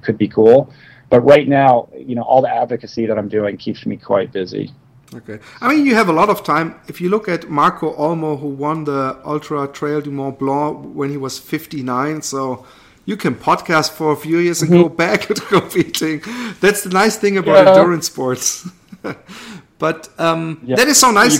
could 0.02 0.16
be 0.16 0.28
cool. 0.28 0.72
But 1.08 1.20
right 1.22 1.48
now, 1.48 1.88
you 1.96 2.14
know, 2.14 2.22
all 2.22 2.42
the 2.42 2.52
advocacy 2.62 3.06
that 3.06 3.18
I'm 3.18 3.28
doing 3.28 3.56
keeps 3.56 3.84
me 3.84 3.96
quite 3.96 4.32
busy. 4.32 4.72
Okay. 5.14 5.38
I 5.60 5.68
mean, 5.68 5.86
you 5.86 5.94
have 5.94 6.08
a 6.08 6.12
lot 6.12 6.28
of 6.28 6.42
time. 6.42 6.74
If 6.88 7.00
you 7.00 7.08
look 7.08 7.28
at 7.28 7.48
Marco 7.48 7.94
Olmo, 7.96 8.38
who 8.40 8.48
won 8.48 8.84
the 8.84 9.18
Ultra 9.24 9.68
Trail 9.68 10.00
du 10.00 10.10
Mont 10.10 10.38
Blanc 10.38 10.94
when 10.94 11.10
he 11.10 11.16
was 11.16 11.38
59, 11.38 12.22
so 12.22 12.66
you 13.04 13.16
can 13.16 13.34
podcast 13.36 13.92
for 13.92 14.12
a 14.12 14.16
few 14.16 14.38
years 14.38 14.62
and 14.62 14.70
mm-hmm. 14.70 14.82
go 14.88 14.88
back 14.88 15.20
to 15.28 15.34
competing. 15.34 16.22
That's 16.60 16.82
the 16.82 16.90
nice 16.90 17.16
thing 17.16 17.38
about 17.38 17.64
yeah. 17.64 17.72
endurance 17.72 18.06
sports. 18.06 18.68
but 19.78 20.08
um, 20.18 20.60
yeah. 20.64 20.76
that 20.76 20.88
is 20.88 20.98
so 20.98 21.10
nice. 21.12 21.38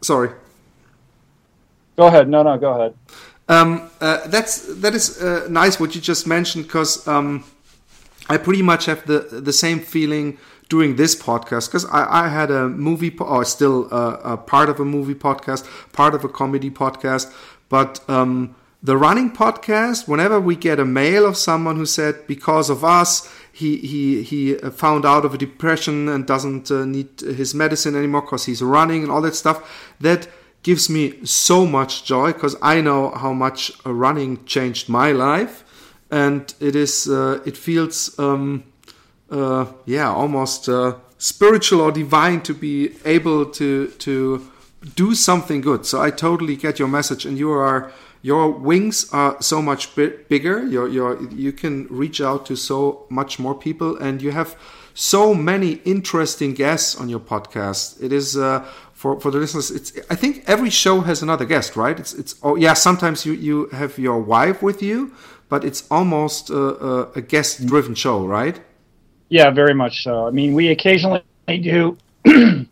Sorry. 0.00 0.30
Go 1.96 2.06
ahead. 2.06 2.28
No, 2.28 2.42
no, 2.42 2.56
go 2.58 2.72
ahead. 2.72 2.94
Um, 3.48 3.90
uh, 4.00 4.26
that's 4.28 4.62
that 4.82 4.94
is 4.94 5.22
uh, 5.22 5.46
nice 5.50 5.80
what 5.80 5.94
you 5.94 6.00
just 6.00 6.26
mentioned 6.26 6.66
because 6.66 7.08
um, 7.08 7.44
I 8.28 8.36
pretty 8.36 8.62
much 8.62 8.86
have 8.86 9.06
the 9.06 9.20
the 9.20 9.52
same 9.52 9.80
feeling 9.80 10.38
doing 10.68 10.96
this 10.96 11.16
podcast 11.16 11.68
because 11.68 11.86
I, 11.86 12.26
I, 12.26 12.28
had 12.28 12.50
a 12.50 12.68
movie 12.68 13.10
po- 13.10 13.24
or 13.24 13.42
still 13.46 13.88
a, 13.90 14.34
a, 14.34 14.36
part 14.36 14.68
of 14.68 14.78
a 14.78 14.84
movie 14.84 15.14
podcast, 15.14 15.66
part 15.92 16.14
of 16.14 16.24
a 16.24 16.28
comedy 16.28 16.70
podcast, 16.70 17.32
but 17.70 18.06
um, 18.06 18.54
the 18.82 18.96
running 18.96 19.30
podcast. 19.30 20.06
Whenever 20.06 20.40
we 20.40 20.56
get 20.56 20.78
a 20.78 20.84
mail 20.84 21.26
of 21.26 21.36
someone 21.36 21.76
who 21.76 21.86
said 21.86 22.26
because 22.26 22.70
of 22.70 22.84
us 22.84 23.32
he 23.58 23.76
he 23.78 24.22
he 24.22 24.54
found 24.54 25.04
out 25.04 25.24
of 25.24 25.34
a 25.34 25.38
depression 25.38 26.08
and 26.08 26.26
doesn't 26.26 26.70
uh, 26.70 26.84
need 26.84 27.20
his 27.20 27.54
medicine 27.54 27.96
anymore 27.96 28.22
because 28.22 28.44
he's 28.44 28.62
running 28.62 29.02
and 29.02 29.10
all 29.10 29.22
that 29.22 29.34
stuff, 29.34 29.58
that 30.00 30.28
gives 30.62 30.88
me 30.88 31.24
so 31.24 31.66
much 31.66 32.04
joy 32.04 32.32
because 32.32 32.54
I 32.62 32.80
know 32.80 33.10
how 33.10 33.32
much 33.32 33.72
running 33.84 34.44
changed 34.44 34.88
my 34.88 35.10
life, 35.10 35.64
and 36.08 36.54
it 36.60 36.76
is 36.76 37.08
uh, 37.08 37.40
it 37.44 37.56
feels 37.56 38.16
um, 38.18 38.62
uh, 39.28 39.66
yeah 39.86 40.08
almost 40.08 40.68
uh, 40.68 40.94
spiritual 41.18 41.80
or 41.80 41.90
divine 41.90 42.40
to 42.42 42.54
be 42.54 42.94
able 43.04 43.46
to 43.46 43.88
to 43.88 44.48
do 44.94 45.14
something 45.14 45.60
good. 45.60 45.84
So 45.84 46.00
I 46.00 46.10
totally 46.10 46.54
get 46.54 46.78
your 46.78 46.88
message, 46.88 47.26
and 47.26 47.36
you 47.36 47.50
are 47.50 47.90
your 48.22 48.50
wings 48.50 49.08
are 49.12 49.40
so 49.40 49.62
much 49.62 49.94
bigger. 49.94 50.66
Your 50.66 50.88
your 50.88 51.22
you 51.32 51.52
can 51.52 51.86
reach 51.88 52.20
out 52.20 52.46
to 52.46 52.56
so 52.56 53.06
much 53.08 53.38
more 53.38 53.54
people, 53.54 53.96
and 53.96 54.20
you 54.20 54.32
have 54.32 54.56
so 54.94 55.32
many 55.34 55.80
interesting 55.84 56.54
guests 56.54 56.96
on 56.96 57.08
your 57.08 57.20
podcast. 57.20 58.02
It 58.02 58.12
is 58.12 58.36
uh, 58.36 58.66
for 58.92 59.20
for 59.20 59.30
the 59.30 59.38
listeners. 59.38 59.70
It's 59.70 59.92
I 60.10 60.16
think 60.16 60.42
every 60.46 60.70
show 60.70 61.02
has 61.02 61.22
another 61.22 61.44
guest, 61.44 61.76
right? 61.76 61.98
It's 61.98 62.12
it's 62.12 62.34
oh 62.42 62.56
yeah. 62.56 62.74
Sometimes 62.74 63.24
you 63.24 63.32
you 63.32 63.66
have 63.68 63.98
your 63.98 64.18
wife 64.18 64.60
with 64.62 64.82
you, 64.82 65.12
but 65.48 65.64
it's 65.64 65.86
almost 65.90 66.50
a, 66.50 67.08
a, 67.14 67.22
guest 67.22 67.64
driven 67.66 67.94
show, 67.94 68.26
right? 68.26 68.60
Yeah, 69.28 69.50
very 69.50 69.74
much 69.74 70.02
so. 70.02 70.26
I 70.26 70.30
mean, 70.30 70.52
we 70.52 70.68
occasionally 70.68 71.22
do 71.46 71.96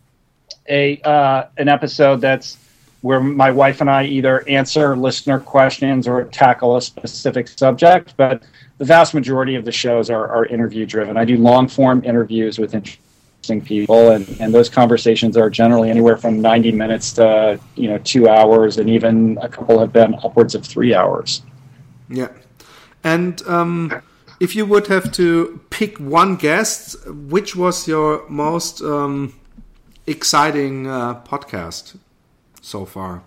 a 0.68 1.01
uh, 1.03 1.44
an 1.57 1.68
episode 1.68 2.20
that's 2.20 2.59
where 3.07 3.20
my 3.20 3.52
wife 3.52 3.80
and 3.80 3.88
I 3.88 4.04
either 4.04 4.46
answer 4.48 4.96
listener 4.96 5.38
questions 5.38 6.09
or 6.09 6.24
tackle 6.24 6.76
a 6.76 6.82
specific 6.82 7.46
subject, 7.46 8.14
but 8.16 8.42
the 8.78 8.84
vast 8.84 9.14
majority 9.14 9.54
of 9.54 9.64
the 9.64 9.70
shows 9.70 10.11
are, 10.11 10.26
are 10.26 10.44
interview 10.46 10.84
driven. 10.84 11.16
I 11.16 11.24
do 11.24 11.36
long 11.36 11.68
form 11.68 12.02
interviews 12.04 12.59
with 12.59 12.74
interesting 12.74 13.62
people, 13.64 14.11
and, 14.11 14.28
and 14.40 14.52
those 14.52 14.68
conversations 14.68 15.36
are 15.36 15.48
generally 15.48 15.88
anywhere 15.88 16.16
from 16.16 16.42
90 16.42 16.72
minutes 16.72 17.12
to 17.12 17.61
you 17.76 17.88
know 17.88 17.98
two 17.98 18.28
hours, 18.28 18.76
and 18.78 18.90
even 18.90 19.38
a 19.40 19.48
couple 19.48 19.78
have 19.78 19.92
been 19.92 20.16
upwards 20.24 20.57
of 20.57 20.66
three 20.66 20.92
hours. 20.92 21.42
Yeah, 22.09 22.32
and 23.04 23.40
um, 23.46 24.02
if 24.40 24.57
you 24.57 24.66
would 24.66 24.88
have 24.88 25.12
to 25.12 25.61
pick 25.70 25.98
one 25.98 26.34
guest, 26.34 26.96
which 27.07 27.54
was 27.54 27.86
your 27.86 28.28
most 28.28 28.80
um, 28.80 29.32
exciting 30.09 30.88
uh, 30.88 31.22
podcast 31.22 31.96
so 32.67 32.85
far? 32.85 33.23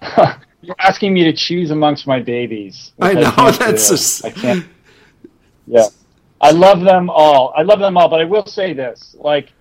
You're 0.62 0.76
asking 0.78 1.12
me 1.12 1.24
to 1.24 1.32
choose 1.32 1.70
amongst 1.70 2.06
my 2.06 2.20
babies. 2.20 2.92
I 3.00 3.12
know 3.14 3.32
I 3.36 3.50
that's 3.52 3.90
just... 3.90 4.24
I 4.24 4.30
can't. 4.30 4.66
Yeah, 5.66 5.86
I 6.40 6.50
love 6.50 6.80
them 6.80 7.10
all. 7.10 7.52
I 7.54 7.62
love 7.62 7.78
them 7.78 7.96
all, 7.96 8.08
but 8.08 8.20
I 8.20 8.24
will 8.24 8.46
say 8.46 8.72
this: 8.72 9.14
like, 9.18 9.52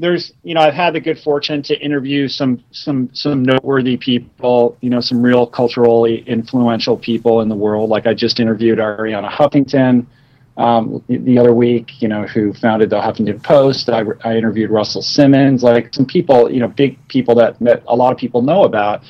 there's, 0.00 0.32
you 0.42 0.54
know, 0.54 0.60
I've 0.60 0.74
had 0.74 0.94
the 0.94 1.00
good 1.00 1.18
fortune 1.20 1.62
to 1.62 1.78
interview 1.78 2.26
some 2.26 2.62
some 2.72 3.08
some 3.12 3.44
noteworthy 3.44 3.96
people. 3.96 4.76
You 4.80 4.90
know, 4.90 5.00
some 5.00 5.22
real 5.22 5.46
culturally 5.46 6.24
influential 6.26 6.96
people 6.96 7.40
in 7.40 7.48
the 7.48 7.54
world. 7.54 7.88
Like 7.88 8.08
I 8.08 8.14
just 8.14 8.40
interviewed 8.40 8.78
Arianna 8.78 9.30
Huffington 9.30 10.06
um, 10.58 11.04
the 11.08 11.38
other 11.38 11.54
week, 11.54 12.02
you 12.02 12.08
know, 12.08 12.26
who 12.26 12.52
founded 12.52 12.90
the 12.90 13.00
Huffington 13.00 13.42
Post. 13.42 13.88
I, 13.88 14.02
I, 14.24 14.36
interviewed 14.36 14.70
Russell 14.70 15.02
Simmons, 15.02 15.62
like 15.62 15.94
some 15.94 16.04
people, 16.04 16.50
you 16.50 16.58
know, 16.58 16.66
big 16.66 16.98
people 17.06 17.36
that, 17.36 17.56
that 17.60 17.84
a 17.86 17.94
lot 17.94 18.12
of 18.12 18.18
people 18.18 18.42
know 18.42 18.64
about. 18.64 19.04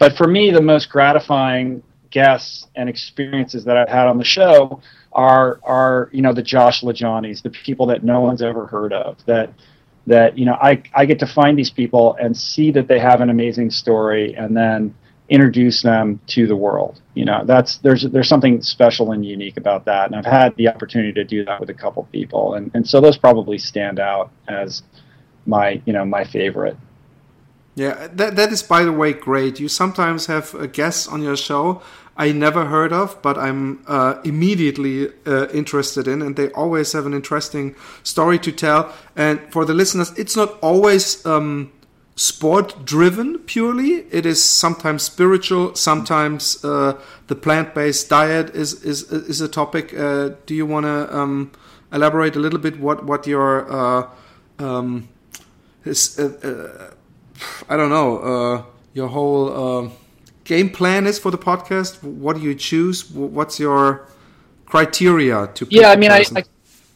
But 0.00 0.16
for 0.16 0.26
me, 0.26 0.50
the 0.50 0.60
most 0.60 0.90
gratifying 0.90 1.84
guests 2.10 2.66
and 2.74 2.88
experiences 2.88 3.64
that 3.64 3.76
I've 3.76 3.88
had 3.88 4.08
on 4.08 4.18
the 4.18 4.24
show 4.24 4.80
are 5.12 5.60
are 5.62 6.10
you 6.12 6.20
know 6.20 6.32
the 6.32 6.42
Josh 6.42 6.82
LaJaunies, 6.82 7.42
the 7.42 7.50
people 7.50 7.86
that 7.86 8.02
no 8.02 8.20
one's 8.20 8.42
ever 8.42 8.66
heard 8.66 8.92
of. 8.92 9.18
That 9.26 9.52
that 10.08 10.36
you 10.36 10.46
know 10.46 10.54
I 10.54 10.82
I 10.94 11.04
get 11.04 11.20
to 11.20 11.26
find 11.26 11.56
these 11.56 11.70
people 11.70 12.16
and 12.20 12.36
see 12.36 12.72
that 12.72 12.88
they 12.88 12.98
have 12.98 13.20
an 13.20 13.30
amazing 13.30 13.70
story, 13.70 14.34
and 14.34 14.56
then 14.56 14.94
introduce 15.28 15.82
them 15.82 16.20
to 16.26 16.46
the 16.46 16.56
world. 16.56 17.00
You 17.14 17.24
know, 17.24 17.44
that's 17.44 17.78
there's 17.78 18.02
there's 18.02 18.28
something 18.28 18.62
special 18.62 19.12
and 19.12 19.24
unique 19.24 19.56
about 19.56 19.84
that, 19.84 20.06
and 20.06 20.16
I've 20.16 20.24
had 20.24 20.56
the 20.56 20.68
opportunity 20.68 21.12
to 21.14 21.24
do 21.24 21.44
that 21.44 21.60
with 21.60 21.70
a 21.70 21.74
couple 21.74 22.08
people, 22.12 22.54
and 22.54 22.70
and 22.74 22.88
so 22.88 23.00
those 23.00 23.18
probably 23.18 23.58
stand 23.58 23.98
out 23.98 24.30
as 24.48 24.82
my 25.46 25.82
you 25.84 25.92
know 25.92 26.04
my 26.04 26.24
favorite. 26.24 26.76
Yeah, 27.74 28.08
that 28.12 28.36
that 28.36 28.52
is 28.52 28.62
by 28.62 28.84
the 28.84 28.92
way 28.92 29.12
great. 29.12 29.60
You 29.60 29.68
sometimes 29.68 30.26
have 30.26 30.54
a 30.54 30.66
guest 30.66 31.10
on 31.10 31.22
your 31.22 31.36
show 31.36 31.82
I 32.18 32.32
never 32.32 32.64
heard 32.64 32.92
of, 32.92 33.22
but 33.22 33.38
I'm 33.38 33.84
uh, 33.86 34.16
immediately 34.24 35.08
uh, 35.24 35.48
interested 35.50 36.08
in, 36.08 36.20
and 36.20 36.34
they 36.34 36.50
always 36.50 36.92
have 36.92 37.06
an 37.06 37.14
interesting 37.14 37.76
story 38.02 38.40
to 38.40 38.50
tell. 38.50 38.92
And 39.14 39.40
for 39.52 39.64
the 39.64 39.72
listeners, 39.72 40.12
it's 40.18 40.36
not 40.36 40.58
always. 40.60 41.24
Um, 41.24 41.72
sport 42.18 42.84
driven 42.84 43.38
purely. 43.38 44.04
It 44.10 44.26
is 44.26 44.42
sometimes 44.42 45.04
spiritual, 45.04 45.76
sometimes 45.76 46.62
uh, 46.64 46.98
the 47.28 47.36
plant 47.36 47.74
based 47.74 48.08
diet 48.08 48.54
is, 48.54 48.82
is 48.82 49.10
is 49.12 49.40
a 49.40 49.48
topic. 49.48 49.94
Uh, 49.96 50.30
do 50.44 50.54
you 50.54 50.66
want 50.66 50.84
to 50.84 51.16
um, 51.16 51.52
elaborate 51.92 52.34
a 52.36 52.40
little 52.40 52.58
bit 52.58 52.78
what 52.80 53.04
what 53.04 53.26
your 53.26 53.70
uh, 53.72 54.08
um, 54.58 55.08
his, 55.84 56.18
uh, 56.18 56.32
uh, 56.42 56.94
I 57.68 57.76
don't 57.76 57.90
know 57.90 58.18
uh, 58.18 58.62
your 58.94 59.08
whole 59.08 59.92
game 60.44 60.70
plan 60.70 61.06
is 61.06 61.18
for 61.18 61.30
the 61.30 61.38
podcast? 61.38 62.02
What 62.02 62.36
do 62.36 62.42
you 62.42 62.54
choose? 62.54 63.08
What's 63.10 63.60
your 63.60 64.08
criteria 64.66 65.46
to? 65.54 65.66
yeah, 65.70 65.90
I 65.90 65.96
mean, 65.96 66.10
I, 66.10 66.24
I, 66.34 66.42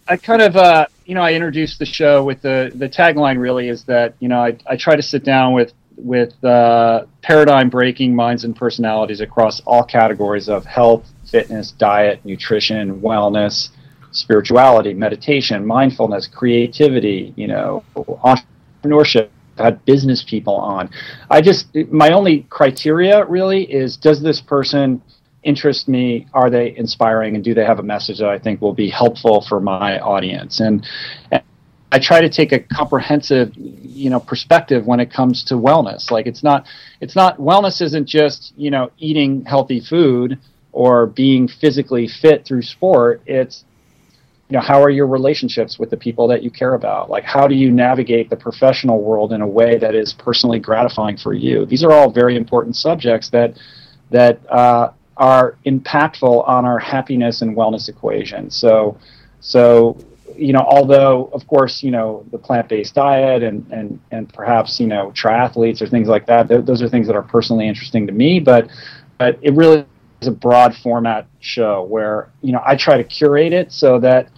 I 0.09 0.16
kind 0.16 0.43
of 0.43 0.89
you 1.13 1.15
know, 1.15 1.21
I 1.21 1.35
introduced 1.35 1.79
the 1.79 1.85
show 1.85 2.25
with 2.25 2.41
the 2.41 2.73
the 2.75 2.89
tagline. 2.89 3.37
Really, 3.39 3.69
is 3.69 3.85
that 3.85 4.15
you 4.19 4.29
know 4.31 4.43
I, 4.43 4.57
I 4.67 4.77
try 4.79 4.97
to 4.97 5.03
sit 5.03 5.25
down 5.25 5.53
with 5.53 5.75
with 5.99 6.43
uh, 6.43 7.05
paradigm 7.21 7.69
breaking 7.69 8.17
minds 8.17 8.45
and 8.45 8.57
personalities 8.57 9.21
across 9.21 9.61
all 9.67 9.85
categories 9.85 10.49
of 10.49 10.65
health, 10.65 11.07
fitness, 11.31 11.73
diet, 11.73 12.25
nutrition, 12.25 13.03
wellness, 13.03 13.69
spirituality, 14.13 14.95
meditation, 14.95 15.67
mindfulness, 15.67 16.27
creativity. 16.27 17.35
You 17.37 17.49
know, 17.49 17.85
entrepreneurship. 17.95 19.29
I 19.59 19.65
had 19.65 19.85
business 19.85 20.25
people 20.27 20.55
on. 20.55 20.89
I 21.29 21.43
just 21.43 21.67
my 21.91 22.13
only 22.13 22.47
criteria 22.49 23.27
really 23.27 23.71
is 23.71 23.99
does 23.99 24.23
this 24.23 24.41
person 24.41 25.03
interest 25.43 25.88
me? 25.88 26.26
Are 26.32 26.51
they 26.51 26.76
inspiring, 26.76 27.34
and 27.34 27.45
do 27.45 27.55
they 27.55 27.64
have 27.64 27.78
a 27.78 27.82
message 27.82 28.18
that 28.18 28.28
I 28.28 28.38
think 28.38 28.61
will 28.61 28.74
be 28.74 28.90
helpful 28.90 29.45
for 29.49 29.61
my 29.61 29.99
audience? 30.01 30.61
And, 30.61 30.86
and 31.30 31.43
I 31.90 31.99
try 31.99 32.20
to 32.20 32.30
take 32.30 32.53
a 32.53 32.61
comprehensive, 32.61 33.53
you 33.57 34.11
know, 34.11 34.20
perspective 34.20 34.86
when 34.86 35.01
it 35.01 35.12
comes 35.12 35.45
to 35.45 35.55
wellness. 35.55 36.11
Like 36.11 36.26
it's 36.26 36.43
not, 36.43 36.66
it's 37.01 37.16
not 37.16 37.38
wellness 37.38 37.82
isn't 37.82 38.07
just 38.07 38.53
you 38.57 38.70
know 38.70 38.90
eating 38.99 39.45
healthy 39.45 39.80
food 39.80 40.38
or 40.72 41.07
being 41.07 41.49
physically 41.49 42.09
fit 42.09 42.47
through 42.47 42.62
sport. 42.62 43.22
It's 43.26 43.64
you 44.53 44.59
know 44.59 44.64
how 44.64 44.82
are 44.82 44.90
your 44.90 45.07
relationships 45.07 45.78
with 45.78 45.88
the 45.88 45.97
people 45.97 46.28
that 46.28 46.43
you 46.43 46.51
care 46.51 46.74
about 46.74 47.09
like 47.09 47.24
how 47.24 47.49
do 47.49 47.55
you 47.55 47.70
navigate 47.70 48.28
the 48.28 48.36
professional 48.36 49.01
world 49.01 49.32
in 49.32 49.40
a 49.40 49.47
way 49.47 49.78
that 49.78 49.95
is 49.95 50.12
personally 50.12 50.59
gratifying 50.59 51.16
for 51.16 51.32
you 51.32 51.64
these 51.64 51.82
are 51.82 51.90
all 51.90 52.11
very 52.11 52.36
important 52.36 52.76
subjects 52.76 53.30
that 53.30 53.59
that 54.11 54.38
uh, 54.51 54.93
are 55.17 55.57
impactful 55.67 56.49
on 56.49 56.65
our 56.65 56.79
happiness 56.79 57.43
and 57.43 57.57
wellness 57.57 57.89
equation. 57.89 58.51
So, 58.51 58.97
so 59.41 59.97
you 60.37 60.53
know, 60.53 60.65
although 60.67 61.31
of 61.33 61.47
course 61.47 61.83
you 61.83 61.91
know 61.91 62.25
the 62.31 62.39
plant-based 62.39 62.95
diet 62.95 63.43
and 63.43 63.71
and 63.71 64.01
and 64.11 64.33
perhaps 64.33 64.81
you 64.81 64.87
know 64.87 65.13
triathletes 65.15 65.83
or 65.83 65.87
things 65.87 66.09
like 66.09 66.27
that, 66.27 66.49
th- 66.49 66.65
those 66.65 66.83
are 66.83 66.89
things 66.89 67.07
that 67.07 67.17
are 67.17 67.23
personally 67.23 67.69
interesting 67.69 68.07
to 68.07 68.13
me. 68.13 68.41
But 68.41 68.71
but 69.19 69.39
it 69.43 69.55
really 69.55 69.85
is 70.21 70.29
a 70.29 70.33
broad 70.33 70.75
format 70.77 71.27
show 71.41 71.83
where 71.85 72.31
you 72.41 72.53
know 72.53 72.63
I 72.65 72.77
try 72.77 72.97
to 72.97 73.05
curate 73.05 73.53
it 73.53 73.73
so 73.73 73.99
that 74.01 74.29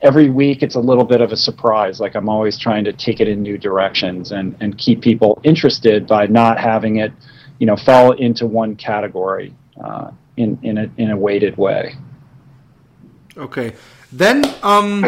every 0.00 0.30
week 0.30 0.62
it's 0.62 0.74
a 0.74 0.80
little 0.80 1.04
bit 1.04 1.20
of 1.20 1.32
a 1.32 1.36
surprise. 1.36 2.00
Like 2.00 2.14
I'm 2.14 2.28
always 2.28 2.58
trying 2.58 2.84
to 2.84 2.92
take 2.92 3.20
it 3.20 3.28
in 3.28 3.42
new 3.42 3.58
directions 3.58 4.32
and 4.32 4.56
and 4.60 4.76
keep 4.78 5.00
people 5.00 5.40
interested 5.42 6.06
by 6.06 6.26
not 6.26 6.58
having 6.58 6.96
it 6.96 7.12
you 7.58 7.66
know 7.66 7.76
fall 7.76 8.12
into 8.12 8.46
one 8.46 8.76
category 8.76 9.54
uh, 9.80 10.10
in 10.36 10.58
in 10.62 10.78
a 10.78 10.90
in 10.96 11.10
a 11.10 11.16
weighted 11.16 11.56
way. 11.56 11.96
Okay, 13.36 13.74
then 14.12 14.44
um, 14.62 15.04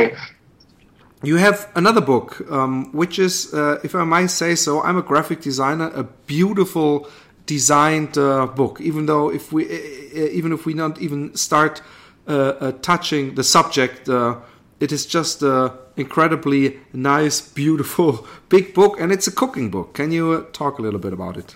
you 1.22 1.36
have 1.36 1.70
another 1.74 2.00
book, 2.00 2.40
um, 2.50 2.90
which 2.92 3.18
is, 3.18 3.52
uh, 3.52 3.78
if 3.84 3.94
I 3.94 4.04
might 4.04 4.28
say 4.30 4.54
so, 4.54 4.82
I'm 4.82 4.96
a 4.96 5.02
graphic 5.02 5.42
designer. 5.42 5.90
A 5.94 6.04
beautiful 6.04 7.08
designed 7.46 8.16
uh, 8.16 8.46
book, 8.46 8.80
even 8.80 9.06
though 9.06 9.30
if 9.30 9.52
we 9.52 9.70
even 10.14 10.52
if 10.52 10.64
we 10.64 10.72
not 10.74 11.00
even 11.00 11.34
start 11.36 11.82
uh, 12.26 12.32
uh, 12.32 12.72
touching 12.80 13.34
the 13.34 13.44
subject. 13.44 14.08
Uh, 14.08 14.36
it 14.80 14.92
is 14.92 15.04
just 15.06 15.42
a 15.42 15.72
incredibly 15.96 16.78
nice, 16.92 17.40
beautiful, 17.40 18.26
big 18.48 18.74
book, 18.74 18.98
and 18.98 19.12
it's 19.12 19.26
a 19.26 19.32
cooking 19.32 19.70
book. 19.70 19.92
Can 19.94 20.10
you 20.10 20.32
uh, 20.32 20.44
talk 20.52 20.78
a 20.78 20.82
little 20.82 20.98
bit 20.98 21.12
about 21.12 21.36
it? 21.36 21.54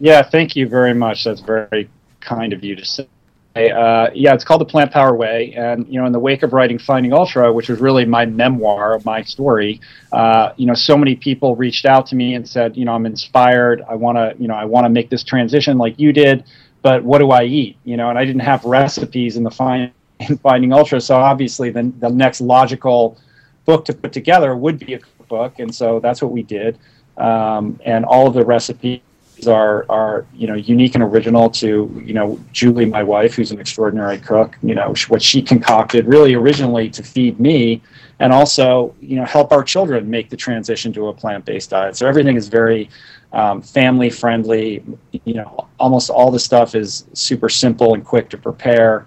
Yeah, 0.00 0.22
thank 0.22 0.56
you 0.56 0.68
very 0.68 0.94
much. 0.94 1.24
That's 1.24 1.40
very 1.40 1.90
kind 2.28 2.52
of 2.52 2.62
you 2.62 2.76
to 2.76 2.84
say. 2.84 3.08
Uh, 3.56 4.08
yeah, 4.14 4.34
it's 4.34 4.44
called 4.44 4.60
The 4.60 4.66
Plant 4.66 4.92
Power 4.92 5.16
Way, 5.16 5.52
and 5.54 5.84
you 5.88 5.98
know, 5.98 6.06
in 6.06 6.12
the 6.12 6.18
wake 6.20 6.44
of 6.44 6.52
writing 6.52 6.78
Finding 6.78 7.12
Ultra, 7.12 7.52
which 7.52 7.68
was 7.68 7.80
really 7.80 8.04
my 8.04 8.24
memoir 8.24 9.00
my 9.04 9.22
story, 9.22 9.80
uh, 10.12 10.52
you 10.56 10.66
know, 10.66 10.74
so 10.74 10.96
many 10.96 11.16
people 11.16 11.56
reached 11.56 11.84
out 11.84 12.06
to 12.06 12.14
me 12.14 12.34
and 12.34 12.48
said, 12.48 12.76
you 12.76 12.84
know, 12.84 12.92
I'm 12.92 13.06
inspired. 13.06 13.82
I 13.88 13.96
want 13.96 14.16
to, 14.16 14.40
you 14.40 14.46
know, 14.46 14.54
I 14.54 14.64
want 14.64 14.84
to 14.84 14.90
make 14.90 15.10
this 15.10 15.24
transition 15.24 15.76
like 15.76 15.98
you 15.98 16.12
did, 16.12 16.44
but 16.82 17.02
what 17.02 17.18
do 17.18 17.30
I 17.32 17.44
eat? 17.44 17.76
You 17.84 17.96
know, 17.96 18.10
and 18.10 18.18
I 18.18 18.24
didn't 18.24 18.42
have 18.42 18.64
recipes 18.64 19.36
in 19.36 19.42
the 19.42 19.50
find, 19.50 19.90
in 20.20 20.38
Finding 20.38 20.72
Ultra, 20.72 21.00
so 21.00 21.16
obviously 21.16 21.70
the 21.70 21.92
the 21.98 22.10
next 22.10 22.40
logical 22.40 23.18
book 23.64 23.84
to 23.86 23.92
put 23.92 24.12
together 24.12 24.54
would 24.54 24.78
be 24.78 24.94
a 24.94 25.00
cookbook, 25.00 25.58
and 25.58 25.74
so 25.74 25.98
that's 25.98 26.22
what 26.22 26.30
we 26.30 26.42
did, 26.42 26.78
um, 27.16 27.80
and 27.84 28.04
all 28.04 28.28
of 28.28 28.34
the 28.34 28.44
recipes 28.44 29.00
are 29.46 29.86
are 29.88 30.26
you 30.34 30.46
know 30.46 30.54
unique 30.54 30.94
and 30.94 31.04
original 31.04 31.48
to 31.50 32.02
you 32.04 32.14
know 32.14 32.40
Julie, 32.52 32.86
my 32.86 33.02
wife, 33.02 33.34
who's 33.34 33.50
an 33.50 33.60
extraordinary 33.60 34.18
cook. 34.18 34.56
You 34.62 34.74
know 34.74 34.94
what 35.08 35.22
she 35.22 35.42
concocted 35.42 36.06
really 36.06 36.34
originally 36.34 36.88
to 36.90 37.02
feed 37.02 37.38
me, 37.38 37.82
and 38.18 38.32
also 38.32 38.94
you 39.00 39.16
know 39.16 39.24
help 39.24 39.52
our 39.52 39.62
children 39.62 40.10
make 40.10 40.30
the 40.30 40.36
transition 40.36 40.92
to 40.94 41.08
a 41.08 41.12
plant 41.12 41.44
based 41.44 41.70
diet. 41.70 41.96
So 41.96 42.06
everything 42.06 42.36
is 42.36 42.48
very 42.48 42.90
um, 43.32 43.62
family 43.62 44.10
friendly. 44.10 44.82
You 45.24 45.34
know, 45.34 45.68
almost 45.78 46.10
all 46.10 46.30
the 46.30 46.40
stuff 46.40 46.74
is 46.74 47.04
super 47.12 47.48
simple 47.48 47.94
and 47.94 48.04
quick 48.04 48.28
to 48.30 48.38
prepare. 48.38 49.06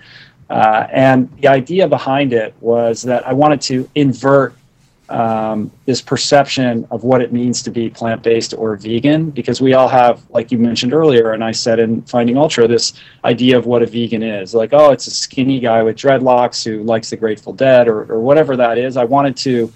Uh, 0.49 0.86
and 0.91 1.32
the 1.38 1.47
idea 1.47 1.88
behind 1.88 2.34
it 2.34 2.53
was 2.59 3.01
that 3.03 3.25
I 3.25 3.32
wanted 3.32 3.61
to 3.61 3.89
invert 3.95 4.53
um, 5.12 5.72
this 5.86 6.01
perception 6.01 6.88
of 6.89 7.03
what 7.03 7.22
it 7.22 7.34
means 7.34 7.62
to 7.64 7.72
be 7.72 7.89
plant 7.89 8.24
based 8.24 8.53
or 8.53 8.76
vegan, 8.76 9.30
because 9.30 9.62
we 9.62 9.74
all 9.74 9.88
have, 9.88 10.22
like 10.30 10.51
you 10.51 10.57
mentioned 10.57 10.93
earlier, 10.93 11.34
and 11.34 11.43
I 11.43 11.51
said 11.51 11.80
in 11.80 12.01
Finding 12.03 12.38
Ultra, 12.38 12.68
this 12.68 12.93
idea 13.26 13.57
of 13.57 13.66
what 13.66 13.84
a 13.84 13.86
vegan 13.86 14.24
is. 14.24 14.55
Like, 14.55 14.74
oh, 14.74 14.91
it's 14.91 15.07
a 15.07 15.12
skinny 15.12 15.59
guy 15.59 15.84
with 15.84 15.97
dreadlocks 15.97 16.64
who 16.64 16.84
likes 16.84 17.09
the 17.09 17.18
Grateful 17.18 17.53
Dead 17.53 17.88
or, 17.88 18.12
or 18.12 18.20
whatever 18.20 18.55
that 18.55 18.78
is. 18.78 18.97
I 18.97 19.03
wanted 19.03 19.36
to 19.38 19.72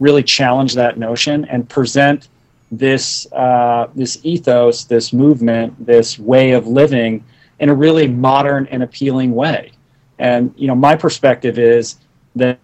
really 0.00 0.22
challenge 0.22 0.74
that 0.74 0.98
notion 0.98 1.44
and 1.46 1.68
present 1.68 2.28
this 2.70 3.30
uh, 3.32 3.88
this 3.94 4.18
ethos, 4.24 4.84
this 4.84 5.12
movement, 5.12 5.74
this 5.84 6.18
way 6.18 6.52
of 6.52 6.66
living 6.66 7.24
in 7.60 7.68
a 7.68 7.74
really 7.74 8.06
modern 8.06 8.66
and 8.70 8.82
appealing 8.82 9.34
way. 9.34 9.72
And 10.18 10.52
you 10.56 10.66
know, 10.66 10.74
my 10.74 10.96
perspective 10.96 11.58
is 11.58 11.96
that 12.36 12.58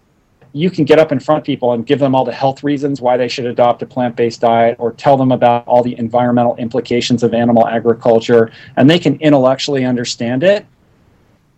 you 0.55 0.71
can 0.71 0.85
get 0.85 0.97
up 0.99 1.11
in 1.11 1.19
front 1.19 1.39
of 1.39 1.45
people 1.45 1.73
and 1.73 1.85
give 1.85 1.99
them 1.99 2.15
all 2.15 2.23
the 2.23 2.31
health 2.31 2.63
reasons 2.63 3.01
why 3.01 3.17
they 3.17 3.27
should 3.27 3.45
adopt 3.45 3.81
a 3.81 3.85
plant 3.85 4.15
based 4.15 4.39
diet 4.39 4.77
or 4.79 4.93
tell 4.93 5.17
them 5.17 5.33
about 5.33 5.67
all 5.67 5.83
the 5.83 5.99
environmental 5.99 6.55
implications 6.55 7.23
of 7.23 7.33
animal 7.33 7.67
agriculture, 7.67 8.53
and 8.77 8.89
they 8.89 8.97
can 8.97 9.17
intellectually 9.17 9.83
understand 9.83 10.43
it, 10.43 10.65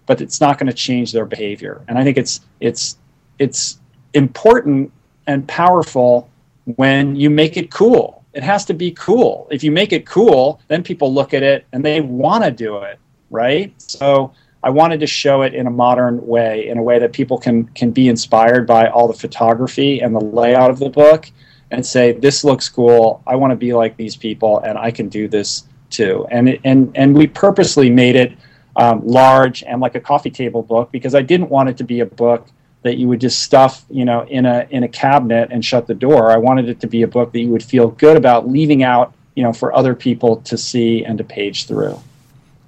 but 0.07 0.19
it's 0.19 0.41
not 0.41 0.57
going 0.57 0.65
to 0.65 0.73
change 0.73 1.11
their 1.11 1.25
behavior. 1.25 1.83
And 1.87 1.99
I 1.99 2.03
think 2.03 2.17
it's, 2.17 2.41
it's, 2.59 2.97
it's 3.37 3.79
important 4.15 4.91
and 5.27 5.47
powerful 5.47 6.27
when 6.65 7.15
you 7.15 7.29
make 7.29 7.55
it 7.55 7.69
cool. 7.69 8.25
It 8.33 8.41
has 8.41 8.65
to 8.65 8.73
be 8.73 8.89
cool. 8.89 9.47
If 9.51 9.63
you 9.63 9.71
make 9.71 9.93
it 9.93 10.07
cool, 10.07 10.59
then 10.69 10.81
people 10.81 11.13
look 11.13 11.35
at 11.35 11.43
it 11.43 11.67
and 11.71 11.85
they 11.85 12.01
want 12.01 12.45
to 12.45 12.49
do 12.49 12.77
it, 12.77 12.97
right? 13.29 13.79
So 13.79 14.33
I 14.63 14.69
wanted 14.69 14.99
to 15.01 15.07
show 15.07 15.43
it 15.43 15.53
in 15.53 15.67
a 15.67 15.71
modern 15.71 16.25
way, 16.25 16.67
in 16.67 16.77
a 16.77 16.83
way 16.83 16.99
that 16.99 17.13
people 17.13 17.37
can 17.37 17.65
can 17.69 17.91
be 17.91 18.07
inspired 18.07 18.65
by 18.65 18.87
all 18.87 19.07
the 19.07 19.13
photography 19.13 20.01
and 20.01 20.15
the 20.15 20.19
layout 20.19 20.71
of 20.71 20.79
the 20.79 20.89
book, 20.89 21.29
and 21.71 21.85
say, 21.85 22.13
"This 22.13 22.43
looks 22.43 22.67
cool. 22.67 23.21
I 23.27 23.35
want 23.35 23.51
to 23.51 23.55
be 23.55 23.73
like 23.73 23.97
these 23.97 24.15
people, 24.15 24.59
and 24.59 24.77
I 24.77 24.91
can 24.91 25.09
do 25.09 25.27
this 25.27 25.65
too." 25.89 26.25
And 26.31 26.49
it, 26.49 26.61
and 26.63 26.91
and 26.95 27.15
we 27.15 27.27
purposely 27.27 27.89
made 27.89 28.15
it 28.15 28.33
um, 28.75 29.01
large 29.05 29.63
and 29.63 29.79
like 29.79 29.95
a 29.95 29.99
coffee 29.99 30.31
table 30.31 30.63
book 30.63 30.91
because 30.91 31.13
I 31.13 31.21
didn't 31.21 31.49
want 31.49 31.69
it 31.69 31.77
to 31.77 31.83
be 31.83 31.99
a 31.99 32.05
book 32.05 32.47
that 32.81 32.97
you 32.97 33.07
would 33.07 33.21
just 33.21 33.39
stuff, 33.43 33.85
you 33.89 34.05
know, 34.05 34.25
in 34.27 34.45
a 34.47 34.67
in 34.71 34.83
a 34.83 34.87
cabinet 34.87 35.49
and 35.51 35.63
shut 35.63 35.85
the 35.85 35.95
door. 35.95 36.31
I 36.31 36.37
wanted 36.37 36.67
it 36.67 36.79
to 36.81 36.87
be 36.87 37.03
a 37.03 37.07
book 37.07 37.31
that 37.31 37.39
you 37.39 37.49
would 37.49 37.63
feel 37.63 37.89
good 37.89 38.17
about 38.17 38.49
leaving 38.49 38.81
out, 38.81 39.13
you 39.35 39.43
know, 39.43 39.53
for 39.53 39.75
other 39.75 39.93
people 39.93 40.37
to 40.37 40.57
see 40.57 41.05
and 41.05 41.17
to 41.19 41.23
page 41.23 41.67
through 41.67 41.99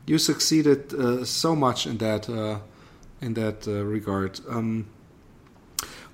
you 0.10 0.18
succeeded 0.18 0.92
uh, 0.94 1.24
so 1.24 1.56
much 1.56 1.86
in 1.86 1.98
that 1.98 2.28
uh, 2.28 2.58
in 3.22 3.36
that 3.36 3.68
uh, 3.68 3.84
regard. 3.86 4.40
Um, 4.50 4.88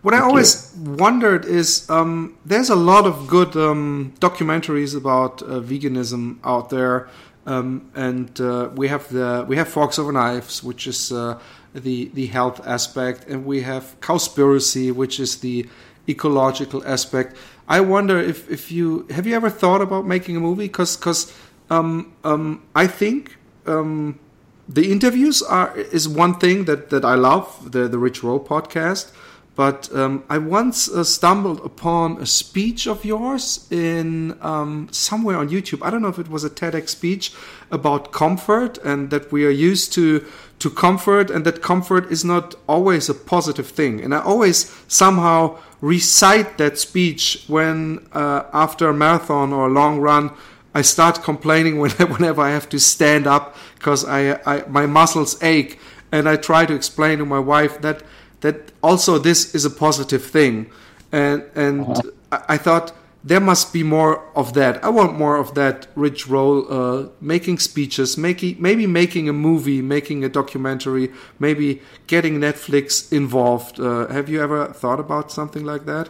what 0.01 0.11
Thank 0.11 0.23
I 0.23 0.27
always 0.27 0.73
you. 0.75 0.91
wondered 0.91 1.45
is 1.45 1.89
um, 1.89 2.37
there's 2.45 2.69
a 2.69 2.75
lot 2.75 3.05
of 3.05 3.27
good 3.27 3.55
um, 3.55 4.13
documentaries 4.19 4.95
about 4.95 5.41
uh, 5.41 5.61
veganism 5.61 6.37
out 6.43 6.69
there, 6.69 7.07
um, 7.45 7.89
and 7.95 8.29
uh, 8.41 8.69
we 8.75 8.89
have 8.89 9.07
the 9.09 9.45
we 9.47 9.55
have 9.55 9.69
Forks 9.69 9.97
Over 9.97 10.11
Knives, 10.11 10.61
which 10.61 10.87
is 10.87 11.11
uh, 11.11 11.39
the 11.73 12.11
the 12.13 12.27
health 12.27 12.59
aspect, 12.67 13.27
and 13.29 13.45
we 13.45 13.61
have 13.61 13.95
Cowspiracy, 14.01 14.91
which 14.91 15.19
is 15.19 15.37
the 15.39 15.67
ecological 16.07 16.85
aspect. 16.85 17.37
I 17.67 17.79
wonder 17.79 18.19
if, 18.19 18.51
if 18.51 18.71
you 18.71 19.07
have 19.09 19.25
you 19.25 19.35
ever 19.35 19.49
thought 19.49 19.81
about 19.81 20.05
making 20.05 20.35
a 20.35 20.39
movie 20.39 20.67
because 20.67 20.97
because 20.97 21.33
um, 21.69 22.13
um, 22.23 22.61
I 22.75 22.87
think 22.87 23.37
um, 23.65 24.19
the 24.67 24.91
interviews 24.91 25.41
are 25.41 25.77
is 25.77 26.07
one 26.07 26.35
thing 26.39 26.65
that 26.65 26.89
that 26.89 27.05
I 27.05 27.15
love 27.15 27.71
the 27.71 27.87
the 27.87 27.97
Rich 27.97 28.23
Roll 28.23 28.39
podcast. 28.39 29.11
But 29.55 29.89
um, 29.95 30.25
I 30.29 30.37
once 30.37 30.89
uh, 30.89 31.05
stumbled 31.05 31.65
upon 31.65 32.21
a 32.21 32.25
speech 32.25 32.87
of 32.87 33.05
yours 33.05 33.67
in 33.71 34.37
um, 34.41 34.89
somewhere 34.91 35.37
on 35.37 35.47
YouTube. 35.47 35.79
I 35.81 35.89
don't 35.89 36.01
know 36.01 36.09
if 36.09 36.19
it 36.19 36.27
was 36.27 36.43
a 36.43 36.49
TEDx 36.49 36.89
speech 36.89 37.31
about 37.71 38.11
comfort 38.11 38.77
and 38.79 39.11
that 39.11 39.31
we 39.31 39.45
are 39.45 39.49
used 39.69 39.93
to 39.93 40.25
to 40.59 40.69
comfort 40.69 41.29
and 41.29 41.45
that 41.45 41.61
comfort 41.61 42.11
is 42.11 42.25
not 42.25 42.55
always 42.67 43.07
a 43.09 43.13
positive 43.13 43.67
thing. 43.67 44.01
And 44.03 44.13
I 44.13 44.21
always 44.21 44.75
somehow 44.87 45.57
recite 45.79 46.57
that 46.57 46.77
speech 46.77 47.43
when 47.47 48.05
uh, 48.11 48.43
after 48.51 48.89
a 48.89 48.93
marathon 48.93 49.53
or 49.53 49.67
a 49.67 49.71
long 49.71 49.99
run 49.99 50.31
I 50.75 50.81
start 50.81 51.23
complaining 51.23 51.79
whenever 52.13 52.41
I 52.41 52.51
have 52.51 52.69
to 52.69 52.79
stand 52.79 53.25
up 53.25 53.55
because 53.75 54.05
I, 54.05 54.39
I 54.45 54.63
my 54.67 54.85
muscles 54.85 55.41
ache, 55.41 55.79
and 56.11 56.29
I 56.29 56.35
try 56.35 56.65
to 56.65 56.75
explain 56.75 57.17
to 57.19 57.25
my 57.25 57.39
wife 57.39 57.81
that 57.81 58.03
that 58.41 58.71
also 58.83 59.17
this 59.17 59.55
is 59.55 59.65
a 59.65 59.71
positive 59.71 60.23
thing, 60.23 60.69
and 61.11 61.43
and 61.55 61.87
uh-huh. 61.87 62.41
I 62.49 62.57
thought 62.57 62.91
there 63.23 63.39
must 63.39 63.73
be 63.73 63.81
more 63.81 64.23
of 64.35 64.53
that. 64.53 64.83
I 64.83 64.89
want 64.89 65.17
more 65.17 65.37
of 65.37 65.55
that 65.55 65.87
Rich 65.95 66.27
Roll, 66.27 66.71
uh, 66.71 67.07
making 67.21 67.57
speeches, 67.59 68.17
making 68.17 68.57
maybe 68.59 68.85
making 68.85 69.29
a 69.29 69.33
movie, 69.33 69.81
making 69.81 70.23
a 70.25 70.29
documentary, 70.29 71.11
maybe 71.39 71.81
getting 72.05 72.39
Netflix 72.39 73.11
involved. 73.11 73.79
Uh, 73.79 74.07
have 74.07 74.29
you 74.29 74.43
ever 74.43 74.67
thought 74.73 74.99
about 74.99 75.31
something 75.31 75.63
like 75.63 75.85
that? 75.85 76.09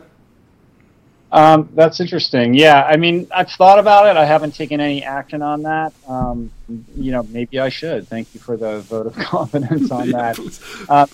Um, 1.36 1.68
that's 1.74 2.00
interesting. 2.00 2.54
Yeah, 2.54 2.84
I 2.84 2.96
mean, 2.96 3.28
I've 3.30 3.52
thought 3.52 3.78
about 3.78 4.08
it. 4.08 4.16
I 4.16 4.24
haven't 4.24 4.56
taken 4.56 4.80
any 4.80 5.04
action 5.04 5.42
on 5.42 5.64
that. 5.64 5.92
Um, 6.08 6.50
you 6.96 7.12
know, 7.12 7.24
maybe 7.24 7.60
I 7.60 7.68
should. 7.68 8.08
Thank 8.08 8.34
you 8.34 8.40
for 8.40 8.56
the 8.56 8.80
vote 8.80 9.06
of 9.06 9.16
confidence 9.18 9.92
on 9.92 10.12
that. 10.12 10.40
Uh, 10.88 11.08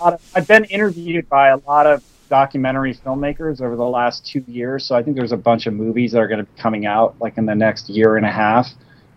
of, 0.00 0.20
I've 0.34 0.46
been 0.46 0.64
interviewed 0.64 1.28
by 1.28 1.48
a 1.48 1.56
lot 1.66 1.86
of 1.86 2.02
documentary 2.28 2.94
filmmakers 2.94 3.60
over 3.60 3.76
the 3.76 3.84
last 3.84 4.24
two 4.24 4.42
years. 4.46 4.86
So 4.86 4.94
I 4.94 5.02
think 5.02 5.16
there's 5.16 5.32
a 5.32 5.36
bunch 5.36 5.66
of 5.66 5.74
movies 5.74 6.12
that 6.12 6.20
are 6.20 6.28
going 6.28 6.38
to 6.38 6.44
be 6.44 6.60
coming 6.60 6.86
out 6.86 7.16
like 7.20 7.36
in 7.36 7.44
the 7.44 7.54
next 7.54 7.90
year 7.90 8.16
and 8.16 8.24
a 8.24 8.30
half 8.30 8.68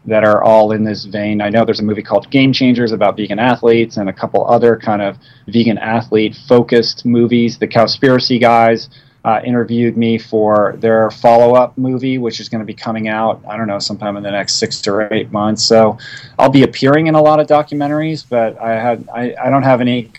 that 0.06 0.26
are 0.26 0.44
all 0.44 0.72
in 0.72 0.84
this 0.84 1.06
vein. 1.06 1.42
I 1.42 1.50
know 1.50 1.64
there's 1.64 1.80
a 1.80 1.84
movie 1.84 2.02
called 2.02 2.30
Game 2.32 2.52
Changers 2.52 2.92
about 2.92 3.16
vegan 3.16 3.40
athletes 3.40 3.98
and 3.98 4.10
a 4.10 4.14
couple 4.14 4.46
other 4.50 4.78
kind 4.78 5.02
of 5.02 5.18
vegan 5.48 5.78
athlete 5.78 6.36
focused 6.48 7.06
movies. 7.06 7.58
The 7.58 7.68
Cowspiracy 7.68 8.42
guys 8.42 8.90
uh, 9.26 9.42
interviewed 9.44 9.96
me 9.98 10.18
for 10.18 10.76
their 10.78 11.10
follow 11.10 11.56
up 11.56 11.78
movie, 11.78 12.18
which 12.18 12.40
is 12.40 12.50
going 12.50 12.60
to 12.60 12.66
be 12.66 12.74
coming 12.74 13.08
out, 13.08 13.42
I 13.48 13.56
don't 13.56 13.68
know, 13.68 13.80
sometime 13.80 14.18
in 14.18 14.24
the 14.24 14.32
next 14.32 14.56
six 14.56 14.86
or 14.88 15.12
eight 15.14 15.32
months. 15.32 15.64
So 15.64 15.98
I'll 16.38 16.50
be 16.50 16.64
appearing 16.64 17.08
in 17.08 17.16
a 17.16 17.22
lot 17.22 17.40
of 17.40 17.48
documentaries, 17.48 18.26
but 18.28 18.60
I, 18.60 18.74
had, 18.74 19.08
I, 19.14 19.34
I 19.42 19.50
don't 19.50 19.64
have 19.64 19.80
any 19.80 20.12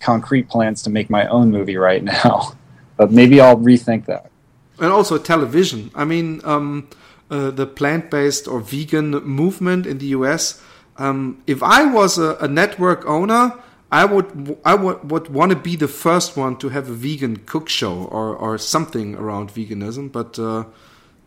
concrete 0.00 0.48
plans 0.48 0.82
to 0.82 0.90
make 0.90 1.08
my 1.08 1.26
own 1.28 1.50
movie 1.50 1.76
right 1.76 2.02
now. 2.02 2.52
but 2.96 3.12
maybe 3.12 3.40
I'll 3.40 3.56
rethink 3.56 4.06
that. 4.06 4.30
And 4.78 4.90
also 4.90 5.18
television. 5.18 5.90
I 5.94 6.04
mean, 6.04 6.40
um, 6.44 6.88
uh, 7.30 7.50
the 7.50 7.66
plant 7.66 8.10
based 8.10 8.48
or 8.48 8.60
vegan 8.60 9.10
movement 9.24 9.86
in 9.86 9.98
the 9.98 10.06
US. 10.06 10.60
Um, 10.98 11.42
if 11.46 11.62
I 11.62 11.84
was 11.84 12.18
a, 12.18 12.36
a 12.40 12.48
network 12.48 13.06
owner, 13.06 13.54
I 13.92 14.06
would 14.06 14.58
I 14.64 14.74
would, 14.74 15.10
would 15.10 15.28
want 15.28 15.50
to 15.50 15.56
be 15.56 15.76
the 15.76 15.86
first 15.86 16.36
one 16.36 16.56
to 16.56 16.70
have 16.70 16.88
a 16.88 16.94
vegan 16.94 17.36
cook 17.44 17.68
show 17.68 18.04
or, 18.04 18.34
or 18.34 18.56
something 18.56 19.14
around 19.14 19.50
veganism, 19.50 20.10
but 20.10 20.38
uh, 20.38 20.64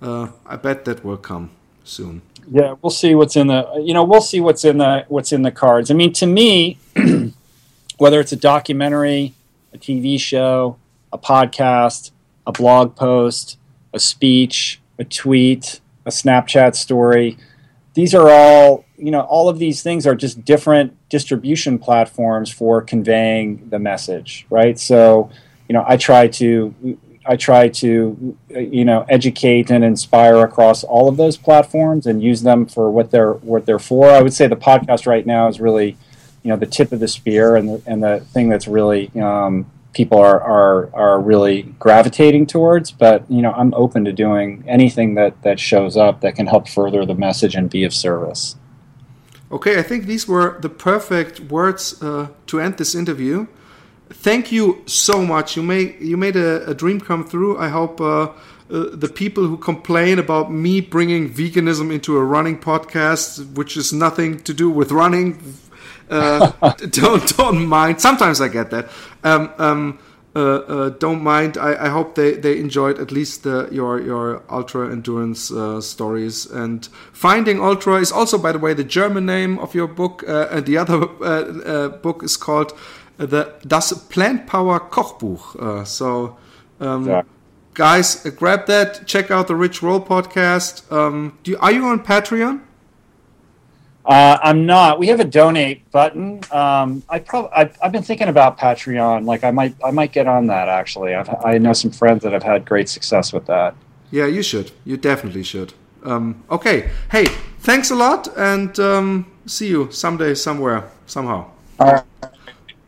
uh, 0.01 0.31
I 0.47 0.55
bet 0.55 0.83
that 0.85 1.05
will 1.05 1.17
come 1.17 1.51
soon. 1.83 2.23
Yeah, 2.51 2.75
we'll 2.81 2.89
see 2.89 3.13
what's 3.13 3.35
in 3.35 3.47
the 3.47 3.81
you 3.83 3.93
know 3.93 4.03
we'll 4.03 4.21
see 4.21 4.41
what's 4.41 4.65
in 4.65 4.79
the 4.79 5.05
what's 5.07 5.31
in 5.31 5.43
the 5.43 5.51
cards. 5.51 5.91
I 5.91 5.93
mean, 5.93 6.11
to 6.13 6.25
me, 6.25 6.79
whether 7.97 8.19
it's 8.19 8.31
a 8.31 8.35
documentary, 8.37 9.33
a 9.71 9.77
TV 9.77 10.19
show, 10.19 10.77
a 11.13 11.17
podcast, 11.17 12.11
a 12.47 12.51
blog 12.51 12.95
post, 12.95 13.57
a 13.93 13.99
speech, 13.99 14.81
a 14.97 15.03
tweet, 15.03 15.81
a 16.05 16.09
Snapchat 16.09 16.75
story. 16.75 17.37
These 17.93 18.13
are 18.13 18.29
all, 18.29 18.84
you 18.97 19.11
know, 19.11 19.21
all 19.21 19.49
of 19.49 19.59
these 19.59 19.83
things 19.83 20.07
are 20.07 20.15
just 20.15 20.45
different 20.45 20.97
distribution 21.09 21.79
platforms 21.79 22.51
for 22.51 22.81
conveying 22.81 23.69
the 23.69 23.79
message, 23.79 24.45
right? 24.49 24.79
So, 24.79 25.29
you 25.67 25.73
know, 25.73 25.83
I 25.87 25.97
try 25.97 26.27
to 26.27 26.97
I 27.25 27.35
try 27.35 27.69
to 27.69 28.37
you 28.49 28.85
know 28.85 29.05
educate 29.09 29.71
and 29.71 29.83
inspire 29.83 30.43
across 30.43 30.83
all 30.83 31.09
of 31.09 31.17
those 31.17 31.37
platforms 31.37 32.05
and 32.05 32.21
use 32.21 32.43
them 32.43 32.65
for 32.65 32.91
what 32.91 33.11
they're 33.11 33.33
what 33.33 33.65
they're 33.65 33.79
for. 33.79 34.09
I 34.09 34.21
would 34.21 34.33
say 34.33 34.47
the 34.47 34.55
podcast 34.55 35.07
right 35.07 35.25
now 35.25 35.47
is 35.47 35.59
really 35.59 35.97
you 36.43 36.49
know 36.49 36.55
the 36.55 36.67
tip 36.67 36.91
of 36.91 36.99
the 36.99 37.07
spear 37.07 37.55
and 37.55 37.69
the, 37.69 37.81
and 37.87 38.03
the 38.03 38.19
thing 38.31 38.49
that's 38.49 38.67
really 38.67 39.09
um, 39.19 39.69
people 39.93 40.19
are, 40.19 40.39
are 40.39 40.93
are 40.93 41.19
really 41.19 41.63
gravitating 41.79 42.45
towards. 42.45 42.91
But 42.91 43.29
you 43.29 43.41
know 43.41 43.51
I'm 43.53 43.73
open 43.73 44.05
to 44.05 44.13
doing 44.13 44.63
anything 44.67 45.15
that 45.15 45.41
that 45.41 45.59
shows 45.59 45.97
up 45.97 46.21
that 46.21 46.35
can 46.35 46.45
help 46.45 46.69
further 46.69 47.05
the 47.05 47.15
message 47.15 47.55
and 47.55 47.69
be 47.69 47.83
of 47.83 47.93
service. 47.93 48.55
Okay, 49.55 49.79
I 49.79 49.83
think 49.83 50.05
these 50.05 50.27
were 50.27 50.59
the 50.59 50.69
perfect 50.69 51.39
words 51.39 52.01
uh, 52.01 52.27
to 52.47 52.59
end 52.59 52.77
this 52.77 52.93
interview 52.93 53.47
thank 54.09 54.51
you 54.51 54.83
so 54.85 55.25
much. 55.25 55.55
You 55.55 55.63
made 55.63 55.99
you 55.99 56.17
made 56.17 56.35
a, 56.35 56.69
a 56.69 56.73
dream 56.73 56.99
come 56.99 57.25
through. 57.25 57.57
I 57.57 57.69
hope 57.69 57.99
uh, 58.01 58.23
uh, 58.23 58.31
the 58.69 59.09
people 59.13 59.47
who 59.47 59.57
complain 59.57 60.19
about 60.19 60.51
me 60.51 60.81
bringing 60.81 61.29
veganism 61.29 61.93
into 61.93 62.17
a 62.17 62.23
running 62.23 62.57
podcast, 62.59 63.53
which 63.53 63.77
is 63.77 63.93
nothing 63.93 64.39
to 64.41 64.53
do 64.53 64.69
with 64.69 64.91
running, 64.91 65.41
uh, 66.09 66.51
don't 66.89 67.37
don't 67.37 67.65
mind. 67.65 68.01
Sometimes 68.01 68.41
I 68.41 68.47
get 68.47 68.71
that. 68.71 68.89
Um, 69.23 69.51
um, 69.57 69.99
don't 70.35 71.23
mind. 71.23 71.57
I, 71.57 71.85
I, 71.85 71.89
hope 71.89 72.15
they, 72.15 72.33
they 72.33 72.59
enjoyed 72.59 72.99
at 72.99 73.11
least 73.11 73.43
the, 73.43 73.69
your 73.71 74.01
your 74.01 74.43
ultra 74.49 74.91
endurance 74.91 75.49
uh, 75.51 75.79
stories. 75.79 76.45
And 76.45 76.85
finding 77.13 77.61
ultra 77.61 77.95
is 77.95 78.11
also, 78.11 78.37
by 78.37 78.51
the 78.51 78.59
way, 78.59 78.73
the 78.73 78.83
German 78.83 79.25
name 79.25 79.57
of 79.59 79.73
your 79.73 79.87
book. 79.87 80.23
and 80.27 80.65
the 80.65 80.77
other 80.77 81.07
book 82.03 82.23
is 82.23 82.35
called 82.37 82.73
the 83.17 83.53
das 83.65 83.93
Plant 84.09 84.47
Power 84.47 84.79
Kochbuch. 84.79 85.55
Uh, 85.55 85.85
so, 85.85 86.37
um, 86.79 87.07
yeah. 87.07 87.21
guys, 87.73 88.25
uh, 88.25 88.29
grab 88.29 88.65
that. 88.67 89.07
Check 89.07 89.31
out 89.31 89.47
the 89.47 89.55
Rich 89.55 89.81
Roll 89.81 90.01
podcast. 90.01 90.91
Um, 90.91 91.37
do 91.43 91.51
you, 91.51 91.57
are 91.59 91.71
you 91.71 91.85
on 91.85 92.03
Patreon? 92.03 92.61
Uh, 94.05 94.37
I'm 94.43 94.67
not. 94.67 94.99
We 94.99 95.07
have 95.07 95.19
a 95.19 95.25
donate 95.25 95.89
button. 95.91 96.41
Um, 96.51 97.01
I 97.09 97.19
probably 97.19 97.49
I've, 97.55 97.75
I've, 97.81 97.91
been 97.91 98.03
thinking 98.03 98.27
about 98.27 98.59
Patreon. 98.59 99.25
Like 99.25 99.43
I 99.43 99.49
might 99.49 99.75
I 99.83 99.89
might 99.89 100.11
get 100.11 100.27
on 100.27 100.45
that 100.47 100.69
actually. 100.69 101.15
I've, 101.15 101.29
i 101.43 101.57
know 101.57 101.73
some 101.73 101.89
friends 101.89 102.21
that 102.23 102.31
have 102.31 102.43
had 102.43 102.65
great 102.65 102.87
success 102.87 103.33
with 103.33 103.47
that. 103.47 103.75
Yeah, 104.11 104.27
you 104.27 104.43
should. 104.43 104.71
You 104.85 104.97
definitely 104.97 105.43
should. 105.43 105.73
Um, 106.03 106.43
okay. 106.51 106.91
Hey, 107.11 107.25
thanks 107.59 107.89
a 107.89 107.95
lot, 107.95 108.27
and 108.37 108.79
um, 108.79 109.31
see 109.47 109.69
you 109.69 109.91
someday, 109.91 110.35
somewhere, 110.35 110.91
somehow. 111.07 111.49
All 111.79 111.93
right. 111.93 112.03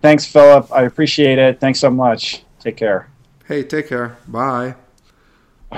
Thanks, 0.02 0.26
Philip. 0.26 0.72
I 0.72 0.84
appreciate 0.84 1.40
it. 1.40 1.60
Thanks 1.60 1.80
so 1.80 1.90
much. 1.90 2.44
Take 2.60 2.78
care. 2.78 3.10
Hey, 3.46 3.64
take 3.64 3.90
care. 3.90 4.18
Bye. 4.28 4.76